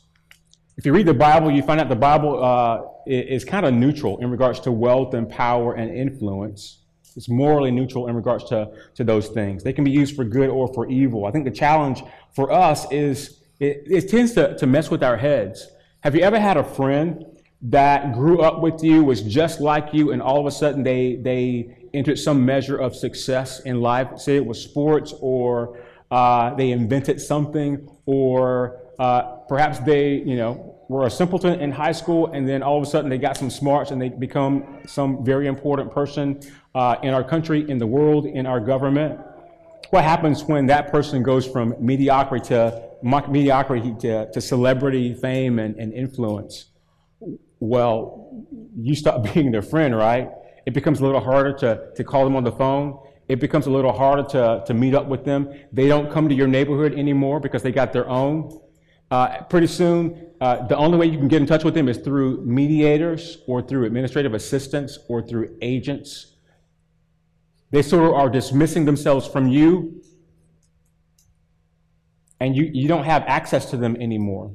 If 0.76 0.84
you 0.84 0.92
read 0.92 1.06
the 1.06 1.14
Bible, 1.14 1.50
you 1.50 1.62
find 1.62 1.80
out 1.80 1.88
the 1.88 1.96
Bible 1.96 2.44
uh, 2.44 2.82
is 3.06 3.44
kind 3.44 3.64
of 3.64 3.72
neutral 3.72 4.18
in 4.18 4.30
regards 4.30 4.60
to 4.60 4.72
wealth 4.72 5.14
and 5.14 5.28
power 5.28 5.74
and 5.74 5.90
influence. 5.96 6.82
It's 7.16 7.28
morally 7.28 7.70
neutral 7.70 8.08
in 8.08 8.14
regards 8.14 8.44
to, 8.44 8.70
to 8.94 9.04
those 9.04 9.28
things. 9.28 9.64
They 9.64 9.72
can 9.72 9.84
be 9.84 9.90
used 9.90 10.14
for 10.14 10.24
good 10.24 10.50
or 10.50 10.72
for 10.74 10.88
evil. 10.88 11.24
I 11.24 11.30
think 11.30 11.44
the 11.44 11.50
challenge 11.50 12.02
for 12.34 12.52
us 12.52 12.90
is 12.92 13.40
it, 13.58 13.84
it 13.86 14.10
tends 14.10 14.32
to, 14.34 14.56
to 14.58 14.66
mess 14.66 14.90
with 14.90 15.02
our 15.02 15.16
heads. 15.16 15.68
Have 16.00 16.14
you 16.14 16.22
ever 16.22 16.38
had 16.38 16.56
a 16.56 16.64
friend 16.64 17.24
that 17.62 18.12
grew 18.12 18.42
up 18.42 18.60
with 18.60 18.84
you, 18.84 19.02
was 19.02 19.22
just 19.22 19.60
like 19.60 19.88
you, 19.92 20.12
and 20.12 20.20
all 20.20 20.38
of 20.38 20.46
a 20.46 20.50
sudden 20.50 20.82
they, 20.82 21.16
they 21.16 21.88
entered 21.94 22.18
some 22.18 22.44
measure 22.44 22.76
of 22.76 22.94
success 22.94 23.60
in 23.60 23.80
life? 23.80 24.18
Say 24.18 24.36
it 24.36 24.44
was 24.44 24.62
sports, 24.62 25.14
or 25.20 25.80
uh, 26.10 26.54
they 26.54 26.70
invented 26.70 27.20
something, 27.20 27.88
or 28.04 28.80
uh, 28.98 29.22
perhaps 29.48 29.78
they, 29.80 30.16
you 30.16 30.36
know, 30.36 30.74
were 30.88 31.06
a 31.06 31.10
simpleton 31.10 31.60
in 31.60 31.72
high 31.72 31.92
school, 31.92 32.30
and 32.32 32.48
then 32.48 32.62
all 32.62 32.76
of 32.76 32.82
a 32.82 32.86
sudden 32.86 33.10
they 33.10 33.18
got 33.18 33.36
some 33.36 33.50
smarts 33.50 33.90
and 33.90 34.00
they 34.00 34.08
become 34.08 34.82
some 34.86 35.24
very 35.24 35.48
important 35.48 35.90
person 35.90 36.40
uh, 36.76 36.96
in 37.02 37.14
our 37.14 37.24
country, 37.24 37.68
in 37.70 37.78
the 37.78 37.86
world, 37.86 38.26
in 38.26 38.44
our 38.44 38.60
government. 38.60 39.18
What 39.90 40.04
happens 40.04 40.44
when 40.44 40.66
that 40.66 40.92
person 40.92 41.22
goes 41.22 41.46
from 41.46 41.74
mediocrity 41.80 42.48
to 42.48 42.82
mediocrity 43.02 43.94
to, 44.00 44.30
to 44.30 44.40
celebrity 44.40 45.14
fame 45.14 45.58
and, 45.58 45.74
and 45.76 45.94
influence? 45.94 46.66
Well, 47.60 48.46
you 48.76 48.94
stop 48.94 49.24
being 49.34 49.50
their 49.50 49.62
friend, 49.62 49.96
right? 49.96 50.28
It 50.66 50.74
becomes 50.74 51.00
a 51.00 51.04
little 51.06 51.20
harder 51.20 51.54
to, 51.54 51.92
to 51.96 52.04
call 52.04 52.24
them 52.24 52.36
on 52.36 52.44
the 52.44 52.52
phone. 52.52 53.00
It 53.26 53.40
becomes 53.40 53.66
a 53.66 53.70
little 53.70 53.92
harder 53.92 54.24
to, 54.30 54.62
to 54.66 54.74
meet 54.74 54.94
up 54.94 55.06
with 55.06 55.24
them. 55.24 55.50
They 55.72 55.88
don't 55.88 56.12
come 56.12 56.28
to 56.28 56.34
your 56.34 56.46
neighborhood 56.46 56.92
anymore 56.92 57.40
because 57.40 57.62
they 57.62 57.72
got 57.72 57.94
their 57.94 58.08
own. 58.08 58.60
Uh, 59.10 59.42
pretty 59.44 59.68
soon, 59.68 60.30
uh, 60.42 60.66
the 60.66 60.76
only 60.76 60.98
way 60.98 61.06
you 61.06 61.16
can 61.16 61.28
get 61.28 61.40
in 61.40 61.46
touch 61.46 61.64
with 61.64 61.72
them 61.72 61.88
is 61.88 61.96
through 61.98 62.44
mediators 62.44 63.38
or 63.46 63.62
through 63.62 63.86
administrative 63.86 64.34
assistants 64.34 64.98
or 65.08 65.22
through 65.22 65.56
agents. 65.62 66.35
They 67.76 67.82
sort 67.82 68.04
of 68.04 68.14
are 68.14 68.30
dismissing 68.30 68.86
themselves 68.86 69.26
from 69.26 69.48
you, 69.48 70.00
and 72.40 72.56
you, 72.56 72.70
you 72.72 72.88
don't 72.88 73.04
have 73.04 73.22
access 73.26 73.68
to 73.68 73.76
them 73.76 73.98
anymore. 74.00 74.50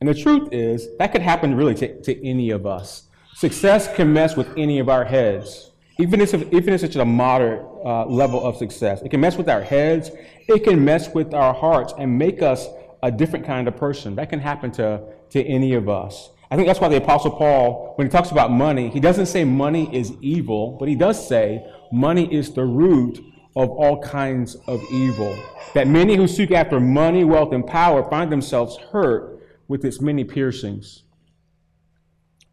And 0.00 0.08
the 0.08 0.14
truth 0.14 0.48
is, 0.52 0.88
that 0.96 1.12
could 1.12 1.20
happen 1.20 1.54
really 1.54 1.74
to, 1.74 2.00
to 2.00 2.26
any 2.26 2.48
of 2.48 2.64
us. 2.64 3.08
Success 3.34 3.94
can 3.94 4.10
mess 4.10 4.38
with 4.38 4.48
any 4.56 4.78
of 4.78 4.88
our 4.88 5.04
heads, 5.04 5.72
even 5.98 6.22
if, 6.22 6.32
even 6.32 6.72
if 6.72 6.82
it's 6.82 6.96
a 6.96 7.04
moderate 7.04 7.60
uh, 7.84 8.06
level 8.06 8.42
of 8.42 8.56
success. 8.56 9.02
It 9.02 9.10
can 9.10 9.20
mess 9.20 9.36
with 9.36 9.50
our 9.50 9.60
heads, 9.60 10.10
it 10.48 10.64
can 10.64 10.82
mess 10.82 11.12
with 11.12 11.34
our 11.34 11.52
hearts 11.52 11.92
and 11.98 12.16
make 12.16 12.40
us 12.40 12.68
a 13.02 13.10
different 13.12 13.44
kind 13.44 13.68
of 13.68 13.76
person. 13.76 14.14
That 14.14 14.30
can 14.30 14.40
happen 14.40 14.70
to, 14.72 15.02
to 15.28 15.44
any 15.44 15.74
of 15.74 15.90
us. 15.90 16.30
I 16.50 16.56
think 16.56 16.66
that's 16.66 16.80
why 16.80 16.88
the 16.88 16.96
Apostle 16.96 17.32
Paul, 17.32 17.92
when 17.96 18.06
he 18.06 18.10
talks 18.10 18.30
about 18.30 18.50
money, 18.50 18.88
he 18.88 19.00
doesn't 19.00 19.26
say 19.26 19.44
money 19.44 19.94
is 19.94 20.12
evil, 20.20 20.76
but 20.78 20.88
he 20.88 20.94
does 20.94 21.26
say 21.26 21.66
money 21.92 22.32
is 22.32 22.52
the 22.52 22.64
root 22.64 23.18
of 23.54 23.70
all 23.70 24.00
kinds 24.02 24.54
of 24.66 24.82
evil. 24.90 25.36
That 25.74 25.88
many 25.88 26.16
who 26.16 26.26
seek 26.26 26.50
after 26.50 26.80
money, 26.80 27.24
wealth, 27.24 27.52
and 27.52 27.66
power 27.66 28.08
find 28.08 28.32
themselves 28.32 28.76
hurt 28.92 29.42
with 29.66 29.84
its 29.84 30.00
many 30.00 30.24
piercings. 30.24 31.02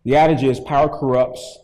The 0.03 0.17
adage 0.17 0.43
is 0.43 0.59
power 0.59 0.89
corrupts, 0.89 1.59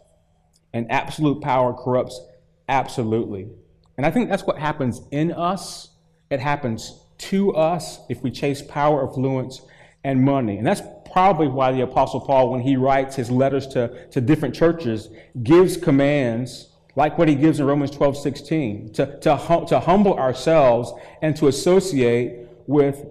and 0.73 0.89
absolute 0.91 1.41
power 1.41 1.73
corrupts 1.73 2.21
absolutely. 2.69 3.49
And 3.97 4.05
I 4.05 4.11
think 4.11 4.29
that's 4.29 4.43
what 4.43 4.57
happens 4.57 5.01
in 5.11 5.33
us 5.33 5.89
it 6.31 6.39
happens 6.39 7.03
to 7.17 7.53
us 7.53 7.99
if 8.09 8.23
we 8.23 8.31
chase 8.31 8.61
power, 8.61 9.07
affluence, 9.07 9.61
and 10.03 10.23
money. 10.23 10.57
And 10.57 10.65
that's 10.65 10.81
probably 11.11 11.47
why 11.47 11.71
the 11.71 11.81
Apostle 11.81 12.21
Paul, 12.21 12.51
when 12.51 12.61
he 12.61 12.75
writes 12.75 13.15
his 13.15 13.29
letters 13.29 13.67
to, 13.67 14.07
to 14.09 14.21
different 14.21 14.55
churches, 14.55 15.09
gives 15.43 15.77
commands 15.77 16.69
like 16.95 17.17
what 17.17 17.27
he 17.27 17.35
gives 17.35 17.59
in 17.59 17.65
Romans 17.65 17.91
12 17.91 18.17
16 18.17 18.93
to, 18.93 19.19
to, 19.19 19.35
hum, 19.35 19.65
to 19.67 19.79
humble 19.79 20.13
ourselves 20.15 20.91
and 21.21 21.35
to 21.37 21.47
associate 21.47 22.47
with 22.67 23.05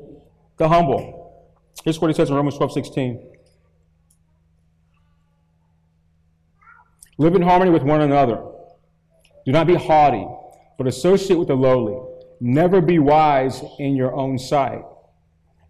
the 0.58 0.68
humble. 0.68 1.46
Here's 1.84 2.00
what 2.00 2.08
he 2.08 2.14
says 2.14 2.28
in 2.28 2.36
Romans 2.36 2.56
12 2.56 2.72
16. 2.72 3.26
Live 7.18 7.34
in 7.34 7.42
harmony 7.42 7.70
with 7.70 7.82
one 7.82 8.00
another. 8.00 8.42
Do 9.44 9.52
not 9.52 9.66
be 9.66 9.74
haughty, 9.74 10.26
but 10.78 10.86
associate 10.86 11.38
with 11.38 11.48
the 11.48 11.54
lowly. 11.54 11.98
Never 12.40 12.80
be 12.80 12.98
wise 12.98 13.62
in 13.78 13.94
your 13.94 14.14
own 14.14 14.38
sight. 14.38 14.82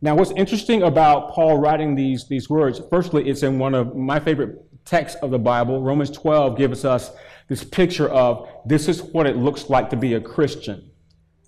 Now, 0.03 0.15
what's 0.15 0.31
interesting 0.33 0.83
about 0.83 1.33
Paul 1.33 1.59
writing 1.59 1.95
these, 1.95 2.27
these 2.27 2.49
words, 2.49 2.81
firstly, 2.89 3.29
it's 3.29 3.43
in 3.43 3.59
one 3.59 3.75
of 3.75 3.95
my 3.95 4.19
favorite 4.19 4.65
texts 4.87 5.19
of 5.23 5.31
the 5.31 5.39
Bible. 5.39 5.83
Romans 5.83 6.11
12 6.11 6.57
gives 6.57 6.87
us 6.87 7.11
this 7.49 7.65
picture 7.65 8.09
of 8.09 8.49
this 8.65 8.89
is 8.89 9.03
what 9.03 9.27
it 9.27 9.37
looks 9.37 9.69
like 9.69 9.91
to 9.91 9.97
be 9.97 10.15
a 10.15 10.21
Christian, 10.21 10.91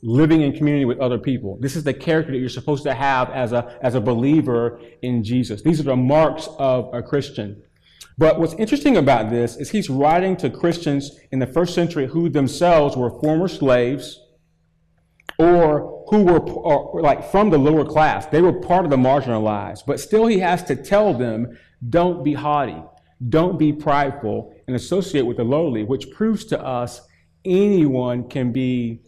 living 0.02 0.42
in 0.42 0.52
community 0.52 0.84
with 0.84 0.98
other 1.00 1.18
people. 1.18 1.56
This 1.60 1.76
is 1.76 1.84
the 1.84 1.94
character 1.94 2.32
that 2.32 2.38
you're 2.38 2.50
supposed 2.50 2.82
to 2.82 2.92
have 2.92 3.30
as 3.30 3.52
a, 3.52 3.78
as 3.82 3.94
a 3.94 4.00
believer 4.00 4.80
in 5.00 5.24
Jesus. 5.24 5.62
These 5.62 5.80
are 5.80 5.84
the 5.84 5.96
marks 5.96 6.48
of 6.58 6.92
a 6.92 7.02
Christian. 7.02 7.62
But 8.18 8.38
what's 8.38 8.54
interesting 8.54 8.98
about 8.98 9.30
this 9.30 9.56
is 9.56 9.70
he's 9.70 9.88
writing 9.88 10.36
to 10.38 10.50
Christians 10.50 11.18
in 11.30 11.38
the 11.38 11.46
first 11.46 11.74
century 11.74 12.06
who 12.06 12.28
themselves 12.28 12.98
were 12.98 13.18
former 13.20 13.48
slaves 13.48 14.21
or 15.42 16.04
who 16.08 16.24
were 16.24 16.40
or, 16.40 17.00
like 17.00 17.30
from 17.30 17.50
the 17.50 17.58
lower 17.58 17.84
class. 17.84 18.26
They 18.26 18.42
were 18.42 18.52
part 18.52 18.84
of 18.84 18.90
the 18.90 18.96
marginalized. 18.96 19.84
But 19.86 20.00
still, 20.00 20.26
he 20.26 20.38
has 20.38 20.62
to 20.64 20.76
tell 20.76 21.14
them 21.14 21.58
don't 21.88 22.22
be 22.22 22.34
haughty, 22.34 22.82
don't 23.28 23.58
be 23.58 23.72
prideful, 23.72 24.54
and 24.66 24.76
associate 24.76 25.22
with 25.22 25.38
the 25.38 25.44
lowly, 25.44 25.84
which 25.84 26.10
proves 26.10 26.44
to 26.46 26.60
us 26.60 27.00
anyone 27.44 28.28
can 28.28 28.52
be 28.52 29.00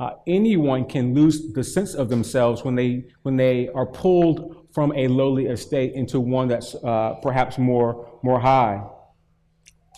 uh, 0.00 0.14
anyone 0.26 0.86
can 0.86 1.14
lose 1.14 1.52
the 1.52 1.62
sense 1.62 1.92
of 1.92 2.08
themselves 2.08 2.64
when 2.64 2.74
they, 2.74 3.04
when 3.22 3.36
they 3.36 3.68
are 3.68 3.84
pulled 3.84 4.66
from 4.72 4.92
a 4.96 5.06
lowly 5.08 5.44
estate 5.44 5.92
into 5.92 6.18
one 6.18 6.48
that's 6.48 6.74
uh, 6.76 7.16
perhaps 7.22 7.58
more, 7.58 8.18
more 8.22 8.40
high. 8.40 8.82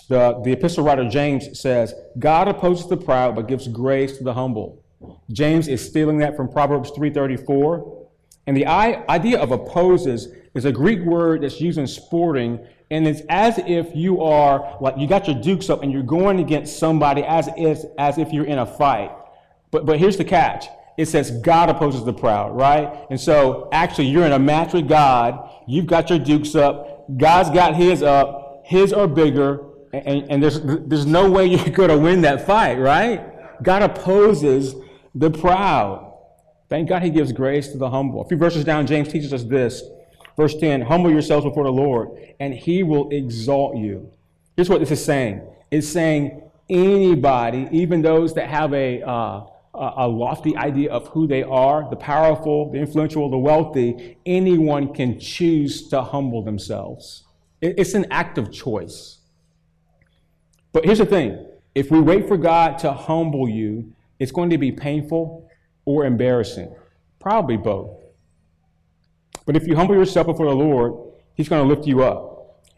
The, 0.09 0.41
the 0.45 0.51
epistle 0.51 0.85
writer 0.85 1.09
James 1.09 1.61
says, 1.61 1.95
God 2.19 2.49
opposes 2.49 2.89
the 2.89 2.97
proud 2.97 3.37
but 3.37 3.47
gives 3.47 3.69
grace 3.69 4.19
to 4.19 4.25
the 4.25 4.35
humble. 4.35 4.82
James 5.31 5.69
is 5.69 5.85
stealing 5.85 6.19
that 6.19 6.37
from 6.37 6.49
Proverbs 6.49 6.91
334. 6.91 8.09
And 8.47 8.57
the 8.57 8.67
idea 8.67 9.39
of 9.39 9.53
opposes 9.53 10.29
is 10.55 10.65
a 10.65 10.73
Greek 10.73 11.01
word 11.01 11.43
that's 11.43 11.61
used 11.61 11.79
in 11.79 11.87
sporting, 11.87 12.67
and 12.91 13.07
it's 13.07 13.23
as 13.29 13.59
if 13.59 13.95
you 13.95 14.23
are 14.23 14.77
like 14.81 14.97
you 14.99 15.07
got 15.07 15.27
your 15.27 15.41
dukes 15.41 15.71
up 15.71 15.83
and 15.83 15.93
you're 15.93 16.03
going 16.03 16.41
against 16.41 16.79
somebody 16.79 17.23
as 17.23 17.49
if 17.57 17.79
as 17.99 18.19
if 18.19 18.33
you're 18.33 18.45
in 18.45 18.59
a 18.59 18.67
fight. 18.67 19.13
But 19.71 19.87
but 19.87 19.99
here's 19.99 20.17
the 20.17 20.25
catch. 20.25 20.67
It 20.99 21.07
says 21.07 21.31
God 21.31 21.71
opposes 21.71 22.05
the 22.05 22.13
proud, 22.13 22.55
right? 22.55 23.07
And 23.09 23.19
so 23.19 23.69
actually 23.73 24.09
you're 24.09 24.27
in 24.27 24.33
a 24.33 24.39
match 24.39 24.75
with 24.75 24.89
God. 24.89 25.49
You've 25.67 25.87
got 25.87 26.11
your 26.11 26.19
dukes 26.19 26.55
up. 26.55 27.07
God's 27.17 27.51
got 27.51 27.75
his 27.75 28.03
up. 28.03 28.63
His 28.67 28.93
are 28.93 29.09
bigger. 29.09 29.65
And, 29.95 30.31
and 30.31 30.43
there's 30.43 30.61
there's 30.61 31.07
no 31.07 31.31
way 31.31 31.47
you're 31.55 31.71
going 31.71 31.89
to 31.89 31.99
win 31.99 32.21
that 32.23 32.47
fight, 32.47 32.79
right? 32.79 33.63
God 33.63 33.83
opposes 33.83 34.75
the 35.15 35.31
proud. 35.31 36.15
Thank 36.69 36.89
God 36.89 37.03
he 37.03 37.11
gives 37.11 37.33
grace 37.33 37.69
to 37.69 37.79
the 37.79 37.91
humble. 37.91 38.23
A 38.23 38.29
few 38.29 38.37
verses 38.37 38.65
down, 38.65 38.87
James 38.87 39.09
teaches 39.09 39.33
us 39.33 39.45
this. 39.45 39.83
Verse 40.37 40.55
10 40.57 40.83
Humble 40.83 41.11
yourselves 41.11 41.45
before 41.45 41.65
the 41.65 41.73
Lord, 41.73 42.11
and 42.41 42.55
he 42.55 42.83
will 42.83 43.11
exalt 43.11 43.77
you. 43.77 44.11
Here's 44.57 44.69
what 44.69 44.81
this 44.81 44.91
is 44.91 45.05
saying 45.05 45.43
it's 45.71 45.89
saying 45.89 46.43
anybody, 46.69 47.69
even 47.71 48.03
those 48.03 48.35
that 48.35 48.49
have 48.49 48.73
a, 48.73 49.03
uh, 49.03 49.45
a 49.75 50.09
lofty 50.09 50.57
idea 50.57 50.91
of 50.91 51.09
who 51.09 51.27
they 51.27 51.43
are, 51.43 51.89
the 51.89 51.97
powerful, 51.97 52.71
the 52.71 52.79
influential, 52.79 53.31
the 53.31 53.39
wealthy, 53.39 54.17
anyone 54.27 54.93
can 54.93 55.19
choose 55.19 55.89
to 55.89 56.03
humble 56.03 56.43
themselves. 56.43 57.25
It's 57.61 57.95
an 57.95 58.07
act 58.11 58.39
of 58.39 58.53
choice. 58.53 59.19
But 60.73 60.85
here's 60.85 60.99
the 60.99 61.07
thing 61.07 61.47
if 61.75 61.91
we 61.91 62.01
wait 62.01 62.29
for 62.29 62.37
God 62.37 62.79
to 62.81 62.93
humble 62.93 63.49
you, 63.49 63.93
it's 64.23 64.33
going 64.33 64.51
to 64.51 64.59
be 64.59 64.73
painful 64.73 65.49
or 65.85 66.05
embarrassing? 66.05 66.75
Probably 67.19 67.57
both. 67.57 68.03
But 69.45 69.57
if 69.57 69.67
you 69.67 69.77
humble 69.77 69.95
yourself 69.95 70.27
before 70.27 70.47
the 70.47 70.55
Lord, 70.55 71.13
He's 71.35 71.49
going 71.49 71.67
to 71.67 71.75
lift 71.75 71.87
you 71.87 72.03
up. 72.03 72.33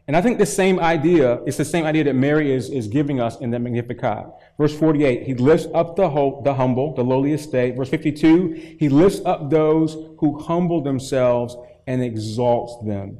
And 0.06 0.16
I 0.16 0.20
think 0.20 0.38
the 0.38 0.46
same 0.46 0.78
idea 0.80 1.42
is 1.44 1.56
the 1.56 1.64
same 1.64 1.84
idea 1.84 2.04
that 2.04 2.14
Mary 2.14 2.52
is, 2.52 2.68
is 2.68 2.88
giving 2.88 3.20
us 3.20 3.40
in 3.40 3.50
the 3.50 3.58
Magnificat. 3.58 4.26
Verse 4.58 4.76
48, 4.76 5.22
He 5.22 5.34
lifts 5.34 5.66
up 5.74 5.96
the, 5.96 6.10
ho- 6.10 6.42
the 6.44 6.54
humble, 6.54 6.94
the 6.94 7.02
lowly 7.02 7.32
estate. 7.32 7.74
Verse 7.76 7.88
52, 7.88 8.76
He 8.78 8.88
lifts 8.88 9.20
up 9.24 9.50
those 9.50 9.94
who 10.18 10.38
humble 10.38 10.82
themselves 10.82 11.56
and 11.86 12.02
exalts 12.02 12.84
them. 12.86 13.18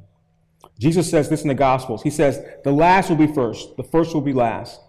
Jesus 0.79 1.09
says 1.09 1.29
this 1.29 1.43
in 1.43 1.49
the 1.49 1.55
Gospels. 1.55 2.03
He 2.03 2.11
says, 2.11 2.45
The 2.65 2.73
last 2.73 3.09
will 3.09 3.17
be 3.17 3.33
first, 3.33 3.77
the 3.77 3.85
first 3.85 4.13
will 4.13 4.21
be 4.21 4.33
last. 4.33 4.81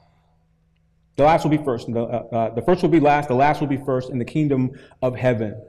The 1.16 1.24
last 1.24 1.44
will 1.44 1.52
be 1.52 1.64
first. 1.64 1.92
The, 1.92 2.02
uh, 2.02 2.04
uh, 2.04 2.56
the 2.56 2.62
first 2.62 2.82
will 2.82 2.90
be 2.90 3.00
last. 3.00 3.30
The 3.30 3.36
last 3.36 3.62
will 3.62 3.68
be 3.68 3.78
first 3.78 4.10
in 4.10 4.20
the 4.20 4.26
kingdom 4.26 4.72
of 5.02 5.16
heaven. 5.16 5.62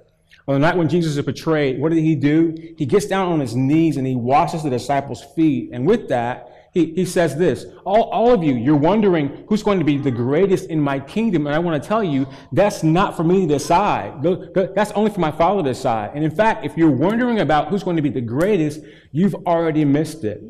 On 0.49 0.55
the 0.55 0.61
night 0.61 0.77
when 0.77 0.89
Jesus 0.89 1.17
is 1.17 1.25
betrayed, 1.25 1.81
what 1.81 1.93
did 1.93 2.03
he 2.03 2.15
do? 2.15 2.55
He 2.77 2.87
gets 2.87 3.07
down 3.07 3.33
on 3.33 3.41
his 3.41 3.57
knees 3.57 3.97
and 3.97 4.07
he 4.07 4.15
washes 4.15 4.63
the 4.63 4.71
disciples' 4.71 5.25
feet. 5.35 5.71
And 5.73 5.87
with 5.87 6.09
that, 6.09 6.53
he, 6.73 6.93
he 6.93 7.05
says 7.05 7.37
this 7.37 7.65
all, 7.85 8.03
all 8.11 8.33
of 8.33 8.45
you, 8.45 8.55
you're 8.55 8.77
wondering 8.77 9.45
who's 9.49 9.63
going 9.63 9.79
to 9.79 9.85
be 9.85 9.99
the 9.99 10.11
greatest 10.11 10.69
in 10.69 10.81
my 10.81 11.01
kingdom. 11.01 11.47
And 11.47 11.57
I 11.57 11.59
want 11.59 11.83
to 11.83 11.89
tell 11.89 12.05
you, 12.05 12.29
that's 12.53 12.83
not 12.83 13.17
for 13.17 13.25
me 13.25 13.47
to 13.47 13.55
decide. 13.55 14.23
That's 14.75 14.93
only 14.93 15.11
for 15.11 15.21
my 15.21 15.31
Father 15.31 15.63
to 15.63 15.69
decide. 15.71 16.13
And 16.15 16.23
in 16.23 16.31
fact, 16.31 16.65
if 16.65 16.77
you're 16.77 16.91
wondering 16.91 17.41
about 17.41 17.69
who's 17.69 17.83
going 17.83 17.97
to 17.97 18.03
be 18.03 18.11
the 18.11 18.21
greatest, 18.21 18.81
you've 19.11 19.35
already 19.47 19.85
missed 19.85 20.23
it. 20.23 20.43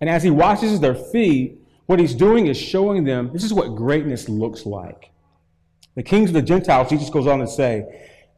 And 0.00 0.08
as 0.08 0.22
he 0.22 0.30
washes 0.30 0.80
their 0.80 0.94
feet, 0.94 1.59
what 1.90 1.98
he's 1.98 2.14
doing 2.14 2.46
is 2.46 2.56
showing 2.56 3.02
them 3.02 3.30
this 3.32 3.42
is 3.42 3.52
what 3.52 3.74
greatness 3.74 4.28
looks 4.28 4.64
like. 4.64 5.10
The 5.96 6.04
kings 6.04 6.30
of 6.30 6.34
the 6.34 6.42
Gentiles, 6.42 6.88
Jesus 6.88 7.10
goes 7.10 7.26
on 7.26 7.40
to 7.40 7.48
say, 7.48 7.84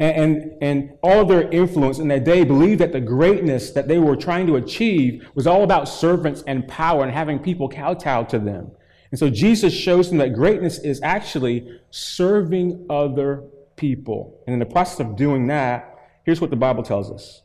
and, 0.00 0.16
and, 0.16 0.62
and 0.62 0.98
all 1.02 1.26
their 1.26 1.50
influence 1.50 1.98
in 1.98 2.08
that 2.08 2.24
day 2.24 2.44
believed 2.44 2.80
that 2.80 2.92
the 2.92 3.00
greatness 3.02 3.72
that 3.72 3.88
they 3.88 3.98
were 3.98 4.16
trying 4.16 4.46
to 4.46 4.56
achieve 4.56 5.28
was 5.34 5.46
all 5.46 5.64
about 5.64 5.86
servants 5.86 6.42
and 6.46 6.66
power 6.66 7.02
and 7.02 7.12
having 7.12 7.38
people 7.38 7.68
kowtow 7.68 8.22
to 8.22 8.38
them. 8.38 8.70
And 9.10 9.18
so 9.18 9.28
Jesus 9.28 9.74
shows 9.74 10.08
them 10.08 10.16
that 10.16 10.32
greatness 10.32 10.78
is 10.78 11.02
actually 11.02 11.78
serving 11.90 12.86
other 12.88 13.44
people. 13.76 14.42
And 14.46 14.54
in 14.54 14.60
the 14.60 14.64
process 14.64 14.98
of 14.98 15.14
doing 15.14 15.46
that, 15.48 15.94
here's 16.24 16.40
what 16.40 16.48
the 16.48 16.56
Bible 16.56 16.82
tells 16.82 17.10
us 17.10 17.42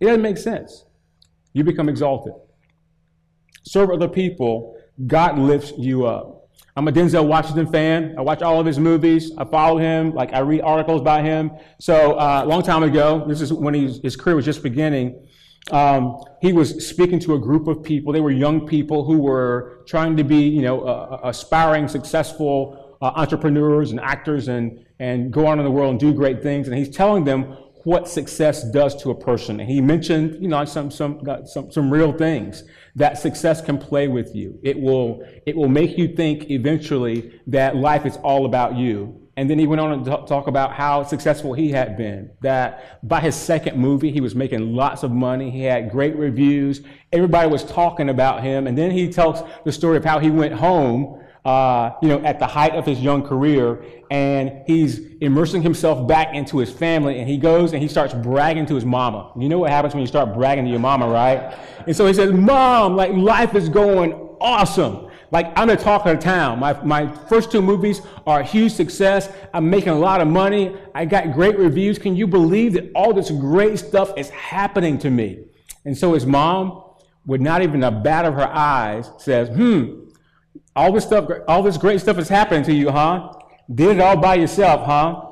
it 0.00 0.06
doesn't 0.06 0.22
make 0.22 0.38
sense. 0.38 0.86
You 1.52 1.62
become 1.62 1.90
exalted. 1.90 2.32
Serve 3.64 3.90
other 3.90 4.08
people 4.08 4.78
God 5.06 5.38
lifts 5.38 5.72
you 5.78 6.06
up. 6.06 6.48
I'm 6.74 6.88
a 6.88 6.92
Denzel 6.92 7.26
Washington 7.26 7.70
fan. 7.70 8.14
I 8.16 8.22
watch 8.22 8.40
all 8.40 8.58
of 8.58 8.64
his 8.64 8.78
movies. 8.78 9.30
I 9.36 9.44
follow 9.44 9.78
him. 9.78 10.14
Like 10.14 10.32
I 10.32 10.38
read 10.38 10.62
articles 10.62 11.02
about 11.02 11.24
him. 11.24 11.50
So 11.78 12.12
uh, 12.18 12.42
a 12.44 12.46
long 12.46 12.62
time 12.62 12.82
ago, 12.82 13.24
this 13.26 13.40
is 13.42 13.52
when 13.52 13.74
his 13.74 14.16
career 14.16 14.36
was 14.36 14.46
just 14.46 14.62
beginning. 14.62 15.26
Um, 15.70 16.18
he 16.40 16.52
was 16.52 16.86
speaking 16.86 17.18
to 17.20 17.34
a 17.34 17.38
group 17.38 17.68
of 17.68 17.82
people. 17.82 18.12
They 18.12 18.20
were 18.20 18.30
young 18.30 18.66
people 18.66 19.04
who 19.04 19.18
were 19.18 19.82
trying 19.86 20.16
to 20.16 20.24
be, 20.24 20.48
you 20.48 20.62
know, 20.62 20.80
uh, 20.82 21.20
aspiring, 21.24 21.88
successful 21.88 22.96
uh, 23.02 23.12
entrepreneurs 23.16 23.90
and 23.90 24.00
actors, 24.00 24.48
and 24.48 24.84
and 24.98 25.32
go 25.32 25.46
on 25.46 25.58
in 25.58 25.64
the 25.64 25.70
world 25.70 25.90
and 25.90 26.00
do 26.00 26.12
great 26.12 26.42
things. 26.42 26.68
And 26.68 26.76
he's 26.76 26.88
telling 26.88 27.24
them 27.24 27.56
what 27.84 28.08
success 28.08 28.62
does 28.70 28.94
to 29.02 29.10
a 29.10 29.14
person. 29.14 29.60
And 29.60 29.68
he 29.68 29.80
mentioned, 29.80 30.40
you 30.40 30.48
know, 30.48 30.64
some, 30.64 30.90
some, 30.90 31.20
some, 31.44 31.72
some 31.72 31.92
real 31.92 32.12
things 32.12 32.62
that 32.96 33.18
success 33.18 33.60
can 33.62 33.78
play 33.78 34.08
with 34.08 34.34
you. 34.34 34.58
It 34.62 34.78
will, 34.78 35.26
it 35.46 35.56
will 35.56 35.68
make 35.68 35.96
you 35.96 36.14
think 36.14 36.50
eventually 36.50 37.40
that 37.46 37.76
life 37.76 38.04
is 38.04 38.16
all 38.18 38.44
about 38.44 38.76
you. 38.76 39.18
And 39.36 39.48
then 39.48 39.58
he 39.58 39.66
went 39.66 39.80
on 39.80 40.04
to 40.04 40.10
talk 40.26 40.46
about 40.46 40.74
how 40.74 41.04
successful 41.04 41.54
he 41.54 41.70
had 41.70 41.96
been. 41.96 42.30
That 42.42 43.00
by 43.08 43.20
his 43.20 43.34
second 43.34 43.78
movie, 43.78 44.10
he 44.10 44.20
was 44.20 44.34
making 44.34 44.74
lots 44.74 45.02
of 45.02 45.10
money. 45.10 45.50
He 45.50 45.62
had 45.62 45.90
great 45.90 46.14
reviews. 46.16 46.82
Everybody 47.12 47.48
was 47.48 47.64
talking 47.64 48.10
about 48.10 48.42
him. 48.42 48.66
And 48.66 48.76
then 48.76 48.90
he 48.90 49.10
tells 49.10 49.42
the 49.64 49.72
story 49.72 49.96
of 49.96 50.04
how 50.04 50.18
he 50.18 50.30
went 50.30 50.52
home 50.52 51.21
uh, 51.44 51.90
you 52.00 52.08
know, 52.08 52.20
at 52.20 52.38
the 52.38 52.46
height 52.46 52.74
of 52.74 52.86
his 52.86 53.00
young 53.00 53.22
career, 53.22 53.84
and 54.10 54.62
he's 54.66 55.00
immersing 55.20 55.62
himself 55.62 56.06
back 56.06 56.34
into 56.34 56.58
his 56.58 56.70
family, 56.70 57.18
and 57.18 57.28
he 57.28 57.36
goes 57.36 57.72
and 57.72 57.82
he 57.82 57.88
starts 57.88 58.14
bragging 58.14 58.66
to 58.66 58.74
his 58.74 58.84
mama. 58.84 59.32
You 59.36 59.48
know 59.48 59.58
what 59.58 59.70
happens 59.70 59.94
when 59.94 60.02
you 60.02 60.06
start 60.06 60.34
bragging 60.34 60.64
to 60.64 60.70
your 60.70 60.80
mama, 60.80 61.08
right? 61.08 61.54
And 61.86 61.96
so 61.96 62.06
he 62.06 62.14
says, 62.14 62.32
Mom, 62.32 62.94
like 62.94 63.12
life 63.12 63.54
is 63.54 63.68
going 63.68 64.12
awesome. 64.40 65.08
Like 65.32 65.50
I'm 65.56 65.68
the 65.68 65.76
talk 65.76 66.06
of 66.06 66.16
the 66.16 66.22
town. 66.22 66.58
My, 66.60 66.74
my 66.84 67.10
first 67.26 67.50
two 67.50 67.62
movies 67.62 68.02
are 68.26 68.40
a 68.40 68.44
huge 68.44 68.72
success. 68.72 69.30
I'm 69.54 69.68
making 69.68 69.88
a 69.88 69.98
lot 69.98 70.20
of 70.20 70.28
money. 70.28 70.76
I 70.94 71.06
got 71.06 71.32
great 71.32 71.58
reviews. 71.58 71.98
Can 71.98 72.14
you 72.14 72.26
believe 72.26 72.74
that 72.74 72.90
all 72.94 73.14
this 73.14 73.30
great 73.30 73.78
stuff 73.78 74.12
is 74.16 74.28
happening 74.30 74.98
to 74.98 75.10
me? 75.10 75.44
And 75.86 75.96
so 75.96 76.12
his 76.12 76.26
mom, 76.26 76.84
with 77.24 77.40
not 77.40 77.62
even 77.62 77.82
a 77.82 77.90
bat 77.90 78.26
of 78.26 78.34
her 78.34 78.46
eyes, 78.46 79.10
says, 79.16 79.48
hmm, 79.48 80.10
all 80.74 80.92
this 80.92 81.04
stuff, 81.04 81.28
all 81.48 81.62
this 81.62 81.76
great 81.76 82.00
stuff 82.00 82.18
is 82.18 82.28
happening 82.28 82.62
to 82.64 82.72
you, 82.72 82.90
huh? 82.90 83.32
Did 83.72 83.96
it 83.96 84.00
all 84.00 84.16
by 84.16 84.36
yourself, 84.36 84.86
huh? 84.86 85.22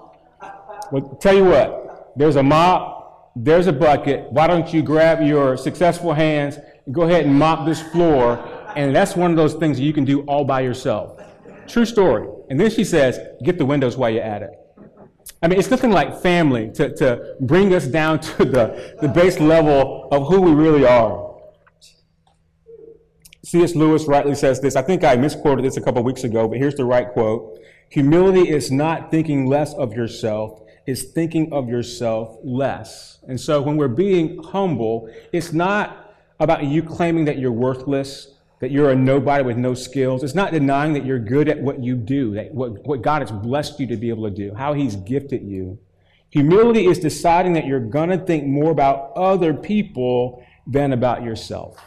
Well, 0.93 1.17
tell 1.21 1.35
you 1.35 1.45
what, 1.45 2.13
there's 2.17 2.37
a 2.37 2.43
mop, 2.43 3.33
there's 3.37 3.67
a 3.67 3.73
bucket. 3.73 4.31
Why 4.33 4.47
don't 4.47 4.73
you 4.73 4.83
grab 4.83 5.23
your 5.23 5.57
successful 5.57 6.13
hands 6.13 6.59
and 6.85 6.95
go 6.95 7.03
ahead 7.03 7.25
and 7.27 7.35
mop 7.39 7.67
this 7.67 7.81
floor? 7.81 8.39
And 8.77 8.95
that's 8.95 9.17
one 9.17 9.31
of 9.31 9.37
those 9.37 9.55
things 9.55 9.81
you 9.81 9.93
can 9.93 10.05
do 10.05 10.23
all 10.23 10.45
by 10.45 10.61
yourself. 10.61 11.21
True 11.67 11.85
story. 11.85 12.29
And 12.51 12.59
then 12.59 12.71
she 12.71 12.85
says, 12.85 13.19
get 13.45 13.59
the 13.59 13.67
windows 13.67 13.97
while 13.97 14.11
you're 14.11 14.23
at 14.23 14.43
it. 14.43 14.51
I 15.43 15.49
mean, 15.49 15.59
it's 15.59 15.71
nothing 15.71 15.91
like 15.91 16.21
family 16.21 16.71
to, 16.73 16.95
to 16.97 17.37
bring 17.41 17.73
us 17.73 17.87
down 17.87 18.21
to 18.21 18.45
the, 18.45 18.97
the 19.01 19.09
base 19.09 19.39
level 19.39 20.09
of 20.11 20.27
who 20.27 20.41
we 20.41 20.53
really 20.53 20.85
are. 20.85 21.30
C.S. 23.51 23.75
Lewis 23.75 24.07
rightly 24.07 24.37
says 24.37 24.61
this. 24.61 24.77
I 24.77 24.83
think 24.83 25.03
I 25.03 25.17
misquoted 25.17 25.65
this 25.65 25.77
a 25.77 25.81
couple 25.81 26.01
weeks 26.05 26.23
ago, 26.23 26.47
but 26.47 26.59
here's 26.59 26.77
the 26.77 26.85
right 26.85 27.11
quote. 27.11 27.59
Humility 27.89 28.49
is 28.49 28.71
not 28.71 29.11
thinking 29.11 29.47
less 29.47 29.75
of 29.75 29.93
yourself, 29.93 30.63
it's 30.87 31.03
thinking 31.03 31.53
of 31.53 31.69
yourself 31.69 32.39
less. 32.45 33.19
And 33.27 33.41
so 33.41 33.61
when 33.61 33.77
we're 33.77 33.89
being 33.89 34.41
humble, 34.41 35.13
it's 35.33 35.53
not 35.53 36.15
about 36.39 36.63
you 36.63 36.81
claiming 36.81 37.25
that 37.25 37.39
you're 37.39 37.51
worthless, 37.51 38.35
that 38.61 38.71
you're 38.71 38.93
a 38.93 38.95
nobody 38.95 39.43
with 39.43 39.57
no 39.57 39.75
skills. 39.75 40.23
It's 40.23 40.37
not 40.37 40.53
denying 40.53 40.93
that 40.93 41.05
you're 41.05 41.19
good 41.19 41.49
at 41.49 41.59
what 41.59 41.83
you 41.83 41.97
do, 41.97 42.33
that 42.35 42.55
what, 42.55 42.87
what 42.87 43.03
God 43.03 43.21
has 43.21 43.33
blessed 43.33 43.81
you 43.81 43.89
to 43.89 43.97
be 43.97 44.11
able 44.11 44.31
to 44.31 44.35
do, 44.35 44.55
how 44.55 44.75
He's 44.75 44.95
gifted 44.95 45.43
you. 45.43 45.77
Humility 46.29 46.87
is 46.87 47.01
deciding 47.01 47.55
that 47.55 47.67
you're 47.67 47.81
going 47.81 48.11
to 48.11 48.19
think 48.19 48.47
more 48.47 48.71
about 48.71 49.11
other 49.17 49.53
people 49.53 50.47
than 50.69 50.93
about 50.93 51.25
yourself. 51.25 51.85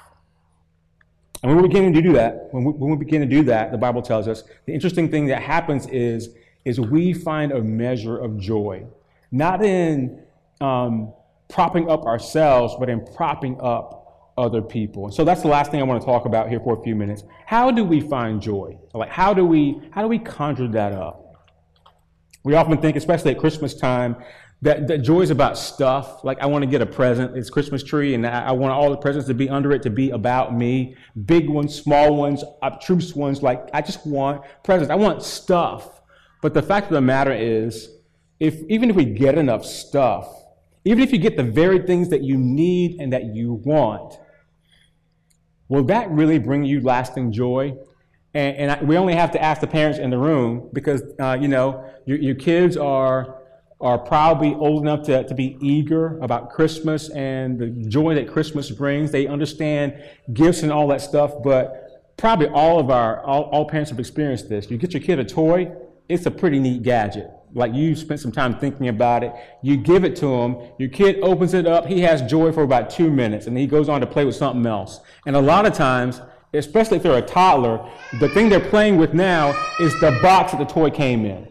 And 1.43 1.51
when 1.51 1.61
we 1.61 1.67
begin 1.67 1.93
to 1.93 2.01
do 2.01 2.13
that, 2.13 2.47
when 2.51 2.63
we, 2.63 2.71
when 2.71 2.91
we 2.91 2.97
begin 2.97 3.19
to 3.21 3.27
do 3.27 3.43
that, 3.43 3.71
the 3.71 3.77
Bible 3.77 4.01
tells 4.01 4.29
us 4.29 4.43
the 4.65 4.73
interesting 4.73 5.11
thing 5.11 5.27
that 5.27 5.43
happens 5.43 5.87
is 5.87 6.29
is 6.63 6.79
we 6.79 7.11
find 7.11 7.51
a 7.51 7.61
measure 7.61 8.17
of 8.17 8.37
joy, 8.37 8.85
not 9.31 9.63
in 9.63 10.21
um, 10.61 11.11
propping 11.49 11.89
up 11.89 12.05
ourselves, 12.05 12.73
but 12.79 12.89
in 12.89 13.05
propping 13.05 13.59
up 13.59 14.31
other 14.37 14.61
people. 14.61 15.05
And 15.05 15.13
So 15.13 15.25
that's 15.25 15.41
the 15.41 15.49
last 15.49 15.69
thing 15.69 15.81
I 15.81 15.83
want 15.83 16.01
to 16.01 16.05
talk 16.05 16.25
about 16.25 16.47
here 16.49 16.61
for 16.61 16.79
a 16.79 16.81
few 16.81 16.95
minutes. 16.95 17.23
How 17.45 17.69
do 17.69 17.83
we 17.83 17.99
find 17.99 18.41
joy? 18.41 18.77
Like 18.93 19.09
how 19.09 19.33
do 19.33 19.45
we 19.45 19.81
how 19.91 20.01
do 20.01 20.07
we 20.07 20.19
conjure 20.19 20.69
that 20.69 20.93
up? 20.93 21.19
We 22.43 22.55
often 22.55 22.77
think, 22.77 22.97
especially 22.97 23.31
at 23.31 23.39
Christmas 23.39 23.73
time, 23.73 24.15
that, 24.63 24.87
that 24.87 24.99
joy 24.99 25.19
is 25.19 25.29
about 25.29 25.57
stuff. 25.57 26.23
Like 26.23 26.39
I 26.39 26.45
want 26.45 26.63
to 26.63 26.69
get 26.69 26.81
a 26.81 26.85
present. 26.85 27.35
It's 27.35 27.49
Christmas 27.49 27.83
tree, 27.83 28.15
and 28.15 28.25
I, 28.25 28.45
I 28.45 28.51
want 28.53 28.71
all 28.71 28.89
the 28.89 28.97
presents 28.97 29.27
to 29.27 29.33
be 29.33 29.49
under 29.49 29.73
it 29.73 29.83
to 29.83 29.89
be 29.89 30.11
about 30.11 30.55
me. 30.55 30.95
Big 31.25 31.49
ones, 31.49 31.75
small 31.75 32.15
ones, 32.15 32.43
obtruse 32.61 33.13
ones. 33.13 33.43
Like 33.43 33.69
I 33.73 33.81
just 33.81 34.07
want 34.07 34.41
presents. 34.63 34.89
I 34.89 34.95
want 34.95 35.21
stuff. 35.21 36.01
But 36.41 36.53
the 36.53 36.61
fact 36.61 36.87
of 36.87 36.93
the 36.93 37.01
matter 37.01 37.33
is, 37.33 37.89
if 38.39 38.55
even 38.69 38.89
if 38.89 38.95
we 38.95 39.03
get 39.05 39.37
enough 39.37 39.65
stuff, 39.65 40.27
even 40.85 41.03
if 41.03 41.11
you 41.11 41.19
get 41.19 41.35
the 41.35 41.43
very 41.43 41.79
things 41.79 42.09
that 42.09 42.23
you 42.23 42.37
need 42.37 43.01
and 43.01 43.11
that 43.11 43.35
you 43.35 43.55
want, 43.65 44.17
will 45.67 45.83
that 45.85 46.09
really 46.09 46.39
bring 46.39 46.63
you 46.63 46.79
lasting 46.81 47.33
joy? 47.33 47.75
And, 48.33 48.57
and 48.57 48.71
I, 48.71 48.83
we 48.83 48.95
only 48.97 49.15
have 49.15 49.31
to 49.31 49.43
ask 49.43 49.59
the 49.59 49.67
parents 49.67 49.99
in 49.99 50.09
the 50.09 50.17
room 50.17 50.69
because, 50.71 51.03
uh, 51.19 51.37
you 51.39 51.49
know, 51.49 51.85
your, 52.05 52.17
your 52.17 52.35
kids 52.35 52.77
are, 52.77 53.42
are 53.83 53.97
probably 53.97 54.55
old 54.55 54.81
enough 54.81 55.03
to, 55.03 55.23
to 55.23 55.35
be 55.35 55.57
eager 55.61 56.17
about 56.19 56.49
Christmas 56.49 57.09
and 57.09 57.59
the 57.59 57.67
joy 57.89 58.15
that 58.15 58.27
Christmas 58.31 58.71
brings. 58.71 59.11
They 59.11 59.27
understand 59.27 60.01
gifts 60.33 60.63
and 60.63 60.71
all 60.71 60.87
that 60.87 61.01
stuff, 61.01 61.33
but 61.43 62.15
probably 62.17 62.47
all 62.47 62.79
of 62.79 62.89
our, 62.89 63.21
all, 63.23 63.43
all 63.43 63.69
parents 63.69 63.91
have 63.91 63.99
experienced 63.99 64.49
this. 64.49 64.71
You 64.71 64.77
get 64.77 64.93
your 64.93 65.03
kid 65.03 65.19
a 65.19 65.25
toy, 65.25 65.71
it's 66.09 66.25
a 66.25 66.31
pretty 66.31 66.59
neat 66.59 66.83
gadget 66.83 67.29
like 67.55 67.73
you 67.73 67.95
spent 67.95 68.19
some 68.19 68.31
time 68.31 68.57
thinking 68.57 68.87
about 68.87 69.23
it. 69.23 69.33
You 69.61 69.77
give 69.77 70.03
it 70.03 70.15
to 70.17 70.27
him. 70.27 70.57
Your 70.79 70.89
kid 70.89 71.19
opens 71.21 71.53
it 71.53 71.67
up. 71.67 71.85
He 71.85 72.01
has 72.01 72.21
joy 72.23 72.51
for 72.51 72.63
about 72.63 72.89
two 72.89 73.11
minutes, 73.11 73.47
and 73.47 73.57
he 73.57 73.67
goes 73.67 73.89
on 73.89 74.01
to 74.01 74.07
play 74.07 74.25
with 74.25 74.35
something 74.35 74.65
else. 74.65 75.01
And 75.25 75.35
a 75.35 75.41
lot 75.41 75.65
of 75.65 75.73
times, 75.73 76.21
especially 76.53 76.97
if 76.97 77.03
they're 77.03 77.17
a 77.17 77.21
toddler, 77.21 77.87
the 78.19 78.29
thing 78.29 78.49
they're 78.49 78.59
playing 78.59 78.97
with 78.97 79.13
now 79.13 79.49
is 79.79 79.97
the 79.99 80.17
box 80.21 80.51
that 80.51 80.59
the 80.59 80.65
toy 80.65 80.89
came 80.89 81.25
in. 81.25 81.47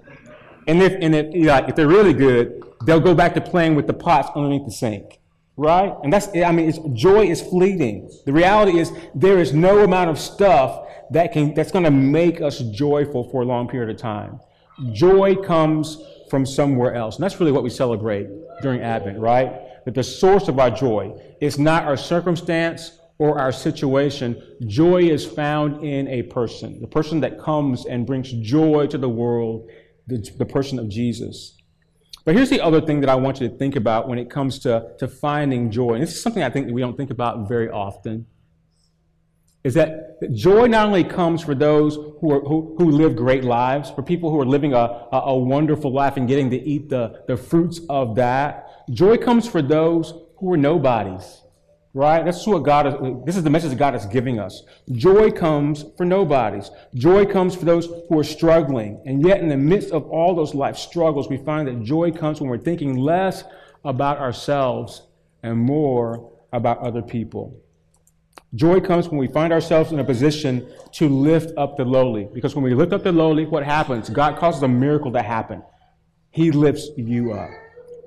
And 0.67 0.83
if 0.83 0.93
and 1.01 1.15
if, 1.15 1.47
like, 1.47 1.69
if 1.69 1.77
they're 1.77 1.89
really 1.89 2.13
good, 2.13 2.63
they'll 2.85 3.01
go 3.01 3.15
back 3.15 3.35
to 3.35 3.41
playing 3.41 3.75
with 3.75 3.87
the 3.87 3.95
pots 3.95 4.29
underneath 4.35 4.65
the 4.65 4.73
sink. 4.73 5.19
Right? 5.57 5.95
And 6.03 6.13
that's 6.13 6.29
I 6.35 6.51
mean, 6.53 6.97
joy 6.97 7.27
is 7.27 7.43
fleeting. 7.43 8.11
The 8.25 8.33
reality 8.33 8.79
is 8.79 8.93
there 9.15 9.39
is 9.39 9.53
no 9.53 9.85
amount 9.85 10.11
of 10.11 10.19
stuff 10.19 10.89
that 11.11 11.33
can 11.33 11.55
that's 11.55 11.71
going 11.71 11.85
to 11.85 11.91
make 11.91 12.41
us 12.41 12.59
joyful 12.59 13.29
for 13.31 13.43
a 13.43 13.45
long 13.45 13.69
period 13.69 13.91
of 13.91 14.01
time. 14.01 14.41
Joy 14.93 15.37
comes 15.37 15.99
from 16.33 16.47
somewhere 16.47 16.95
else. 16.95 17.17
And 17.17 17.23
that's 17.23 17.39
really 17.39 17.53
what 17.53 17.63
we 17.63 17.69
celebrate 17.69 18.27
during 18.63 18.81
Advent, 18.81 19.19
right? 19.19 19.85
That 19.85 19.95
the 19.95 20.03
source 20.03 20.49
of 20.49 20.59
our 20.59 20.71
joy 20.71 21.21
is 21.43 21.59
not 21.59 21.85
our 21.85 21.97
circumstance 21.99 22.99
or 23.19 23.39
our 23.39 23.53
situation. 23.53 24.43
Joy 24.67 25.03
is 25.03 25.27
found 25.27 25.85
in 25.85 26.09
a 26.09 26.23
person, 26.23 26.81
the 26.81 26.87
person 26.87 27.21
that 27.21 27.39
comes 27.39 27.85
and 27.85 28.07
brings 28.07 28.33
joy 28.33 28.87
to 28.87 28.97
the 28.97 29.11
world, 29.11 29.71
the, 30.17 30.31
the 30.39 30.47
person 30.47 30.79
of 30.79 30.89
Jesus. 30.89 31.57
But 32.25 32.35
here's 32.37 32.51
the 32.51 32.61
other 32.61 32.81
thing 32.81 33.01
that 33.01 33.11
I 33.11 33.17
want 33.17 33.41
you 33.41 33.49
to 33.49 33.57
think 33.57 33.75
about 33.75 34.09
when 34.09 34.19
it 34.19 34.31
comes 34.31 34.59
to, 34.61 34.93
to 34.99 35.09
finding 35.09 35.71
joy. 35.71 35.95
And 35.95 36.03
this 36.03 36.15
is 36.15 36.23
something 36.23 36.43
I 36.43 36.51
think 36.51 36.69
that 36.69 36.73
we 36.73 36.81
don't 36.81 36.97
think 36.97 37.11
about 37.11 37.49
very 37.49 37.69
often 37.69 38.27
is 39.65 39.75
that 39.75 40.19
joy 40.35 40.67
not 40.67 40.87
only 40.87 41.05
comes 41.05 41.43
for 41.43 41.55
those 41.55 41.95
who, 42.21 42.33
are, 42.33 42.41
who, 42.41 42.75
who 42.79 42.91
live 42.91 43.15
great 43.15 43.45
lives, 43.45 43.91
for 43.91 44.03
people 44.03 44.31
who 44.31 44.41
are 44.41 44.47
living 44.47 44.75
a, 44.75 44.77
a, 45.13 45.23
a, 45.27 45.39
wonderful 45.39 45.93
life 45.93 46.17
and 46.17 46.27
getting 46.27 46.51
to 46.51 46.57
eat 46.57 46.89
the, 46.89 47.23
the 47.29 47.37
fruits 47.37 47.81
of 47.89 48.17
that. 48.17 48.69
Joy 48.91 49.17
comes 49.17 49.49
for 49.49 49.63
those 49.63 50.15
who 50.39 50.53
are 50.53 50.57
nobodies, 50.57 51.42
right? 51.95 52.25
That's 52.25 52.47
what 52.47 52.63
God 52.63 52.87
is, 52.87 53.25
this 53.25 53.37
is 53.37 53.43
the 53.43 53.51
message 53.51 53.77
God 53.77 53.95
is 53.95 54.07
giving 54.07 54.39
us. 54.39 54.63
Joy 54.93 55.31
comes 55.31 55.85
for 55.97 56.05
nobodies. 56.05 56.71
Joy 56.95 57.27
comes 57.27 57.55
for 57.55 57.65
those 57.65 57.87
who 58.09 58.19
are 58.19 58.25
struggling. 58.25 59.03
And 59.05 59.27
yet 59.27 59.41
in 59.41 59.49
the 59.49 59.57
midst 59.57 59.91
of 59.91 60.09
all 60.09 60.35
those 60.35 60.55
life 60.55 60.77
struggles, 60.77 61.29
we 61.29 61.37
find 61.37 61.69
that 61.69 61.83
joy 61.83 62.11
comes 62.11 62.41
when 62.41 62.49
we're 62.49 62.59
thinking 62.59 62.97
less 62.97 63.45
about 63.85 64.19
ourselves 64.19 65.03
and 65.43 65.59
more 65.59 66.31
about 66.53 66.79
other 66.79 67.03
people. 67.03 67.59
Joy 68.55 68.81
comes 68.81 69.09
when 69.09 69.19
we 69.19 69.29
find 69.29 69.53
ourselves 69.53 69.93
in 69.93 69.99
a 69.99 70.05
position 70.05 70.69
to 70.93 71.09
lift 71.09 71.57
up 71.57 71.77
the 71.77 71.85
lowly. 71.85 72.29
Because 72.33 72.55
when 72.55 72.65
we 72.65 72.75
lift 72.75 72.93
up 72.93 73.03
the 73.03 73.13
lowly, 73.13 73.47
what 73.47 73.65
happens? 73.65 74.11
God 74.11 74.39
causes 74.39 74.63
a 74.63 74.69
miracle 74.69 75.11
to 75.13 75.23
happen. 75.23 75.63
He 76.31 76.51
lifts 76.51 76.89
you 76.97 77.33
up. 77.33 77.51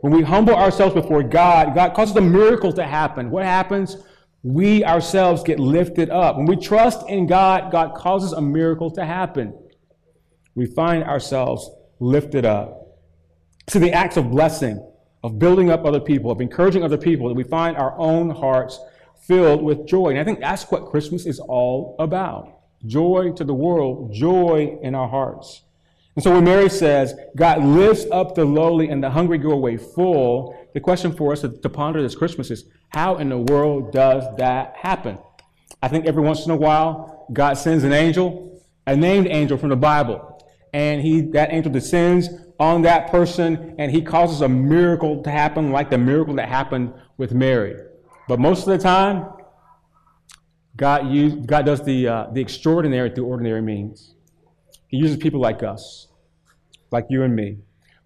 When 0.06 0.14
we 0.14 0.22
humble 0.22 0.54
ourselves 0.54 0.94
before 0.94 1.24
God, 1.24 1.74
God 1.74 1.96
causes 1.96 2.16
a 2.16 2.22
miracle 2.22 2.72
to 2.74 2.84
happen. 2.84 3.32
What 3.32 3.44
happens? 3.44 3.98
We 4.44 4.86
ourselves 4.86 5.42
get 5.42 5.60
lifted 5.60 6.12
up. 6.12 6.38
When 6.38 6.46
we 6.46 6.58
trust 6.58 7.10
in 7.10 7.26
God, 7.26 7.72
God 7.72 7.96
causes 7.96 8.32
a 8.32 8.40
miracle 8.40 8.92
to 8.92 9.04
happen. 9.04 9.58
We 10.54 10.68
find 10.68 11.04
ourselves 11.04 11.72
lifted 12.00 12.46
up. 12.46 13.00
To 13.72 13.80
the 13.80 13.94
acts 13.94 14.16
of 14.16 14.30
blessing, 14.30 14.80
of 15.24 15.40
building 15.40 15.72
up 15.72 15.86
other 15.86 16.00
people, 16.00 16.30
of 16.30 16.40
encouraging 16.40 16.84
other 16.84 17.00
people, 17.00 17.28
that 17.28 17.34
we 17.34 17.42
find 17.44 17.76
our 17.76 17.98
own 17.98 18.30
hearts 18.30 18.80
filled 19.24 19.64
with 19.64 19.88
joy. 19.88 20.10
And 20.10 20.20
I 20.20 20.24
think 20.24 20.40
that's 20.40 20.70
what 20.70 20.86
Christmas 20.86 21.26
is 21.26 21.40
all 21.40 21.96
about 21.98 22.60
joy 22.86 23.32
to 23.38 23.44
the 23.44 23.56
world, 23.56 24.14
joy 24.14 24.78
in 24.84 24.94
our 24.94 25.08
hearts. 25.08 25.65
And 26.16 26.24
so 26.24 26.32
when 26.32 26.46
Mary 26.46 26.70
says, 26.70 27.14
God 27.36 27.64
lifts 27.64 28.06
up 28.12 28.36
the 28.36 28.46
lowly 28.46 28.90
and 28.90 29.04
the 29.04 29.10
hungry 29.10 29.38
go 29.38 29.52
away 29.52 29.76
full, 29.76 30.58
the 30.74 30.80
question 30.80 31.14
for 31.14 31.34
us 31.34 31.42
to, 31.42 31.50
to 31.50 31.70
ponder 31.70 32.02
this 32.02 32.16
Christmas 32.16 32.52
is, 32.52 32.66
how 32.90 33.18
in 33.18 33.30
the 33.30 33.38
world 33.38 33.92
does 33.92 34.24
that 34.38 34.76
happen? 34.78 35.18
I 35.82 35.90
think 35.90 36.06
every 36.06 36.24
once 36.24 36.46
in 36.46 36.52
a 36.52 36.56
while, 36.56 37.28
God 37.34 37.56
sends 37.56 37.84
an 37.84 37.92
angel, 37.92 38.62
a 38.88 38.96
named 38.96 39.28
angel 39.28 39.58
from 39.58 39.70
the 39.70 39.76
Bible, 39.76 40.42
and 40.74 41.02
he, 41.02 41.22
that 41.32 41.52
angel 41.52 41.72
descends 41.72 42.30
on 42.60 42.84
that 42.84 43.12
person 43.12 43.76
and 43.78 43.92
he 43.92 44.02
causes 44.02 44.42
a 44.42 44.48
miracle 44.48 45.22
to 45.24 45.30
happen 45.30 45.72
like 45.72 45.90
the 45.90 45.98
miracle 45.98 46.36
that 46.36 46.48
happened 46.48 46.94
with 47.18 47.34
Mary. 47.34 47.76
But 48.30 48.40
most 48.40 48.62
of 48.62 48.68
the 48.68 48.78
time, 48.78 49.28
God, 50.78 51.12
use, 51.12 51.34
God 51.34 51.66
does 51.66 51.84
the, 51.84 52.08
uh, 52.08 52.28
the 52.32 52.42
extraordinary 52.42 53.10
through 53.10 53.26
ordinary 53.26 53.62
means. 53.62 54.15
He 54.96 55.02
uses 55.02 55.18
people 55.18 55.42
like 55.42 55.62
us, 55.62 56.08
like 56.90 57.08
you 57.10 57.24
and 57.24 57.36
me. 57.36 57.58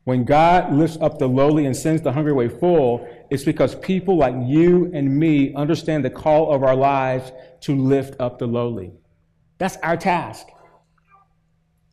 When 0.05 0.23
God 0.23 0.73
lifts 0.73 0.97
up 0.99 1.19
the 1.19 1.27
lowly 1.27 1.67
and 1.67 1.77
sends 1.77 2.01
the 2.01 2.11
hungry 2.11 2.31
away 2.31 2.49
full, 2.49 3.07
it's 3.29 3.43
because 3.43 3.75
people 3.75 4.17
like 4.17 4.33
you 4.47 4.89
and 4.91 5.19
me 5.19 5.53
understand 5.53 6.03
the 6.03 6.09
call 6.09 6.51
of 6.51 6.63
our 6.63 6.75
lives 6.75 7.31
to 7.61 7.75
lift 7.75 8.19
up 8.19 8.39
the 8.39 8.47
lowly. 8.47 8.91
That's 9.59 9.77
our 9.83 9.97
task. 9.97 10.47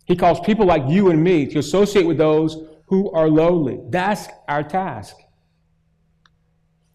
He 0.06 0.16
calls 0.16 0.40
people 0.40 0.64
like 0.64 0.84
you 0.88 1.10
and 1.10 1.22
me 1.22 1.44
to 1.48 1.58
associate 1.58 2.06
with 2.06 2.16
those 2.16 2.56
who 2.86 3.10
are 3.10 3.28
lowly. 3.28 3.78
That's 3.90 4.28
our 4.48 4.62
task. 4.62 5.14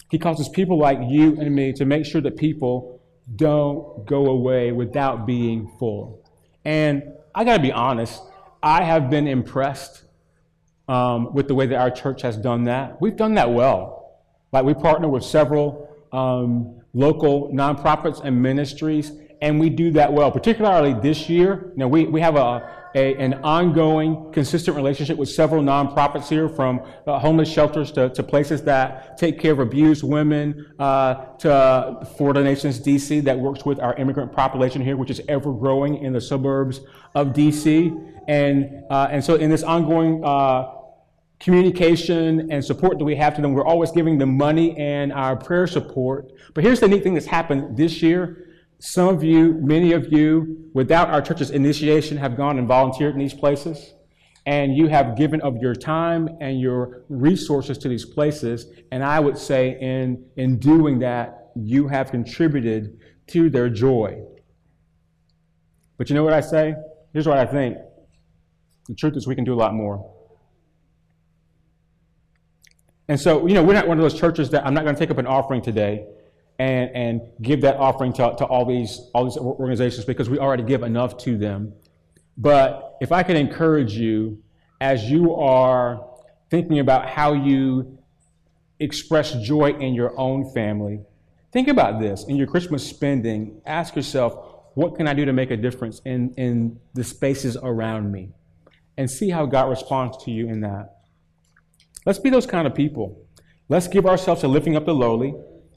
He 0.09 0.17
causes 0.17 0.49
people 0.49 0.79
like 0.79 0.97
you 1.07 1.39
and 1.39 1.53
me 1.53 1.71
to 1.73 1.85
make 1.85 2.07
sure 2.07 2.21
that 2.21 2.35
people 2.35 2.99
don't 3.35 4.07
go 4.07 4.25
away 4.25 4.71
without 4.71 5.27
being 5.27 5.71
full. 5.77 6.27
And 6.65 7.03
I 7.33 7.43
got 7.43 7.57
to 7.57 7.61
be 7.61 7.71
honest, 7.71 8.21
I 8.61 8.83
have 8.83 9.09
been 9.09 9.27
impressed 9.27 10.03
um, 10.87 11.33
with 11.33 11.47
the 11.47 11.55
way 11.55 11.65
that 11.67 11.77
our 11.77 11.91
church 11.91 12.21
has 12.21 12.37
done 12.37 12.65
that. 12.65 13.01
We've 13.01 13.15
done 13.15 13.35
that 13.35 13.51
well. 13.51 14.19
Like 14.51 14.65
we 14.65 14.73
partner 14.73 15.07
with 15.07 15.23
several 15.23 15.89
um, 16.11 16.81
local 16.93 17.49
nonprofits 17.53 18.21
and 18.23 18.41
ministries, 18.41 19.13
and 19.41 19.59
we 19.59 19.69
do 19.69 19.91
that 19.91 20.11
well. 20.11 20.31
Particularly 20.31 20.93
this 20.93 21.29
year, 21.29 21.71
know, 21.75 21.87
we, 21.87 22.05
we 22.05 22.19
have 22.21 22.35
a 22.35 22.80
a, 22.95 23.15
an 23.15 23.35
ongoing, 23.43 24.31
consistent 24.31 24.75
relationship 24.75 25.17
with 25.17 25.29
several 25.29 25.63
nonprofits 25.63 26.27
here, 26.27 26.49
from 26.49 26.81
uh, 27.07 27.19
homeless 27.19 27.51
shelters 27.51 27.91
to, 27.93 28.09
to, 28.09 28.23
places 28.23 28.63
that 28.63 29.17
take 29.17 29.39
care 29.39 29.53
of 29.53 29.59
abused 29.59 30.03
women, 30.03 30.73
uh, 30.79 31.13
to 31.37 32.07
Florida 32.17 32.43
Nations 32.43 32.79
DC 32.79 33.23
that 33.23 33.37
works 33.37 33.65
with 33.65 33.79
our 33.79 33.95
immigrant 33.95 34.31
population 34.31 34.81
here, 34.81 34.97
which 34.97 35.09
is 35.09 35.21
ever 35.27 35.53
growing 35.53 35.97
in 36.03 36.13
the 36.13 36.21
suburbs 36.21 36.81
of 37.15 37.27
DC. 37.27 38.13
And, 38.27 38.83
uh, 38.89 39.07
and 39.09 39.23
so, 39.23 39.35
in 39.35 39.49
this 39.49 39.63
ongoing 39.63 40.23
uh, 40.23 40.71
communication 41.39 42.51
and 42.51 42.63
support 42.63 42.99
that 42.99 43.05
we 43.05 43.15
have 43.15 43.35
to 43.35 43.41
them, 43.41 43.53
we're 43.53 43.65
always 43.65 43.91
giving 43.91 44.17
them 44.17 44.37
money 44.37 44.77
and 44.77 45.11
our 45.11 45.35
prayer 45.35 45.65
support. 45.65 46.31
But 46.53 46.63
here's 46.63 46.79
the 46.79 46.87
neat 46.87 47.03
thing 47.03 47.13
that's 47.13 47.25
happened 47.25 47.75
this 47.75 48.01
year 48.01 48.50
some 48.81 49.09
of 49.09 49.23
you, 49.23 49.53
many 49.61 49.91
of 49.91 50.11
you, 50.11 50.71
without 50.73 51.09
our 51.09 51.21
church's 51.21 51.51
initiation, 51.51 52.17
have 52.17 52.35
gone 52.35 52.57
and 52.57 52.67
volunteered 52.67 53.13
in 53.13 53.19
these 53.19 53.33
places. 53.33 53.93
And 54.47 54.75
you 54.75 54.87
have 54.87 55.15
given 55.15 55.39
of 55.41 55.57
your 55.57 55.75
time 55.75 56.27
and 56.41 56.59
your 56.59 57.03
resources 57.07 57.77
to 57.77 57.87
these 57.87 58.05
places. 58.05 58.65
And 58.91 59.03
I 59.03 59.19
would 59.19 59.37
say, 59.37 59.77
in, 59.79 60.25
in 60.35 60.57
doing 60.57 60.97
that, 60.99 61.51
you 61.55 61.87
have 61.89 62.09
contributed 62.09 62.99
to 63.27 63.51
their 63.51 63.69
joy. 63.69 64.19
But 65.99 66.09
you 66.09 66.15
know 66.15 66.23
what 66.23 66.33
I 66.33 66.41
say? 66.41 66.73
Here's 67.13 67.27
what 67.27 67.37
I 67.37 67.45
think 67.45 67.77
The 68.87 68.95
truth 68.95 69.15
is, 69.15 69.27
we 69.27 69.35
can 69.35 69.43
do 69.43 69.53
a 69.53 69.61
lot 69.61 69.75
more. 69.75 70.11
And 73.07 73.19
so, 73.19 73.45
you 73.45 73.53
know, 73.53 73.61
we're 73.61 73.73
not 73.73 73.87
one 73.87 73.99
of 73.99 74.01
those 74.01 74.19
churches 74.19 74.49
that 74.49 74.65
I'm 74.65 74.73
not 74.73 74.85
going 74.85 74.95
to 74.95 74.99
take 74.99 75.11
up 75.11 75.19
an 75.19 75.27
offering 75.27 75.61
today 75.61 76.07
and, 76.61 76.95
and 76.95 77.21
give 77.41 77.61
that 77.61 77.77
offering 77.77 78.13
to, 78.13 78.35
to 78.37 78.45
all, 78.45 78.65
these, 78.65 79.01
all 79.15 79.25
these 79.25 79.35
organizations 79.35 80.05
because 80.05 80.29
we 80.29 80.37
already 80.37 80.61
give 80.61 80.83
enough 80.83 81.17
to 81.17 81.35
them. 81.35 81.73
But 82.37 82.97
if 83.01 83.11
I 83.11 83.23
could 83.23 83.35
encourage 83.35 83.93
you 83.93 84.43
as 84.79 85.09
you 85.09 85.33
are 85.33 86.05
thinking 86.51 86.77
about 86.77 87.09
how 87.09 87.33
you 87.33 87.97
express 88.79 89.33
joy 89.41 89.71
in 89.71 89.95
your 89.95 90.17
own 90.19 90.53
family, 90.53 91.01
think 91.51 91.67
about 91.67 91.99
this. 91.99 92.25
In 92.27 92.35
your 92.35 92.45
Christmas 92.45 92.87
spending, 92.87 93.59
ask 93.65 93.95
yourself, 93.95 94.35
what 94.75 94.95
can 94.95 95.07
I 95.07 95.15
do 95.15 95.25
to 95.25 95.33
make 95.33 95.49
a 95.49 95.57
difference 95.57 95.99
in, 96.05 96.31
in 96.37 96.79
the 96.93 97.03
spaces 97.03 97.57
around 97.57 98.11
me? 98.11 98.29
And 98.97 99.09
see 99.09 99.31
how 99.31 99.47
God 99.47 99.67
responds 99.67 100.23
to 100.25 100.31
you 100.31 100.47
in 100.47 100.61
that. 100.61 100.97
Let's 102.05 102.19
be 102.19 102.29
those 102.29 102.45
kind 102.45 102.67
of 102.67 102.75
people. 102.75 103.25
Let's 103.67 103.87
give 103.87 104.05
ourselves 104.05 104.41
to 104.41 104.47
lifting 104.47 104.75
up 104.75 104.85
the 104.85 104.93
lowly. 104.93 105.33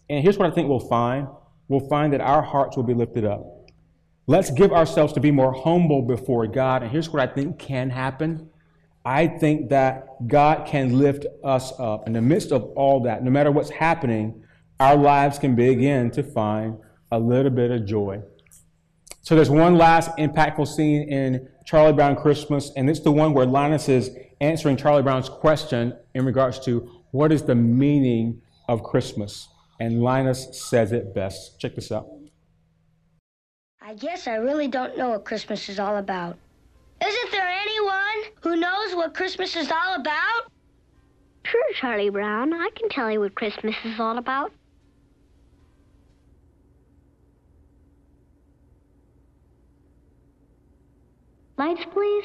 And 0.09 0.23
here's 0.23 0.39
what 0.39 0.51
I 0.51 0.55
think 0.55 0.69
we'll 0.69 0.81
find 0.81 1.29
we'll 1.69 1.89
find 1.89 2.13
that 2.13 2.21
our 2.21 2.43
hearts 2.43 2.77
will 2.77 2.85
be 2.85 2.95
lifted 2.95 3.25
up. 3.25 3.71
Let's 4.27 4.51
give 4.51 4.73
ourselves 4.73 5.13
to 5.15 5.21
be 5.21 5.31
more 5.31 5.53
humble 5.53 6.03
before 6.03 6.47
God. 6.47 6.83
And 6.83 6.91
here's 6.91 7.11
what 7.11 7.27
I 7.27 7.33
think 7.33 7.59
can 7.59 7.91
happen 7.91 8.51
I 9.05 9.27
think 9.27 9.69
that 9.69 10.07
God 10.27 10.67
can 10.67 10.99
lift 10.99 11.27
us 11.45 11.79
up. 11.79 12.07
In 12.07 12.15
the 12.15 12.23
midst 12.23 12.53
of 12.53 12.65
all 12.75 13.01
that, 13.03 13.23
no 13.23 13.31
matter 13.31 13.51
what's 13.51 13.69
happening, 13.69 14.43
our 14.81 14.97
lives 14.97 15.39
can 15.39 15.55
begin 15.55 16.11
to 16.13 16.23
find 16.23 16.79
a 17.13 17.19
little 17.19 17.51
bit 17.51 17.71
of 17.71 17.85
joy. 17.85 18.23
So 19.21 19.35
there's 19.35 19.51
one 19.51 19.77
last 19.77 20.11
impactful 20.17 20.69
scene 20.69 21.09
in 21.09 21.49
Charlie 21.67 21.93
Brown 21.93 22.17
Christmas, 22.17 22.73
and 22.77 22.89
it's 22.89 23.01
the 23.01 23.13
one 23.13 23.35
where 23.35 23.47
Linus 23.47 23.89
is 23.89 24.11
answering 24.41 24.77
Charlie 24.77 25.03
Brown's 25.03 25.29
question 25.29 25.97
in 26.15 26.25
regards 26.25 26.59
to 26.61 27.03
what 27.11 27.31
is 27.31 27.43
the 27.43 27.55
meaning 27.55 28.41
of 28.69 28.83
Christmas. 28.83 29.49
And 29.81 30.03
Linus 30.03 30.49
says 30.69 30.93
it 30.93 31.15
best. 31.15 31.59
Check 31.59 31.75
this 31.75 31.91
out. 31.91 32.07
I 33.83 33.95
guess 33.95 34.27
I 34.27 34.37
really 34.37 34.69
don't 34.69 34.97
know 34.97 35.11
what 35.11 35.25
Christmas 35.25 35.69
is 35.69 35.79
all 35.79 35.97
about. 35.97 36.39
Isn't 37.05 37.31
there 37.33 37.49
anyone 37.49 38.33
who 38.41 38.57
knows 38.57 38.95
what 38.95 39.15
Christmas 39.15 39.57
is 39.57 39.71
all 39.71 39.95
about? 39.97 40.51
Sure, 41.45 41.73
Charlie 41.75 42.09
Brown. 42.09 42.55
I 42.55 42.71
can 42.75 42.89
tell 42.89 43.11
you 43.11 43.21
what 43.21 43.35
Christmas 43.35 43.75
is 43.85 44.01
all 44.01 44.17
about. 44.17 44.53
Lights, 51.59 51.85
please. 51.93 52.25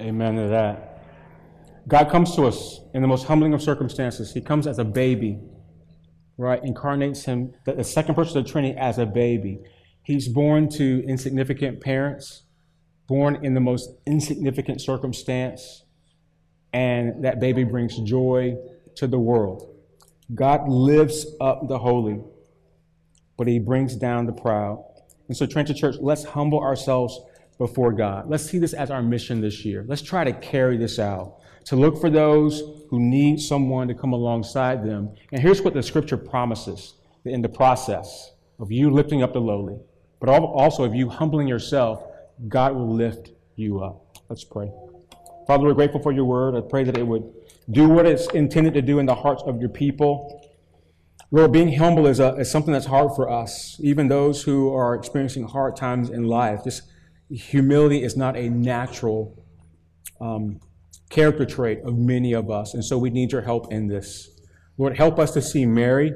Amen 0.00 0.36
to 0.36 0.48
that. 0.48 1.02
God 1.86 2.10
comes 2.10 2.34
to 2.36 2.44
us 2.44 2.80
in 2.94 3.02
the 3.02 3.08
most 3.08 3.26
humbling 3.26 3.52
of 3.52 3.62
circumstances. 3.62 4.32
He 4.32 4.40
comes 4.40 4.66
as 4.66 4.78
a 4.78 4.84
baby, 4.84 5.38
right? 6.38 6.62
Incarnates 6.64 7.24
him, 7.24 7.52
the 7.66 7.84
second 7.84 8.14
person 8.14 8.38
of 8.38 8.44
the 8.44 8.50
Trinity, 8.50 8.78
as 8.78 8.98
a 8.98 9.04
baby. 9.04 9.60
He's 10.02 10.26
born 10.26 10.70
to 10.70 11.04
insignificant 11.06 11.80
parents, 11.80 12.44
born 13.06 13.44
in 13.44 13.54
the 13.54 13.60
most 13.60 13.90
insignificant 14.06 14.80
circumstance, 14.80 15.84
and 16.72 17.24
that 17.24 17.38
baby 17.38 17.64
brings 17.64 17.98
joy 17.98 18.56
to 18.96 19.06
the 19.06 19.18
world. 19.18 19.74
God 20.34 20.68
lifts 20.68 21.26
up 21.40 21.68
the 21.68 21.78
holy, 21.78 22.20
but 23.36 23.48
he 23.48 23.58
brings 23.58 23.96
down 23.96 24.26
the 24.26 24.32
proud. 24.32 24.82
And 25.28 25.36
so, 25.36 25.44
Trenton 25.44 25.76
Church, 25.76 25.96
let's 26.00 26.24
humble 26.24 26.60
ourselves 26.60 27.20
before 27.60 27.92
God. 27.92 28.26
Let's 28.26 28.46
see 28.46 28.56
this 28.56 28.72
as 28.72 28.90
our 28.90 29.02
mission 29.02 29.42
this 29.42 29.66
year. 29.66 29.84
Let's 29.86 30.00
try 30.00 30.24
to 30.24 30.32
carry 30.32 30.78
this 30.78 30.98
out, 30.98 31.40
to 31.66 31.76
look 31.76 32.00
for 32.00 32.08
those 32.08 32.62
who 32.88 32.98
need 32.98 33.38
someone 33.38 33.86
to 33.88 33.94
come 33.94 34.14
alongside 34.14 34.82
them. 34.82 35.14
And 35.30 35.42
here's 35.42 35.60
what 35.60 35.74
the 35.74 35.82
scripture 35.82 36.16
promises 36.16 36.94
in 37.26 37.42
the 37.42 37.50
process 37.50 38.32
of 38.58 38.72
you 38.72 38.88
lifting 38.88 39.22
up 39.22 39.34
the 39.34 39.42
lowly, 39.42 39.78
but 40.20 40.30
also 40.30 40.84
of 40.84 40.94
you 40.94 41.10
humbling 41.10 41.46
yourself, 41.46 42.02
God 42.48 42.74
will 42.74 42.94
lift 42.94 43.32
you 43.56 43.80
up. 43.80 44.16
Let's 44.30 44.42
pray. 44.42 44.72
Father, 45.46 45.64
we're 45.64 45.74
grateful 45.74 46.00
for 46.00 46.12
your 46.12 46.24
word. 46.24 46.54
I 46.54 46.62
pray 46.62 46.84
that 46.84 46.96
it 46.96 47.06
would 47.06 47.30
do 47.70 47.90
what 47.90 48.06
it's 48.06 48.26
intended 48.28 48.72
to 48.72 48.80
do 48.80 49.00
in 49.00 49.04
the 49.04 49.14
hearts 49.14 49.42
of 49.44 49.60
your 49.60 49.68
people. 49.68 50.50
Lord, 51.30 51.52
being 51.52 51.76
humble 51.76 52.06
is, 52.06 52.20
a, 52.20 52.36
is 52.36 52.50
something 52.50 52.72
that's 52.72 52.86
hard 52.86 53.14
for 53.14 53.28
us, 53.28 53.78
even 53.82 54.08
those 54.08 54.44
who 54.44 54.74
are 54.74 54.94
experiencing 54.94 55.46
hard 55.46 55.76
times 55.76 56.08
in 56.08 56.24
life. 56.24 56.64
Just 56.64 56.84
humility 57.30 58.02
is 58.02 58.16
not 58.16 58.36
a 58.36 58.48
natural 58.48 59.44
um, 60.20 60.60
character 61.10 61.44
trait 61.44 61.80
of 61.84 61.96
many 61.96 62.32
of 62.32 62.50
us, 62.50 62.74
and 62.74 62.84
so 62.84 62.98
we 62.98 63.10
need 63.10 63.32
your 63.32 63.42
help 63.42 63.72
in 63.72 63.86
this. 63.86 64.28
Lord, 64.78 64.96
help 64.96 65.18
us 65.18 65.32
to 65.32 65.42
see 65.42 65.66
Mary, 65.66 66.12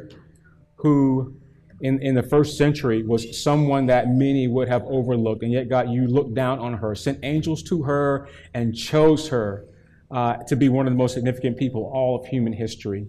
who 0.76 1.36
in, 1.80 2.00
in 2.02 2.14
the 2.14 2.22
first 2.22 2.56
century 2.56 3.02
was 3.02 3.42
someone 3.42 3.86
that 3.86 4.08
many 4.08 4.48
would 4.48 4.68
have 4.68 4.82
overlooked, 4.84 5.42
and 5.42 5.52
yet, 5.52 5.68
God, 5.68 5.90
you 5.90 6.06
looked 6.06 6.34
down 6.34 6.58
on 6.58 6.74
her, 6.74 6.94
sent 6.94 7.20
angels 7.22 7.62
to 7.64 7.82
her, 7.82 8.28
and 8.54 8.74
chose 8.74 9.28
her 9.28 9.66
uh, 10.10 10.36
to 10.48 10.56
be 10.56 10.68
one 10.68 10.86
of 10.86 10.92
the 10.92 10.96
most 10.96 11.14
significant 11.14 11.58
people 11.58 11.90
all 11.92 12.20
of 12.20 12.26
human 12.26 12.52
history. 12.52 13.06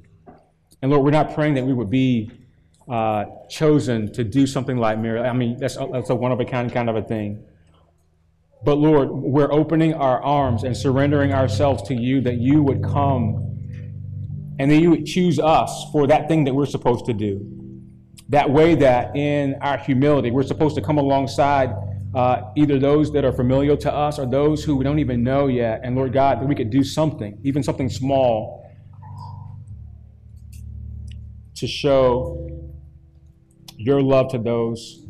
And 0.82 0.92
Lord, 0.92 1.04
we're 1.04 1.12
not 1.12 1.34
praying 1.34 1.56
that 1.56 1.66
we 1.66 1.74
would 1.74 1.90
be 1.90 2.32
uh, 2.90 3.26
chosen 3.50 4.12
to 4.14 4.24
do 4.24 4.46
something 4.46 4.78
like 4.78 5.00
Mary. 5.00 5.20
I 5.20 5.34
mean, 5.34 5.58
that's, 5.58 5.78
that's 5.92 6.10
a 6.10 6.16
one 6.16 6.32
of 6.32 6.40
a 6.40 6.46
kind 6.46 6.72
kind 6.72 6.90
of 6.90 6.96
a 6.96 7.02
thing. 7.02 7.44
But 8.66 8.80
Lord, 8.80 9.10
we're 9.12 9.52
opening 9.52 9.94
our 9.94 10.22
arms 10.24 10.64
and 10.64 10.76
surrendering 10.76 11.32
ourselves 11.32 11.84
to 11.84 11.94
you 11.94 12.20
that 12.22 12.38
you 12.38 12.64
would 12.64 12.84
come 12.84 13.46
and 14.58 14.72
that 14.72 14.78
you 14.78 14.90
would 14.90 15.06
choose 15.06 15.38
us 15.38 15.86
for 15.92 16.08
that 16.08 16.28
thing 16.28 16.46
that 16.46 16.56
we're 16.56 16.66
supposed 16.66 17.06
to 17.06 17.14
do. 17.14 17.48
That 18.30 18.50
way, 18.50 18.74
that 18.74 19.16
in 19.16 19.54
our 19.62 19.78
humility, 19.78 20.32
we're 20.32 20.42
supposed 20.44 20.76
to 20.78 20.82
come 20.82 20.98
alongside 20.98 21.76
uh, 22.16 22.42
either 22.56 22.80
those 22.80 23.12
that 23.12 23.24
are 23.24 23.32
familiar 23.32 23.76
to 23.76 23.94
us 23.94 24.18
or 24.18 24.26
those 24.26 24.64
who 24.64 24.76
we 24.76 24.84
don't 24.84 24.98
even 24.98 25.22
know 25.22 25.46
yet. 25.46 25.82
And 25.84 25.96
Lord 25.96 26.12
God, 26.12 26.42
that 26.42 26.48
we 26.48 26.56
could 26.56 26.72
do 26.72 26.84
something, 26.84 27.40
even 27.44 27.62
something 27.62 27.90
small, 27.90 28.68
to 31.54 31.68
show 31.68 32.50
your 33.78 34.02
love 34.02 34.32
to 34.32 34.40
those 34.40 35.06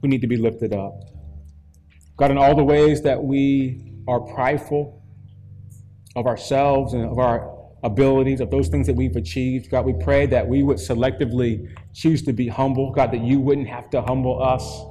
who 0.00 0.08
need 0.08 0.22
to 0.22 0.26
be 0.26 0.38
lifted 0.38 0.72
up. 0.72 1.15
God, 2.16 2.30
in 2.30 2.38
all 2.38 2.54
the 2.54 2.64
ways 2.64 3.02
that 3.02 3.22
we 3.22 3.92
are 4.08 4.20
prideful 4.20 5.02
of 6.14 6.26
ourselves 6.26 6.94
and 6.94 7.04
of 7.04 7.18
our 7.18 7.54
abilities, 7.82 8.40
of 8.40 8.50
those 8.50 8.68
things 8.68 8.86
that 8.86 8.96
we've 8.96 9.16
achieved, 9.16 9.70
God, 9.70 9.84
we 9.84 9.92
pray 9.92 10.24
that 10.26 10.46
we 10.46 10.62
would 10.62 10.78
selectively 10.78 11.68
choose 11.92 12.22
to 12.22 12.32
be 12.32 12.48
humble. 12.48 12.90
God, 12.90 13.12
that 13.12 13.20
you 13.20 13.38
wouldn't 13.38 13.68
have 13.68 13.90
to 13.90 14.00
humble 14.00 14.42
us. 14.42 14.82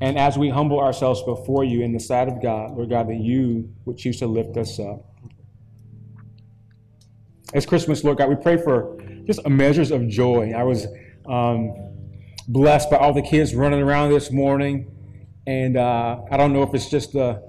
And 0.00 0.18
as 0.18 0.38
we 0.38 0.48
humble 0.48 0.80
ourselves 0.80 1.22
before 1.22 1.64
you 1.64 1.82
in 1.82 1.92
the 1.92 2.00
sight 2.00 2.28
of 2.28 2.42
God, 2.42 2.72
Lord 2.72 2.88
God, 2.88 3.08
that 3.08 3.20
you 3.20 3.70
would 3.84 3.98
choose 3.98 4.18
to 4.20 4.26
lift 4.26 4.56
us 4.56 4.80
up. 4.80 5.04
As 7.52 7.66
Christmas, 7.66 8.02
Lord 8.02 8.16
God, 8.16 8.30
we 8.30 8.36
pray 8.36 8.56
for 8.56 8.98
just 9.26 9.46
measures 9.46 9.90
of 9.90 10.08
joy. 10.08 10.52
I 10.56 10.62
was 10.62 10.86
um, 11.26 11.74
blessed 12.48 12.90
by 12.90 12.96
all 12.96 13.12
the 13.12 13.22
kids 13.22 13.54
running 13.54 13.82
around 13.82 14.10
this 14.10 14.32
morning 14.32 14.90
And 15.46 15.76
uh, 15.76 16.20
I 16.30 16.36
don't 16.36 16.52
know 16.52 16.62
if 16.62 16.74
it's 16.74 16.88
just 16.88 17.12
the, 17.12 17.42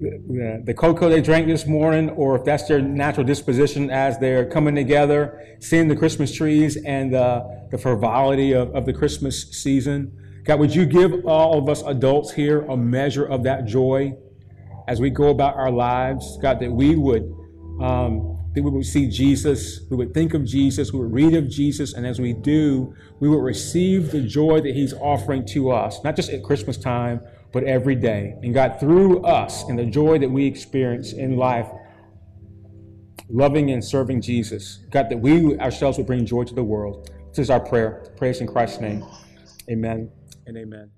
the, 0.00 0.74
cocoa 0.74 1.08
they 1.08 1.22
drank 1.22 1.46
this 1.46 1.66
morning 1.66 2.10
or 2.10 2.36
if 2.36 2.44
that's 2.44 2.68
their 2.68 2.80
natural 2.80 3.24
disposition 3.24 3.90
as 3.90 4.18
they're 4.18 4.48
coming 4.48 4.74
together, 4.74 5.56
seeing 5.60 5.88
the 5.88 5.96
Christmas 5.96 6.32
trees 6.32 6.76
and 6.76 7.14
uh, 7.14 7.44
the 7.70 7.78
frivolity 7.78 8.52
of, 8.52 8.74
of 8.74 8.84
the 8.84 8.92
Christmas 8.92 9.50
season. 9.50 10.12
God, 10.44 10.60
would 10.60 10.74
you 10.74 10.86
give 10.86 11.26
all 11.26 11.58
of 11.58 11.68
us 11.68 11.82
adults 11.82 12.32
here 12.32 12.62
a 12.62 12.76
measure 12.76 13.24
of 13.24 13.42
that 13.44 13.64
joy 13.64 14.14
as 14.86 15.00
we 15.00 15.10
go 15.10 15.28
about 15.28 15.56
our 15.56 15.70
lives? 15.70 16.38
God, 16.40 16.60
that 16.60 16.70
we 16.70 16.96
would 16.96 17.34
um, 17.80 18.38
that 18.54 18.62
we 18.62 18.70
would 18.70 18.86
see 18.86 19.08
Jesus, 19.08 19.80
we 19.90 19.96
would 19.96 20.12
think 20.12 20.34
of 20.34 20.44
Jesus, 20.44 20.92
we 20.92 20.98
would 20.98 21.12
read 21.12 21.34
of 21.34 21.48
Jesus, 21.48 21.94
and 21.94 22.06
as 22.06 22.20
we 22.20 22.32
do, 22.32 22.94
we 23.20 23.28
would 23.28 23.42
receive 23.42 24.10
the 24.10 24.20
joy 24.20 24.60
that 24.60 24.74
He's 24.74 24.92
offering 24.94 25.46
to 25.48 25.70
us, 25.70 26.02
not 26.02 26.16
just 26.16 26.30
at 26.30 26.42
Christmas 26.42 26.76
time, 26.76 27.20
but 27.52 27.64
every 27.64 27.94
day. 27.94 28.34
And 28.42 28.52
God, 28.52 28.78
through 28.78 29.22
us 29.22 29.64
and 29.64 29.78
the 29.78 29.86
joy 29.86 30.18
that 30.18 30.30
we 30.30 30.46
experience 30.46 31.12
in 31.12 31.36
life, 31.36 31.68
loving 33.28 33.70
and 33.70 33.84
serving 33.84 34.20
Jesus, 34.20 34.80
God, 34.90 35.08
that 35.10 35.18
we 35.18 35.58
ourselves 35.58 35.98
would 35.98 36.06
bring 36.06 36.26
joy 36.26 36.44
to 36.44 36.54
the 36.54 36.64
world. 36.64 37.10
This 37.30 37.38
is 37.38 37.50
our 37.50 37.60
prayer. 37.60 38.12
Praise 38.16 38.40
in 38.40 38.46
Christ's 38.46 38.80
name. 38.80 39.04
Amen 39.70 40.10
and 40.46 40.56
amen. 40.56 40.97